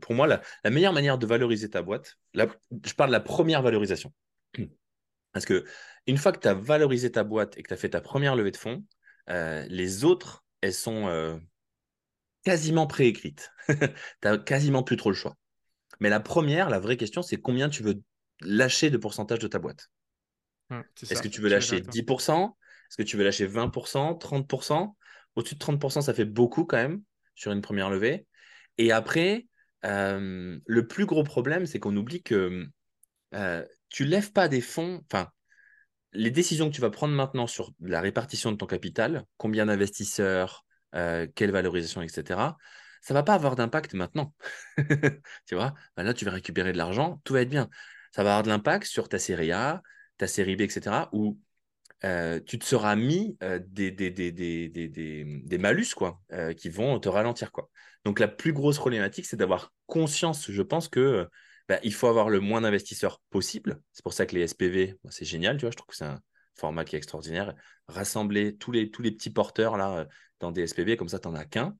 pour 0.00 0.14
moi, 0.14 0.26
la, 0.26 0.70
meilleure 0.70 0.92
manière 0.92 1.18
de 1.18 1.26
valoriser 1.26 1.70
ta 1.70 1.82
boîte, 1.82 2.18
je 2.34 2.94
parle 2.94 3.10
de 3.10 3.12
la 3.12 3.20
première 3.20 3.62
valorisation. 3.62 4.12
Parce 5.32 5.44
que 5.44 5.64
une 6.06 6.16
fois 6.16 6.32
que 6.32 6.40
tu 6.40 6.48
as 6.48 6.54
valorisé 6.54 7.10
ta 7.10 7.24
boîte 7.24 7.56
et 7.56 7.62
que 7.62 7.68
tu 7.68 7.74
as 7.74 7.76
fait 7.76 7.90
ta 7.90 8.00
première 8.00 8.36
levée 8.36 8.50
de 8.50 8.56
fonds, 8.56 8.84
euh, 9.28 9.64
les 9.68 10.04
autres, 10.04 10.44
elles 10.60 10.74
sont 10.74 11.08
euh, 11.08 11.36
quasiment 12.44 12.86
préécrites. 12.86 13.52
tu 13.68 13.76
n'as 14.24 14.38
quasiment 14.38 14.82
plus 14.82 14.96
trop 14.96 15.10
le 15.10 15.16
choix. 15.16 15.36
Mais 16.00 16.08
la 16.08 16.20
première, 16.20 16.70
la 16.70 16.78
vraie 16.78 16.96
question, 16.96 17.22
c'est 17.22 17.36
combien 17.36 17.68
tu 17.68 17.82
veux 17.82 18.00
lâcher 18.40 18.90
de 18.90 18.96
pourcentage 18.96 19.38
de 19.38 19.48
ta 19.48 19.58
boîte? 19.58 19.90
Est-ce 21.02 21.20
que 21.20 21.28
tu 21.28 21.40
veux 21.40 21.48
lâcher 21.48 21.80
10% 21.80 22.56
Est-ce 22.88 22.96
que 22.96 23.02
tu 23.02 23.16
veux 23.16 23.24
lâcher 23.24 23.46
20% 23.46 24.18
30% 24.18 24.94
Au-dessus 25.34 25.56
de 25.56 25.60
30%, 25.60 26.00
ça 26.00 26.14
fait 26.14 26.24
beaucoup 26.24 26.64
quand 26.64 26.76
même 26.76 27.02
sur 27.40 27.52
une 27.52 27.62
première 27.62 27.88
levée. 27.88 28.26
Et 28.76 28.92
après, 28.92 29.46
euh, 29.86 30.58
le 30.66 30.86
plus 30.86 31.06
gros 31.06 31.24
problème, 31.24 31.64
c'est 31.64 31.80
qu'on 31.80 31.96
oublie 31.96 32.22
que 32.22 32.66
euh, 33.34 33.64
tu 33.88 34.04
lèves 34.04 34.32
pas 34.32 34.46
des 34.46 34.60
fonds. 34.60 35.00
Enfin, 35.10 35.30
les 36.12 36.30
décisions 36.30 36.68
que 36.68 36.74
tu 36.74 36.82
vas 36.82 36.90
prendre 36.90 37.14
maintenant 37.14 37.46
sur 37.46 37.72
la 37.80 38.02
répartition 38.02 38.52
de 38.52 38.58
ton 38.58 38.66
capital, 38.66 39.24
combien 39.38 39.66
d'investisseurs, 39.66 40.66
euh, 40.94 41.26
quelle 41.34 41.50
valorisation, 41.50 42.02
etc., 42.02 42.58
ça 43.00 43.14
va 43.14 43.22
pas 43.22 43.32
avoir 43.32 43.56
d'impact 43.56 43.94
maintenant. 43.94 44.34
tu 45.46 45.54
vois, 45.54 45.72
là, 45.96 46.12
tu 46.12 46.26
vas 46.26 46.32
récupérer 46.32 46.72
de 46.72 46.76
l'argent, 46.76 47.22
tout 47.24 47.32
va 47.32 47.40
être 47.40 47.48
bien. 47.48 47.70
Ça 48.14 48.22
va 48.22 48.32
avoir 48.32 48.42
de 48.42 48.50
l'impact 48.50 48.86
sur 48.86 49.08
ta 49.08 49.18
série 49.18 49.52
A, 49.52 49.82
ta 50.18 50.26
série 50.26 50.56
B, 50.56 50.60
etc., 50.60 51.08
euh, 52.04 52.40
tu 52.46 52.58
te 52.58 52.64
seras 52.64 52.96
mis 52.96 53.36
euh, 53.42 53.58
des, 53.62 53.90
des, 53.90 54.10
des, 54.10 54.32
des, 54.32 55.58
malus 55.58 55.94
quoi, 55.94 56.20
euh, 56.32 56.54
qui 56.54 56.70
vont 56.70 56.98
te 56.98 57.08
ralentir. 57.08 57.52
Quoi. 57.52 57.68
Donc 58.04 58.20
la 58.20 58.28
plus 58.28 58.52
grosse 58.52 58.78
problématique, 58.78 59.26
c'est 59.26 59.36
d'avoir 59.36 59.72
conscience, 59.86 60.50
je 60.50 60.62
pense, 60.62 60.88
que 60.88 61.28
bah, 61.68 61.78
il 61.82 61.92
faut 61.92 62.06
avoir 62.06 62.30
le 62.30 62.40
moins 62.40 62.62
d'investisseurs 62.62 63.20
possible. 63.30 63.80
C'est 63.92 64.02
pour 64.02 64.14
ça 64.14 64.24
que 64.24 64.34
les 64.34 64.46
SPV, 64.46 64.94
bah, 65.04 65.10
c'est 65.12 65.26
génial, 65.26 65.56
tu 65.58 65.62
vois, 65.62 65.70
je 65.70 65.76
trouve 65.76 65.88
que 65.88 65.96
c'est 65.96 66.04
un 66.04 66.20
format 66.54 66.84
qui 66.84 66.96
est 66.96 66.98
extraordinaire. 66.98 67.54
Rassembler 67.88 68.56
tous 68.56 68.72
les, 68.72 68.90
tous 68.90 69.02
les 69.02 69.12
petits 69.12 69.30
porteurs 69.30 69.76
là, 69.76 70.06
dans 70.40 70.52
des 70.52 70.66
SPV, 70.66 70.96
comme 70.96 71.08
ça, 71.08 71.18
tu 71.18 71.28
n'en 71.28 71.34
as 71.34 71.44
qu'un. 71.44 71.76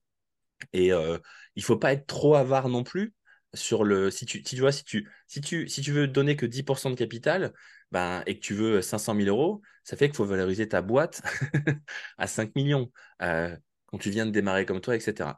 Et 0.74 0.88
il 0.88 0.92
ne 0.92 1.62
faut 1.62 1.78
pas 1.78 1.94
être 1.94 2.06
trop 2.06 2.34
avare 2.34 2.68
non 2.68 2.82
plus 2.82 3.14
sur 3.54 3.84
le. 3.84 4.10
Si 4.10 4.26
tu, 4.26 4.38
si 4.44 4.54
tu 4.54 4.60
vois, 4.60 4.72
si 4.72 4.84
tu, 4.84 5.08
si 5.26 5.40
tu, 5.40 5.68
si 5.68 5.82
tu 5.82 5.92
veux 5.92 6.06
donner 6.06 6.36
que 6.36 6.46
10% 6.46 6.90
de 6.90 6.94
capital, 6.96 7.52
ben, 7.90 8.22
et 8.26 8.36
que 8.36 8.40
tu 8.40 8.54
veux 8.54 8.82
500 8.82 9.14
000 9.16 9.28
euros, 9.28 9.62
ça 9.84 9.96
fait 9.96 10.08
qu'il 10.08 10.16
faut 10.16 10.24
valoriser 10.24 10.68
ta 10.68 10.82
boîte 10.82 11.22
à 12.18 12.26
5 12.26 12.54
millions 12.54 12.92
euh, 13.22 13.56
quand 13.86 13.98
tu 13.98 14.10
viens 14.10 14.26
de 14.26 14.30
démarrer 14.30 14.66
comme 14.66 14.80
toi, 14.80 14.94
etc. 14.96 15.30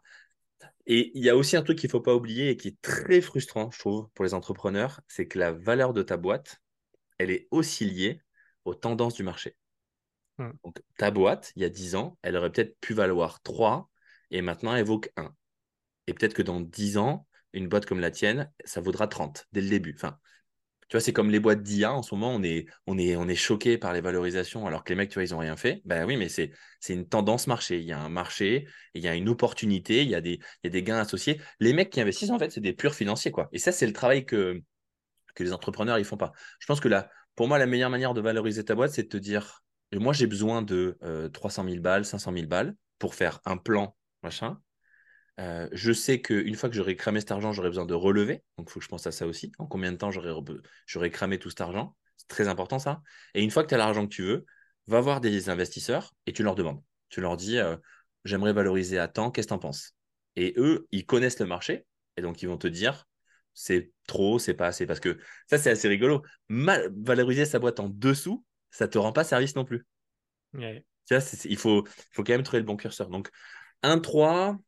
Et 0.86 1.12
il 1.14 1.24
y 1.24 1.30
a 1.30 1.36
aussi 1.36 1.56
un 1.56 1.62
truc 1.62 1.78
qu'il 1.78 1.88
ne 1.88 1.92
faut 1.92 2.00
pas 2.00 2.14
oublier 2.14 2.50
et 2.50 2.56
qui 2.56 2.68
est 2.68 2.80
très 2.82 3.20
frustrant, 3.20 3.70
je 3.70 3.78
trouve, 3.78 4.08
pour 4.14 4.24
les 4.24 4.34
entrepreneurs, 4.34 5.00
c'est 5.06 5.26
que 5.28 5.38
la 5.38 5.52
valeur 5.52 5.92
de 5.92 6.02
ta 6.02 6.16
boîte, 6.16 6.60
elle 7.18 7.30
est 7.30 7.46
aussi 7.50 7.84
liée 7.84 8.20
aux 8.64 8.74
tendances 8.74 9.14
du 9.14 9.22
marché. 9.22 9.56
Mmh. 10.38 10.50
Donc, 10.64 10.82
ta 10.98 11.10
boîte, 11.10 11.52
il 11.56 11.62
y 11.62 11.64
a 11.64 11.68
10 11.68 11.94
ans, 11.94 12.18
elle 12.22 12.36
aurait 12.36 12.50
peut-être 12.50 12.78
pu 12.80 12.94
valoir 12.94 13.42
3 13.42 13.88
et 14.30 14.42
maintenant 14.42 14.74
elle 14.74 14.84
vaut 14.84 14.98
que 14.98 15.08
1. 15.16 15.34
Et 16.08 16.14
peut-être 16.14 16.34
que 16.34 16.42
dans 16.42 16.60
10 16.60 16.98
ans, 16.98 17.26
une 17.52 17.68
boîte 17.68 17.86
comme 17.86 18.00
la 18.00 18.10
tienne, 18.10 18.50
ça 18.64 18.80
vaudra 18.80 19.06
30 19.06 19.46
dès 19.52 19.60
le 19.60 19.68
début. 19.68 19.94
Enfin, 19.96 20.18
tu 20.92 20.96
vois, 20.96 21.00
c'est 21.00 21.14
comme 21.14 21.30
les 21.30 21.40
boîtes 21.40 21.62
d'IA 21.62 21.90
en 21.90 22.02
ce 22.02 22.14
moment, 22.14 22.34
on 22.34 22.42
est, 22.42 22.66
on 22.86 22.98
est, 22.98 23.16
on 23.16 23.26
est 23.26 23.34
choqué 23.34 23.78
par 23.78 23.94
les 23.94 24.02
valorisations 24.02 24.66
alors 24.66 24.84
que 24.84 24.90
les 24.90 24.94
mecs, 24.94 25.08
tu 25.08 25.14
vois, 25.14 25.24
ils 25.24 25.32
n'ont 25.32 25.38
rien 25.38 25.56
fait. 25.56 25.80
Ben 25.86 26.04
oui, 26.04 26.18
mais 26.18 26.28
c'est, 26.28 26.50
c'est 26.80 26.92
une 26.92 27.08
tendance 27.08 27.46
marché. 27.46 27.78
Il 27.78 27.86
y 27.86 27.92
a 27.92 27.98
un 27.98 28.10
marché, 28.10 28.68
il 28.92 29.02
y 29.02 29.08
a 29.08 29.14
une 29.14 29.30
opportunité, 29.30 30.02
il 30.02 30.10
y 30.10 30.14
a 30.14 30.20
des, 30.20 30.38
gains 30.82 30.98
associés. 30.98 31.40
Les 31.60 31.72
mecs 31.72 31.88
qui 31.88 32.02
investissent, 32.02 32.28
en 32.28 32.38
fait, 32.38 32.50
c'est 32.50 32.60
des 32.60 32.74
purs 32.74 32.94
financiers, 32.94 33.30
quoi. 33.30 33.48
Et 33.52 33.58
ça, 33.58 33.72
c'est 33.72 33.86
le 33.86 33.94
travail 33.94 34.26
que, 34.26 34.60
les 35.38 35.52
entrepreneurs, 35.54 35.98
ils 35.98 36.04
font 36.04 36.18
pas. 36.18 36.32
Je 36.58 36.66
pense 36.66 36.78
que 36.78 36.88
là, 36.88 37.08
pour 37.36 37.48
moi, 37.48 37.56
la 37.56 37.64
meilleure 37.64 37.88
manière 37.88 38.12
de 38.12 38.20
valoriser 38.20 38.62
ta 38.62 38.74
boîte, 38.74 38.90
c'est 38.90 39.04
de 39.04 39.08
te 39.08 39.16
dire, 39.16 39.64
moi, 39.94 40.12
j'ai 40.12 40.26
besoin 40.26 40.60
de 40.60 40.98
300 41.32 41.64
euh, 41.64 41.70
000 41.70 41.80
balles, 41.80 42.04
500 42.04 42.34
000 42.34 42.46
balles 42.48 42.76
pour 42.98 43.14
faire 43.14 43.40
un 43.46 43.56
plan, 43.56 43.96
machin. 44.22 44.60
Euh, 45.40 45.68
je 45.72 45.92
sais 45.92 46.20
qu'une 46.20 46.54
fois 46.54 46.68
que 46.68 46.74
j'aurai 46.74 46.94
cramé 46.96 47.20
cet 47.20 47.32
argent, 47.32 47.52
j'aurai 47.52 47.68
besoin 47.68 47.86
de 47.86 47.94
relever. 47.94 48.42
Donc, 48.58 48.68
il 48.68 48.72
faut 48.72 48.80
que 48.80 48.84
je 48.84 48.88
pense 48.88 49.06
à 49.06 49.12
ça 49.12 49.26
aussi. 49.26 49.52
En 49.58 49.66
combien 49.66 49.92
de 49.92 49.96
temps 49.96 50.10
j'aurai 50.10 51.10
cramé 51.10 51.38
tout 51.38 51.50
cet 51.50 51.60
argent? 51.60 51.96
C'est 52.16 52.28
très 52.28 52.48
important 52.48 52.78
ça. 52.78 53.02
Et 53.34 53.42
une 53.42 53.50
fois 53.50 53.62
que 53.62 53.68
tu 53.68 53.74
as 53.74 53.78
l'argent 53.78 54.06
que 54.06 54.14
tu 54.14 54.22
veux, 54.22 54.44
va 54.86 55.00
voir 55.00 55.20
des 55.20 55.48
investisseurs 55.48 56.14
et 56.26 56.32
tu 56.32 56.42
leur 56.42 56.54
demandes. 56.54 56.82
Tu 57.08 57.20
leur 57.20 57.36
dis 57.36 57.58
euh, 57.58 57.76
J'aimerais 58.24 58.52
valoriser 58.52 58.98
à 58.98 59.08
temps, 59.08 59.30
qu'est-ce 59.30 59.46
que 59.46 59.52
tu 59.52 59.54
en 59.54 59.58
penses? 59.58 59.94
Et 60.36 60.54
eux, 60.56 60.86
ils 60.92 61.06
connaissent 61.06 61.40
le 61.40 61.46
marché 61.46 61.86
et 62.16 62.22
donc 62.22 62.42
ils 62.42 62.46
vont 62.48 62.58
te 62.58 62.68
dire 62.68 63.06
c'est 63.54 63.90
trop, 64.06 64.38
c'est 64.38 64.54
pas 64.54 64.68
assez. 64.68 64.86
Parce 64.86 65.00
que 65.00 65.18
ça, 65.48 65.58
c'est 65.58 65.70
assez 65.70 65.88
rigolo. 65.88 66.22
valoriser 66.48 67.44
sa 67.44 67.58
boîte 67.58 67.80
en 67.80 67.88
dessous, 67.88 68.44
ça 68.70 68.86
ne 68.86 68.90
te 68.90 68.98
rend 68.98 69.12
pas 69.12 69.24
service 69.24 69.56
non 69.56 69.64
plus. 69.64 69.86
il, 71.44 71.56
faut, 71.56 71.84
il 71.86 72.14
faut 72.14 72.24
quand 72.24 72.32
même 72.32 72.42
trouver 72.42 72.60
le 72.60 72.66
bon 72.66 72.76
curseur. 72.76 73.08
Donc, 73.08 73.28
1-3, 73.82 74.58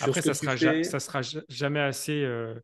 après, 0.00 0.22
ça 0.22 0.34
sera, 0.34 0.56
ça 0.84 1.00
sera 1.00 1.20
jamais 1.48 1.80
assez. 1.80 2.22
Euh, 2.22 2.54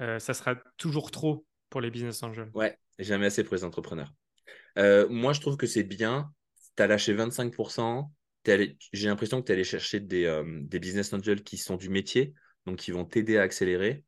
euh, 0.00 0.18
ça 0.18 0.34
sera 0.34 0.56
toujours 0.76 1.10
trop 1.10 1.46
pour 1.70 1.80
les 1.80 1.90
business 1.90 2.22
angels. 2.22 2.50
Ouais, 2.54 2.78
jamais 2.98 3.26
assez 3.26 3.44
pour 3.44 3.54
les 3.54 3.64
entrepreneurs. 3.64 4.12
Euh, 4.78 5.08
moi, 5.08 5.32
je 5.32 5.40
trouve 5.40 5.56
que 5.56 5.66
c'est 5.66 5.82
bien. 5.82 6.30
Tu 6.76 6.82
as 6.82 6.86
lâché 6.86 7.14
25%. 7.14 8.10
J'ai 8.92 9.08
l'impression 9.08 9.40
que 9.40 9.46
tu 9.46 9.52
es 9.52 9.54
allé 9.54 9.64
chercher 9.64 9.98
des, 9.98 10.42
des, 10.62 10.78
business 10.78 11.12
angels 11.12 11.42
qui 11.42 11.56
sont 11.56 11.76
du 11.76 11.88
métier, 11.88 12.32
donc 12.64 12.76
qui 12.76 12.92
vont 12.92 13.04
t'aider 13.04 13.38
à 13.38 13.42
accélérer. 13.42 14.04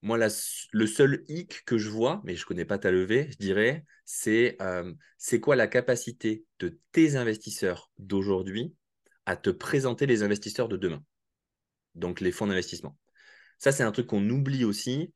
moi, 0.00 0.18
le 0.18 0.86
seul 0.86 1.24
hic 1.28 1.64
que 1.66 1.76
je 1.76 1.90
vois, 1.90 2.22
mais 2.24 2.34
je 2.34 2.44
ne 2.44 2.46
connais 2.46 2.64
pas 2.64 2.78
ta 2.78 2.90
levée, 2.90 3.28
je 3.32 3.36
dirais, 3.36 3.84
c'est 4.06 4.56
c'est 5.18 5.40
quoi 5.40 5.54
la 5.54 5.66
capacité 5.66 6.44
de 6.60 6.78
tes 6.92 7.16
investisseurs 7.16 7.90
d'aujourd'hui 7.98 8.72
à 9.28 9.36
te 9.36 9.50
présenter 9.50 10.06
les 10.06 10.22
investisseurs 10.22 10.68
de 10.68 10.78
demain, 10.78 11.04
donc 11.94 12.22
les 12.22 12.32
fonds 12.32 12.46
d'investissement. 12.46 12.96
Ça, 13.58 13.72
c'est 13.72 13.82
un 13.82 13.92
truc 13.92 14.06
qu'on 14.06 14.26
oublie 14.30 14.64
aussi. 14.64 15.12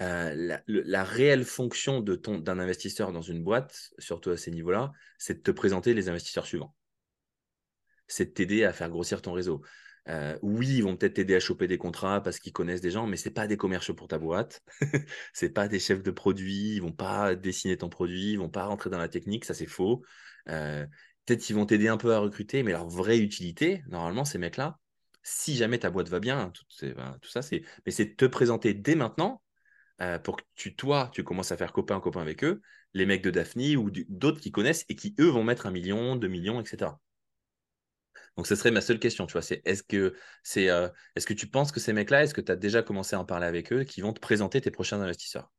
Euh, 0.00 0.60
la, 0.68 1.02
réelle 1.02 1.44
fonction 1.44 2.00
de 2.00 2.14
ton, 2.14 2.38
d'un 2.38 2.60
investisseur 2.60 3.10
dans 3.10 3.22
une 3.22 3.42
boîte, 3.42 3.90
surtout 3.98 4.30
à 4.30 4.36
ces 4.36 4.52
niveaux-là, 4.52 4.92
c'est 5.18 5.38
de 5.38 5.42
te 5.42 5.50
présenter 5.50 5.92
les 5.92 6.08
investisseurs 6.08 6.46
suivants. 6.46 6.76
C'est 8.06 8.26
de 8.26 8.30
t'aider 8.30 8.62
à 8.62 8.72
faire 8.72 8.90
grossir 8.90 9.20
ton 9.22 9.32
réseau. 9.32 9.60
Euh, 10.08 10.38
oui, 10.42 10.76
ils 10.76 10.84
vont 10.84 10.96
peut-être 10.96 11.14
t'aider 11.14 11.34
à 11.34 11.40
choper 11.40 11.66
des 11.66 11.78
contrats 11.78 12.22
parce 12.22 12.38
qu'ils 12.38 12.52
connaissent 12.52 12.80
des 12.80 12.92
gens, 12.92 13.08
mais 13.08 13.16
ce 13.16 13.28
n'est 13.28 13.34
pas 13.34 13.48
des 13.48 13.56
commerciaux 13.56 13.94
pour 13.94 14.06
ta 14.06 14.18
boîte. 14.18 14.62
c'est 15.32 15.50
pas 15.50 15.66
des 15.66 15.80
chefs 15.80 16.04
de 16.04 16.12
produits. 16.12 16.76
Ils 16.76 16.80
vont 16.80 16.92
pas 16.92 17.34
dessiner 17.34 17.76
ton 17.76 17.88
produit. 17.88 18.34
Ils 18.34 18.38
vont 18.38 18.50
pas 18.50 18.66
rentrer 18.66 18.88
dans 18.88 18.98
la 18.98 19.08
technique. 19.08 19.44
Ça, 19.44 19.54
c'est 19.54 19.66
faux. 19.66 20.04
Euh, 20.48 20.86
Peut-être 21.26 21.42
qu'ils 21.42 21.56
vont 21.56 21.66
t'aider 21.66 21.88
un 21.88 21.96
peu 21.96 22.14
à 22.14 22.18
recruter, 22.18 22.62
mais 22.62 22.72
leur 22.72 22.88
vraie 22.88 23.18
utilité, 23.18 23.82
normalement, 23.88 24.24
ces 24.24 24.38
mecs-là, 24.38 24.78
si 25.22 25.56
jamais 25.56 25.78
ta 25.78 25.90
boîte 25.90 26.08
va 26.08 26.20
bien, 26.20 26.50
tout, 26.50 26.64
ben, 26.94 27.18
ça, 27.22 27.42
c'est, 27.42 27.62
mais 27.84 27.92
c'est 27.92 28.14
te 28.16 28.26
présenter 28.26 28.74
dès 28.74 28.94
maintenant 28.94 29.42
euh, 30.00 30.18
pour 30.18 30.36
que 30.36 30.44
tu, 30.54 30.76
toi, 30.76 31.10
tu 31.12 31.24
commences 31.24 31.52
à 31.52 31.56
faire 31.56 31.72
copain 31.72 32.00
copain 32.00 32.20
avec 32.20 32.44
eux, 32.44 32.62
les 32.94 33.06
mecs 33.06 33.22
de 33.22 33.30
Daphne 33.30 33.76
ou 33.76 33.90
d'autres 34.08 34.40
qui 34.40 34.52
connaissent 34.52 34.84
et 34.88 34.96
qui 34.96 35.14
eux 35.20 35.28
vont 35.28 35.42
mettre 35.44 35.66
un 35.66 35.70
million, 35.72 36.16
deux 36.16 36.28
millions, 36.28 36.60
etc. 36.60 37.00
Donc, 38.36 38.46
ce 38.46 38.54
serait 38.54 38.70
ma 38.70 38.80
seule 38.80 38.98
question, 38.98 39.26
tu 39.26 39.32
vois. 39.32 39.42
C'est 39.42 39.62
est-ce 39.64 39.82
que 39.82 40.14
c'est, 40.42 40.68
euh, 40.70 40.88
est-ce 41.16 41.26
que 41.26 41.34
tu 41.34 41.48
penses 41.48 41.72
que 41.72 41.80
ces 41.80 41.92
mecs-là, 41.92 42.22
est-ce 42.24 42.34
que 42.34 42.40
tu 42.40 42.52
as 42.52 42.56
déjà 42.56 42.82
commencé 42.82 43.16
à 43.16 43.20
en 43.20 43.24
parler 43.24 43.46
avec 43.46 43.72
eux, 43.72 43.84
qui 43.84 44.00
vont 44.00 44.12
te 44.12 44.20
présenter 44.20 44.60
tes 44.60 44.70
prochains 44.70 45.00
investisseurs? 45.00 45.50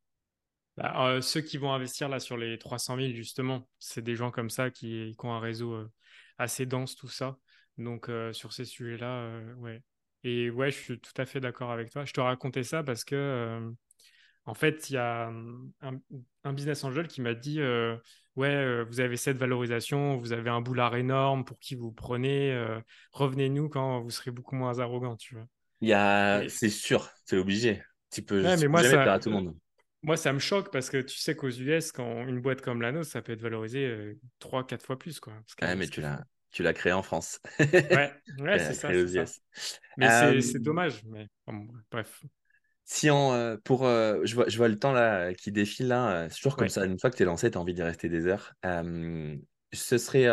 Bah, 0.78 1.08
euh, 1.08 1.20
ceux 1.20 1.40
qui 1.40 1.58
vont 1.58 1.72
investir 1.72 2.08
là 2.08 2.20
sur 2.20 2.36
les 2.36 2.56
300 2.56 2.96
000, 2.96 3.08
justement, 3.12 3.68
c'est 3.80 4.02
des 4.02 4.14
gens 4.14 4.30
comme 4.30 4.48
ça 4.48 4.70
qui, 4.70 5.16
ont 5.24 5.32
un 5.32 5.40
réseau 5.40 5.72
euh, 5.72 5.90
assez 6.38 6.66
dense, 6.66 6.94
tout 6.94 7.08
ça. 7.08 7.36
Donc, 7.78 8.08
euh, 8.08 8.32
sur 8.32 8.52
ces 8.52 8.64
sujets-là, 8.64 9.40
ouais. 9.56 9.82
Et 10.22 10.50
ouais, 10.50 10.70
je 10.70 10.76
suis 10.76 11.00
tout 11.00 11.12
à 11.16 11.26
fait 11.26 11.40
d'accord 11.40 11.72
avec 11.72 11.90
toi. 11.90 12.04
Je 12.04 12.12
te 12.12 12.20
racontais 12.20 12.62
ça 12.62 12.84
parce 12.84 13.04
que, 13.04 13.72
en 14.44 14.54
fait, 14.54 14.88
il 14.90 14.94
y 14.94 14.96
a 14.96 15.28
hum, 15.28 15.72
un, 16.44 16.52
business 16.52 16.84
angel 16.84 17.08
qui 17.08 17.22
m'a 17.22 17.34
dit 17.34 17.60
Ouais, 18.36 18.84
vous 18.84 19.00
avez 19.00 19.16
cette 19.16 19.36
valorisation, 19.36 20.16
vous 20.16 20.32
avez 20.32 20.50
un 20.50 20.60
boulard 20.60 20.94
énorme 20.94 21.44
pour 21.44 21.58
qui 21.58 21.74
vous 21.74 21.90
prenez, 21.90 22.56
revenez-nous 23.12 23.68
quand 23.68 24.00
vous 24.00 24.10
serez 24.10 24.30
beaucoup 24.30 24.54
moins 24.54 24.78
arrogant, 24.78 25.16
tu 25.16 25.34
vois. 25.34 25.46
Il 25.80 25.88
y 25.88 25.92
a... 25.92 26.48
C'est 26.48 26.70
sûr, 26.70 27.08
c'est 27.24 27.36
obligé. 27.36 27.82
Tu 28.10 28.22
peux, 28.22 28.42
mais 28.42 28.68
moi, 28.68 28.82
ça... 28.82 29.12
à 29.12 29.18
tout 29.18 29.30
le 29.30 29.36
monde. 29.36 29.54
Moi, 30.02 30.16
ça 30.16 30.32
me 30.32 30.38
choque 30.38 30.70
parce 30.72 30.90
que 30.90 30.98
tu 30.98 31.16
sais 31.16 31.34
qu'aux 31.34 31.50
US, 31.50 31.92
quand 31.92 32.26
une 32.26 32.40
boîte 32.40 32.60
comme 32.60 32.80
la 32.80 32.92
nôtre, 32.92 33.08
ça 33.10 33.20
peut 33.20 33.32
être 33.32 33.40
valorisé 33.40 34.16
3-4 34.38 34.84
fois 34.84 34.98
plus. 34.98 35.18
Quoi, 35.18 35.34
ouais, 35.62 35.74
mais 35.74 35.88
tu 35.88 36.00
l'as, 36.00 36.22
tu 36.52 36.62
l'as 36.62 36.72
créé 36.72 36.92
en 36.92 37.02
France. 37.02 37.40
ouais, 37.58 38.12
ouais 38.38 38.58
c'est 38.58 38.74
ça, 38.74 38.88
Mais 39.96 40.40
c'est 40.40 40.62
dommage. 40.62 41.02
Mais 41.06 41.26
bref. 41.90 42.22
Si 42.84 43.10
on, 43.10 43.32
euh, 43.34 43.56
pour, 43.64 43.84
euh, 43.84 44.20
je, 44.24 44.34
vois, 44.34 44.48
je 44.48 44.56
vois 44.56 44.68
le 44.68 44.78
temps 44.78 44.92
là 44.92 45.34
qui 45.34 45.52
défile 45.52 45.88
là, 45.88 46.28
c'est 46.30 46.36
toujours 46.36 46.56
comme 46.56 46.68
ça. 46.68 46.86
Une 46.86 46.98
fois 46.98 47.10
que 47.10 47.16
tu 47.16 47.22
es 47.22 47.26
lancé, 47.26 47.50
tu 47.50 47.58
as 47.58 47.60
envie 47.60 47.74
d'y 47.74 47.82
rester 47.82 48.08
des 48.08 48.26
heures. 48.26 48.54
ce 49.72 49.98
serait, 49.98 50.28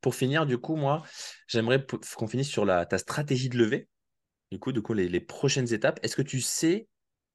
pour 0.00 0.14
finir, 0.14 0.46
du 0.46 0.58
coup, 0.58 0.76
moi, 0.76 1.02
j'aimerais 1.46 1.84
qu'on 2.16 2.26
finisse 2.26 2.50
sur 2.50 2.64
la, 2.64 2.86
ta 2.86 2.98
stratégie 2.98 3.48
de 3.48 3.56
levée. 3.56 3.88
Du 4.50 4.58
coup, 4.58 4.72
du 4.72 4.82
coup 4.82 4.94
les, 4.94 5.08
les 5.08 5.20
prochaines 5.20 5.72
étapes. 5.72 6.00
Est-ce 6.02 6.16
que 6.16 6.22
tu 6.22 6.40
sais 6.40 6.88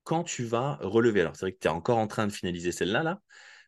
quand 0.05 0.23
tu 0.23 0.45
vas 0.45 0.77
relever 0.79 1.21
Alors, 1.21 1.35
c'est 1.35 1.45
vrai 1.45 1.51
que 1.51 1.59
tu 1.59 1.67
es 1.67 1.71
encore 1.71 1.97
en 1.97 2.07
train 2.07 2.25
de 2.25 2.31
finaliser 2.31 2.71
celle-là, 2.71 3.03
là, 3.03 3.21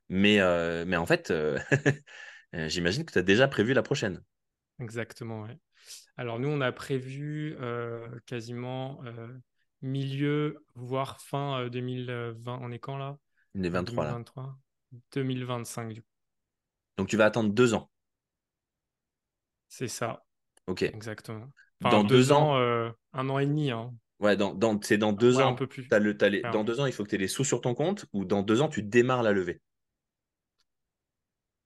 mais, 0.08 0.40
mais 0.86 0.96
en 0.96 1.06
fait, 1.06 1.34
j'imagine 2.54 3.04
que 3.04 3.12
tu 3.12 3.20
as 3.20 3.24
déjà 3.24 3.50
prévu 3.50 3.74
la 3.74 3.84
prochaine. 3.84 4.22
Exactement, 4.80 5.42
oui. 5.42 5.52
Alors, 6.16 6.40
nous, 6.40 6.48
on 6.48 6.62
a 6.62 6.72
prévu 6.72 7.58
quasiment 8.26 9.02
milieu, 9.82 10.64
voire 10.76 11.20
fin 11.22 11.68
2020. 11.68 12.60
On 12.62 12.72
est 12.72 12.80
quand 12.80 12.98
là? 12.98 13.18
2023 13.56 14.06
2023. 14.06 14.58
2025 15.14 15.94
du 15.94 16.02
coup. 16.02 16.08
Donc 16.98 17.08
tu 17.08 17.18
vas 17.18 17.26
attendre 17.26 17.52
deux 17.52 17.74
ans. 17.74 17.90
C'est 19.68 19.88
ça. 19.88 20.26
Ok. 20.68 20.84
Exactement. 20.84 21.50
dans 21.82 22.04
deux, 22.04 22.32
ans, 22.32 22.58
euh, 22.58 22.90
un 23.14 23.30
an 23.30 23.40
et 23.40 23.46
demi. 23.46 23.72
Hein. 23.72 23.94
Ouais, 24.20 24.36
dans, 24.36 24.54
dans 24.54 24.80
c'est 24.82 24.98
dans 24.98 25.14
deux 25.14 25.40
ans. 25.40 25.52
Un 25.52 25.54
peu 25.54 25.68
plus. 25.68 25.88
As 25.92 26.00
le, 26.00 26.14
Dans 26.52 26.64
deux 26.64 26.80
ans, 26.80 26.86
il 26.86 26.94
faut 26.94 27.04
que 27.04 27.10
tu 27.10 27.16
aies 27.16 27.20
les 27.20 27.28
sous 27.28 27.44
sur 27.44 27.62
ton 27.62 27.76
compte 27.76 28.06
ou 28.14 28.26
dans 28.26 28.42
deux 28.42 28.62
ans, 28.62 28.68
tu 28.68 28.82
démarres 28.82 29.24
la 29.24 29.32
levée 29.32 29.62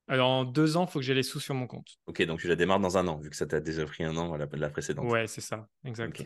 Alors, 0.08 0.30
en 0.30 0.44
deux 0.46 0.76
ans, 0.76 0.86
il 0.86 0.92
faut 0.92 1.00
que 1.00 1.06
j'ai 1.06 1.14
les 1.14 1.24
sous 1.24 1.40
sur 1.40 1.56
mon 1.56 1.68
compte. 1.68 1.98
Ok, 2.08 2.22
donc 2.24 2.40
tu 2.40 2.48
la 2.48 2.56
démarres 2.56 2.82
dans 2.82 2.98
un 2.98 3.08
an, 3.08 3.18
vu 3.20 3.30
que 3.30 3.36
ça 3.36 3.46
t'a 3.46 3.62
déjà 3.62 3.86
pris 3.86 4.04
un 4.04 4.18
an 4.18 4.36
la, 4.36 4.48
la 4.52 4.70
précédente. 4.70 5.10
Ouais, 5.10 5.28
c'est 5.28 5.42
ça, 5.42 5.68
exact. 5.86 6.24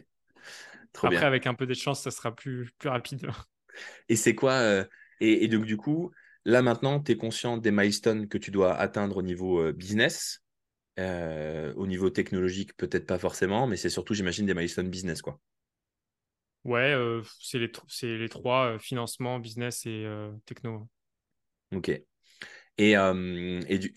Après, 1.03 1.17
avec 1.17 1.45
un 1.45 1.53
peu 1.53 1.65
de 1.65 1.73
chance, 1.73 2.01
ça 2.01 2.11
sera 2.11 2.33
plus, 2.33 2.71
plus 2.79 2.89
rapide. 2.89 3.27
Et 4.09 4.15
c'est 4.15 4.35
quoi 4.35 4.53
euh, 4.53 4.85
et, 5.21 5.47
donc, 5.47 5.65
du 5.65 5.77
coup, 5.77 6.11
là 6.43 6.61
maintenant, 6.61 6.99
tu 6.99 7.13
es 7.13 7.17
conscient 7.17 7.57
des 7.57 7.71
milestones 7.71 8.27
que 8.27 8.37
tu 8.37 8.51
dois 8.51 8.73
atteindre 8.75 9.17
au 9.17 9.21
niveau 9.21 9.61
euh, 9.61 9.71
business. 9.71 10.41
Euh, 10.97 11.73
au 11.75 11.87
niveau 11.87 12.09
technologique, 12.09 12.75
peut-être 12.77 13.05
pas 13.05 13.19
forcément, 13.19 13.67
mais 13.67 13.75
c'est 13.75 13.89
surtout, 13.89 14.13
j'imagine, 14.13 14.45
des 14.45 14.53
milestones 14.53 14.89
business. 14.89 15.21
quoi. 15.21 15.39
Ouais, 16.65 16.95
c'est 17.39 17.59
les, 17.59 18.17
les, 18.17 18.29
trois 18.29 18.77
financement, 18.79 19.39
business 19.39 19.85
et 19.85 20.05
techno. 20.45 20.89
Ok. 21.73 21.89
Et, 21.89 22.03
et, 22.77 22.95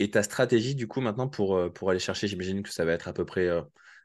et, 0.05 0.11
ta 0.11 0.23
stratégie, 0.23 0.75
du 0.75 0.87
coup, 0.87 1.01
maintenant, 1.01 1.29
pour, 1.29 1.73
pour 1.73 1.91
aller 1.91 1.99
chercher, 1.99 2.29
j'imagine 2.29 2.62
que 2.62 2.71
ça 2.71 2.85
va 2.85 2.93
être 2.93 3.09
à 3.09 3.12
peu 3.12 3.25
près 3.25 3.49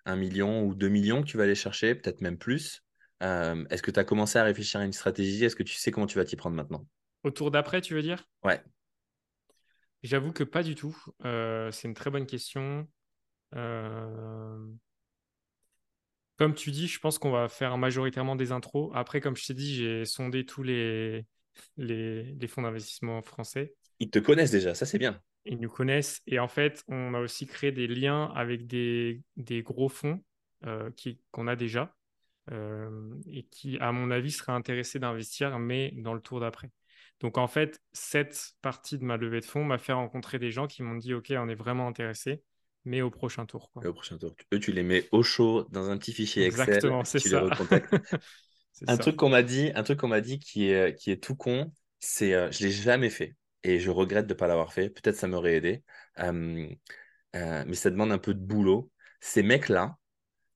un 0.06 0.16
million 0.16 0.64
ou 0.64 0.76
deux 0.76 0.90
millions 0.90 1.22
que 1.22 1.28
tu 1.28 1.38
vas 1.38 1.44
aller 1.44 1.56
chercher, 1.56 1.96
peut-être 1.96 2.22
même 2.22 2.38
plus. 2.38 2.84
Euh, 3.22 3.64
est-ce 3.70 3.82
que 3.82 3.92
tu 3.92 4.00
as 4.00 4.04
commencé 4.04 4.38
à 4.38 4.44
réfléchir 4.44 4.80
à 4.82 4.86
une 4.86 4.94
stratégie? 4.94 5.46
Est-ce 5.46 5.56
que 5.56 5.64
tu 5.64 5.76
sais 5.76 5.92
comment 5.92 6.08
tu 6.08 6.18
vas 6.18 6.26
t'y 6.26 6.36
prendre 6.36 6.56
maintenant? 6.56 6.86
Autour 7.24 7.52
d'après, 7.52 7.82
tu 7.82 7.94
veux 7.94 8.02
dire? 8.02 8.28
Ouais. 8.44 8.62
J'avoue 10.04 10.34
que 10.34 10.44
pas 10.44 10.64
du 10.64 10.76
tout. 10.76 10.98
Euh, 11.24 11.72
c'est 11.72 11.88
une 11.88 11.94
très 11.94 12.10
bonne 12.10 12.26
question. 12.26 12.88
Euh, 13.56 14.66
comme 16.38 16.56
tu 16.56 16.72
dis, 16.72 16.88
je 16.88 17.00
pense 17.00 17.20
qu'on 17.20 17.32
va 17.32 17.48
faire 17.48 17.78
majoritairement 17.78 18.36
des 18.36 18.52
intros. 18.52 18.92
Après, 18.96 19.22
comme 19.22 19.36
je 19.36 19.46
t'ai 19.46 19.54
dit, 19.54 19.76
j'ai 19.76 20.06
sondé 20.06 20.46
tous 20.46 20.64
les, 20.64 21.26
les, 21.78 22.24
les 22.24 22.48
fonds 22.48 22.62
d'investissement 22.62 23.22
français. 23.22 23.74
Ils 24.00 24.10
te 24.10 24.20
connaissent 24.20 24.52
déjà, 24.52 24.74
ça 24.74 24.86
c'est 24.86 24.98
bien 24.98 25.22
ils 25.46 25.60
nous 25.60 25.70
connaissent. 25.70 26.22
Et 26.28 26.40
en 26.40 26.48
fait, 26.48 26.84
on 26.88 27.14
a 27.14 27.20
aussi 27.20 27.48
créé 27.48 27.72
des 27.72 27.88
liens 27.88 28.32
avec 28.36 28.68
des, 28.68 29.24
gros 29.64 29.90
fonds 29.90 30.24
euh, 30.66 30.90
qu'on 31.32 31.48
a 31.48 31.56
déjà 31.56 31.96
euh, 32.52 33.14
et 33.32 33.44
qui, 33.44 33.78
à 33.80 33.92
mon 33.92 34.12
avis, 34.12 34.32
seraient 34.32 34.54
intéressés 34.54 35.00
d'investir, 35.00 35.60
mais 35.60 35.92
dans 35.98 36.14
le 36.14 36.22
tour 36.22 36.40
d'après. 36.40 36.72
Donc, 37.20 37.38
en 37.38 37.48
fait, 37.48 37.80
cette 37.94 38.54
partie 38.62 38.98
de 38.98 39.04
ma 39.04 39.18
levée 39.18 39.40
de 39.40 39.46
fonds 39.46 39.64
m'a 39.64 39.78
fait 39.78 39.94
rencontrer 39.94 40.40
des 40.40 40.52
gens 40.52 40.68
qui 40.68 40.84
m'ont 40.84 40.96
dit 40.96 41.14
Ok, 41.14 41.34
on 41.36 41.48
est 41.48 41.56
vraiment 41.56 41.88
intéressés, 41.88 42.44
mais 42.86 43.02
au 43.02 43.10
prochain 43.10 43.46
tour. 43.46 43.72
Au 43.76 43.94
prochain 43.94 44.18
tour. 44.18 44.36
Eux, 44.54 44.60
tu 44.60 44.72
les 44.72 44.84
mets 44.84 45.08
au 45.12 45.24
chaud 45.24 45.68
dans 45.72 45.90
un 45.90 45.98
petit 45.98 46.14
fichier 46.14 46.46
Excel. 46.46 46.68
Exactement, 46.68 47.04
c'est 47.04 47.20
ça. 47.20 47.44
un, 48.88 48.98
truc 48.98 49.16
qu'on 49.16 49.30
m'a 49.30 49.44
dit, 49.44 49.72
un 49.76 49.84
truc 49.84 50.00
qu'on 50.00 50.08
m'a 50.08 50.22
dit 50.22 50.40
qui 50.40 50.70
est, 50.70 50.98
qui 50.98 51.12
est 51.12 51.24
tout 51.24 51.36
con, 51.36 51.72
c'est 52.00 52.34
euh, 52.34 52.52
je 52.52 52.64
l'ai 52.64 52.72
jamais 52.72 53.10
fait 53.10 53.36
et 53.64 53.80
je 53.80 53.90
regrette 53.90 54.28
de 54.28 54.34
ne 54.34 54.38
pas 54.38 54.48
l'avoir 54.48 54.74
fait. 54.74 54.90
Peut-être 54.90 55.16
ça 55.16 55.28
m'aurait 55.28 55.56
aidé. 55.56 55.84
Euh, 57.36 57.64
mais 57.68 57.76
ça 57.76 57.90
demande 57.90 58.12
un 58.12 58.18
peu 58.18 58.34
de 58.34 58.40
boulot. 58.40 58.92
Ces 59.20 59.44
mecs-là, 59.44 59.98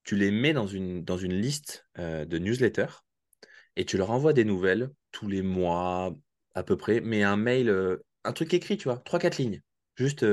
tu 0.04 0.16
les 0.16 0.32
mets 0.32 0.54
dans 0.54 0.68
une, 0.68 1.04
dans 1.04 1.18
une 1.18 1.34
liste 1.34 1.88
euh, 1.98 2.26
de 2.26 2.38
newsletters 2.38 3.04
et 3.76 3.86
tu 3.86 3.98
leur 3.98 4.12
envoies 4.12 4.34
des 4.34 4.46
nouvelles 4.46 4.92
tous 5.12 5.28
les 5.28 5.42
mois 5.42 6.14
à 6.54 6.64
peu 6.64 6.78
près, 6.78 7.02
mais 7.02 7.24
un 7.24 7.38
mail, 7.38 7.70
euh, 7.70 7.98
un 8.24 8.34
truc 8.34 8.54
écrit, 8.54 8.78
tu 8.78 8.86
vois, 8.86 8.98
trois, 8.98 9.20
quatre 9.20 9.38
lignes. 9.38 9.62
Juste 9.96 10.26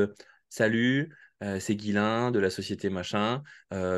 salut, 0.48 1.14
c'est 1.58 1.76
Guilin 1.76 2.30
de 2.30 2.38
la 2.38 2.48
société 2.48 2.88
machin. 2.88 3.42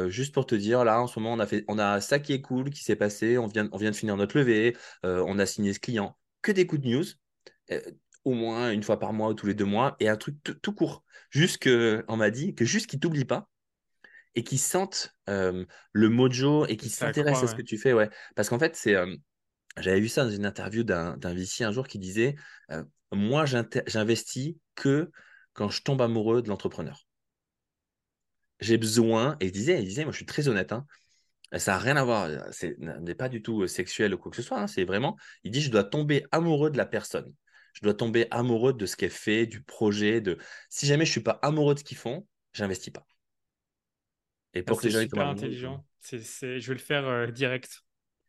juste 0.09 0.35
pour 0.35 0.47
te 0.47 0.55
dire, 0.55 0.85
là, 0.85 1.01
en 1.01 1.07
ce 1.07 1.19
moment, 1.21 1.35
on 1.35 1.39
a, 1.39 1.47
fait, 1.47 1.65
on 1.69 1.79
a 1.79 2.01
ça 2.01 2.19
qui 2.19 2.33
est 2.33 2.41
cool, 2.41 2.71
qui 2.71 2.83
s'est 2.83 2.97
passé, 2.97 3.39
on 3.39 3.47
vient, 3.47 3.69
on 3.71 3.77
vient 3.77 3.91
de 3.91 3.97
finir 3.97 4.17
notre 4.17 4.37
levée, 4.37 4.77
on 5.05 5.39
a 5.39 5.47
signé 5.47 5.73
ce 5.73 5.79
client. 5.79 6.19
Que 6.43 6.51
des 6.53 6.67
coups 6.67 6.83
de 6.83 6.89
news 6.89 7.05
au 8.27 8.35
moins 8.35 8.73
une 8.73 8.83
fois 8.83 8.99
par 8.99 9.13
mois 9.13 9.29
ou 9.29 9.35
tous 9.35 9.47
les 9.47 9.55
deux 9.55 9.65
mois, 9.65 9.97
et 10.01 10.09
un 10.09 10.17
truc 10.17 10.37
tout 10.61 10.73
court. 10.73 11.05
Juste 11.31 11.59
que, 11.59 12.05
on 12.09 12.17
m'a 12.17 12.31
dit 12.31 12.55
que 12.55 12.65
juste 12.65 12.89
qu'ils 12.89 12.99
t'oublient 12.99 13.25
pas 13.25 13.49
et 14.35 14.43
qu'ils 14.43 14.59
sentent 14.59 15.15
euh, 15.31 15.65
le 15.93 16.09
mojo 16.09 16.67
et 16.67 16.77
qu'ils 16.77 16.91
s'intéressent 16.91 17.45
à 17.45 17.47
ce 17.47 17.55
que 17.55 17.63
tu 17.63 17.79
fais. 17.79 17.93
Ouais. 17.93 18.11
Parce 18.35 18.49
qu'en 18.49 18.59
fait, 18.59 18.77
c'est. 18.77 18.97
Euh, 18.97 19.17
j'avais 19.79 20.01
vu 20.01 20.09
ça 20.09 20.25
dans 20.25 20.31
une 20.31 20.45
interview 20.45 20.83
d'un 20.83 21.17
VC 21.17 21.63
un 21.63 21.71
jour 21.71 21.87
qui 21.87 21.99
disait 21.99 22.35
euh, 22.73 22.83
Moi, 23.13 23.45
j'investis 23.87 24.57
que 24.75 25.11
quand 25.53 25.69
je 25.69 25.83
tombe 25.83 26.03
amoureux 26.03 26.43
de 26.43 26.49
l'entrepreneur. 26.49 27.06
J'ai 28.61 28.79
besoin, 28.79 29.37
et 29.41 29.47
il 29.47 29.53
disait, 29.53 29.81
il 29.81 29.87
disait, 29.87 30.05
moi 30.05 30.13
je 30.13 30.17
suis 30.17 30.27
très 30.27 30.49
honnête, 30.49 30.73
hein, 30.73 30.87
ça 31.57 31.73
n'a 31.73 31.79
rien 31.79 31.97
à 31.97 32.05
voir, 32.05 32.29
ce 32.53 32.67
n'est 33.01 33.15
pas 33.15 33.29
du 33.29 33.43
tout 33.43 33.67
sexuel 33.67 34.15
ou 34.15 34.19
quoi 34.19 34.31
que 34.31 34.37
ce 34.37 34.43
soit, 34.43 34.61
hein, 34.61 34.67
c'est 34.67 34.85
vraiment, 34.85 35.17
il 35.45 35.51
dit, 35.51 35.61
je 35.61 35.71
dois 35.71 35.85
tomber 35.85 36.25
amoureux 36.33 36.71
de 36.71 36.79
la 36.79 36.87
personne 36.87 37.33
je 37.77 37.83
dois 37.83 37.93
tomber 37.93 38.27
amoureux 38.31 38.73
de 38.73 38.87
ce 38.87 38.97
qu'elle 38.97 39.11
fait, 39.11 39.45
du 39.45 39.61
projet. 39.61 40.23
De... 40.23 40.39
Si 40.71 40.87
jamais 40.87 41.05
je 41.05 41.11
ne 41.11 41.13
suis 41.13 41.21
pas 41.21 41.39
amoureux 41.43 41.75
de 41.75 41.79
ce 41.79 41.85
qu'ils 41.85 41.99
font, 41.99 42.27
j'investis 42.55 42.91
pas. 42.91 43.07
Et 44.55 44.63
pour 44.63 44.79
ah, 44.79 44.83
que 44.83 44.91
super 44.91 45.29
intelligent. 45.29 45.85
C'est, 46.01 46.21
Je 46.23 46.67
vais 46.69 46.75
le 46.75 46.81
faire 46.81 47.07
euh, 47.07 47.27
direct. 47.27 47.83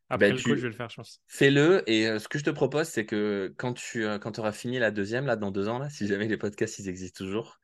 Après 0.10 0.30
ben, 0.30 0.36
le 0.36 0.42
coup, 0.42 0.50
je 0.50 0.56
vais 0.56 0.68
le 0.68 0.74
faire, 0.74 0.90
je 0.90 0.98
pense. 0.98 1.22
Fais-le. 1.28 1.90
Et 1.90 2.08
euh, 2.08 2.20
ce 2.20 2.28
que 2.28 2.38
je 2.38 2.44
te 2.44 2.50
propose, 2.50 2.88
c'est 2.88 3.06
que 3.06 3.54
quand 3.58 3.74
tu 3.74 4.06
euh, 4.06 4.20
quand 4.20 4.38
auras 4.38 4.52
fini 4.52 4.80
la 4.80 4.92
deuxième, 4.92 5.26
là, 5.26 5.38
dans 5.38 5.52
deux 5.52 5.70
ans, 5.70 5.80
là, 5.80 5.90
si 5.90 6.08
jamais 6.08 6.28
les 6.28 6.38
podcasts 6.38 6.80
ils 6.80 6.90
existent 6.90 7.24
toujours, 7.24 7.60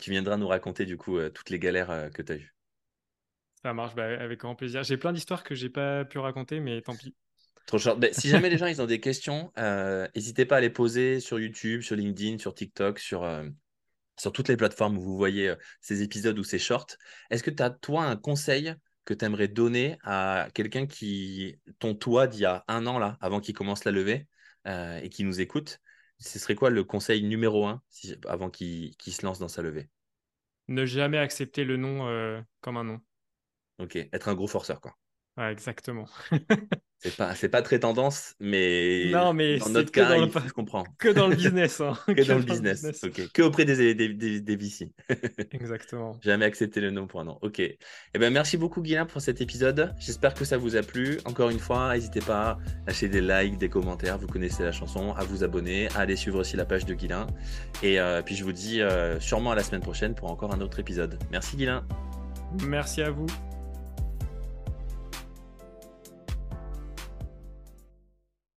tu 0.00 0.10
viendras 0.10 0.36
nous 0.36 0.48
raconter 0.48 0.86
du 0.86 0.96
coup 0.96 1.18
toutes 1.30 1.50
les 1.50 1.58
galères 1.58 2.10
que 2.12 2.22
tu 2.22 2.32
as 2.32 2.36
eues. 2.36 2.54
Ça 3.62 3.74
marche, 3.74 3.94
bah, 3.94 4.04
avec 4.04 4.40
grand 4.40 4.54
plaisir. 4.54 4.84
J'ai 4.84 4.96
plein 4.96 5.12
d'histoires 5.12 5.42
que 5.42 5.54
j'ai 5.54 5.68
pas 5.68 6.04
pu 6.04 6.18
raconter, 6.18 6.60
mais 6.60 6.80
tant 6.80 6.94
pis. 6.94 7.14
Trop 7.66 7.78
short. 7.78 7.98
Ben, 7.98 8.12
si 8.14 8.28
jamais 8.28 8.48
les 8.48 8.56
gens 8.56 8.66
ils 8.66 8.80
ont 8.80 8.86
des 8.86 9.00
questions, 9.00 9.52
euh, 9.58 10.08
n'hésitez 10.14 10.46
pas 10.46 10.56
à 10.56 10.60
les 10.60 10.70
poser 10.70 11.20
sur 11.20 11.38
YouTube, 11.38 11.82
sur 11.82 11.96
LinkedIn, 11.96 12.38
sur 12.38 12.54
TikTok, 12.54 12.98
sur, 12.98 13.24
euh, 13.24 13.44
sur 14.16 14.32
toutes 14.32 14.48
les 14.48 14.56
plateformes 14.56 14.96
où 14.96 15.02
vous 15.02 15.16
voyez 15.16 15.50
euh, 15.50 15.56
ces 15.80 16.02
épisodes 16.02 16.38
ou 16.38 16.44
ces 16.44 16.58
shorts. 16.58 16.96
Est-ce 17.30 17.42
que 17.42 17.50
tu 17.50 17.62
as, 17.62 17.70
toi, 17.70 18.04
un 18.04 18.16
conseil 18.16 18.74
que 19.04 19.12
tu 19.12 19.24
aimerais 19.24 19.48
donner 19.48 19.98
à 20.02 20.48
quelqu'un 20.54 20.86
qui, 20.86 21.56
ton 21.78 21.94
toi 21.94 22.26
d'il 22.26 22.40
y 22.40 22.46
a 22.46 22.64
un 22.68 22.86
an, 22.86 22.98
là, 22.98 23.18
avant 23.20 23.40
qu'il 23.40 23.54
commence 23.54 23.84
la 23.84 23.92
levée 23.92 24.28
et 24.66 25.08
qui 25.08 25.24
nous 25.24 25.40
écoute 25.40 25.80
Ce 26.20 26.38
serait 26.38 26.54
quoi 26.54 26.70
le 26.70 26.84
conseil 26.84 27.22
numéro 27.22 27.66
un 27.66 27.82
avant 28.26 28.50
qu'il 28.50 28.94
se 28.98 29.24
lance 29.24 29.38
dans 29.38 29.48
sa 29.48 29.62
levée? 29.62 29.88
Ne 30.68 30.86
jamais 30.86 31.18
accepter 31.18 31.64
le 31.64 31.76
nom 31.76 32.44
comme 32.60 32.76
un 32.76 32.84
nom. 32.84 33.00
Ok, 33.78 33.96
être 33.96 34.28
un 34.28 34.34
gros 34.34 34.48
forceur, 34.48 34.80
quoi. 34.80 34.96
Exactement. 35.38 36.06
c'est 36.98 37.16
pas, 37.16 37.34
c'est 37.34 37.48
pas 37.48 37.62
très 37.62 37.78
tendance, 37.78 38.34
mais, 38.40 39.04
non, 39.12 39.32
mais 39.32 39.58
dans 39.58 39.68
notre 39.68 39.92
cas, 39.92 40.16
je 40.16 40.52
comprends. 40.52 40.84
Que 40.98 41.08
dans 41.08 41.28
le 41.28 41.36
business. 41.36 41.80
Hein. 41.80 41.94
que, 42.06 42.26
dans, 42.26 42.38
le 42.38 42.42
business. 42.42 42.84
Que 43.32 43.42
auprès 43.42 43.64
des, 43.64 43.94
des, 43.94 44.40
des, 44.40 44.56
VC. 44.56 44.90
Exactement. 45.52 46.18
Jamais 46.22 46.44
accepté 46.44 46.80
le 46.80 46.90
nom 46.90 47.06
pour 47.06 47.20
un 47.20 47.24
nom. 47.24 47.38
Ok. 47.42 47.60
Eh 47.60 47.78
ben, 48.18 48.32
merci 48.32 48.56
beaucoup, 48.56 48.82
Guilain, 48.82 49.06
pour 49.06 49.20
cet 49.20 49.40
épisode. 49.40 49.94
J'espère 50.00 50.34
que 50.34 50.44
ça 50.44 50.56
vous 50.56 50.74
a 50.74 50.82
plu. 50.82 51.18
Encore 51.24 51.50
une 51.50 51.60
fois, 51.60 51.94
n'hésitez 51.94 52.20
pas 52.20 52.50
à 52.50 52.58
lâcher 52.88 53.08
des 53.08 53.20
likes, 53.20 53.58
des 53.58 53.68
commentaires. 53.68 54.18
Vous 54.18 54.26
connaissez 54.26 54.64
la 54.64 54.72
chanson, 54.72 55.12
à 55.12 55.22
vous 55.22 55.44
abonner, 55.44 55.88
à 55.94 56.00
aller 56.00 56.16
suivre 56.16 56.40
aussi 56.40 56.56
la 56.56 56.64
page 56.64 56.84
de 56.84 56.94
Guilain. 56.94 57.28
Et 57.82 58.00
euh, 58.00 58.22
puis, 58.22 58.34
je 58.34 58.42
vous 58.42 58.52
dis 58.52 58.82
euh, 58.82 59.20
sûrement 59.20 59.52
à 59.52 59.54
la 59.54 59.62
semaine 59.62 59.82
prochaine 59.82 60.16
pour 60.16 60.32
encore 60.32 60.52
un 60.52 60.60
autre 60.60 60.80
épisode. 60.80 61.16
Merci, 61.30 61.56
Guilain. 61.56 61.86
Merci 62.66 63.02
à 63.02 63.10
vous. 63.10 63.26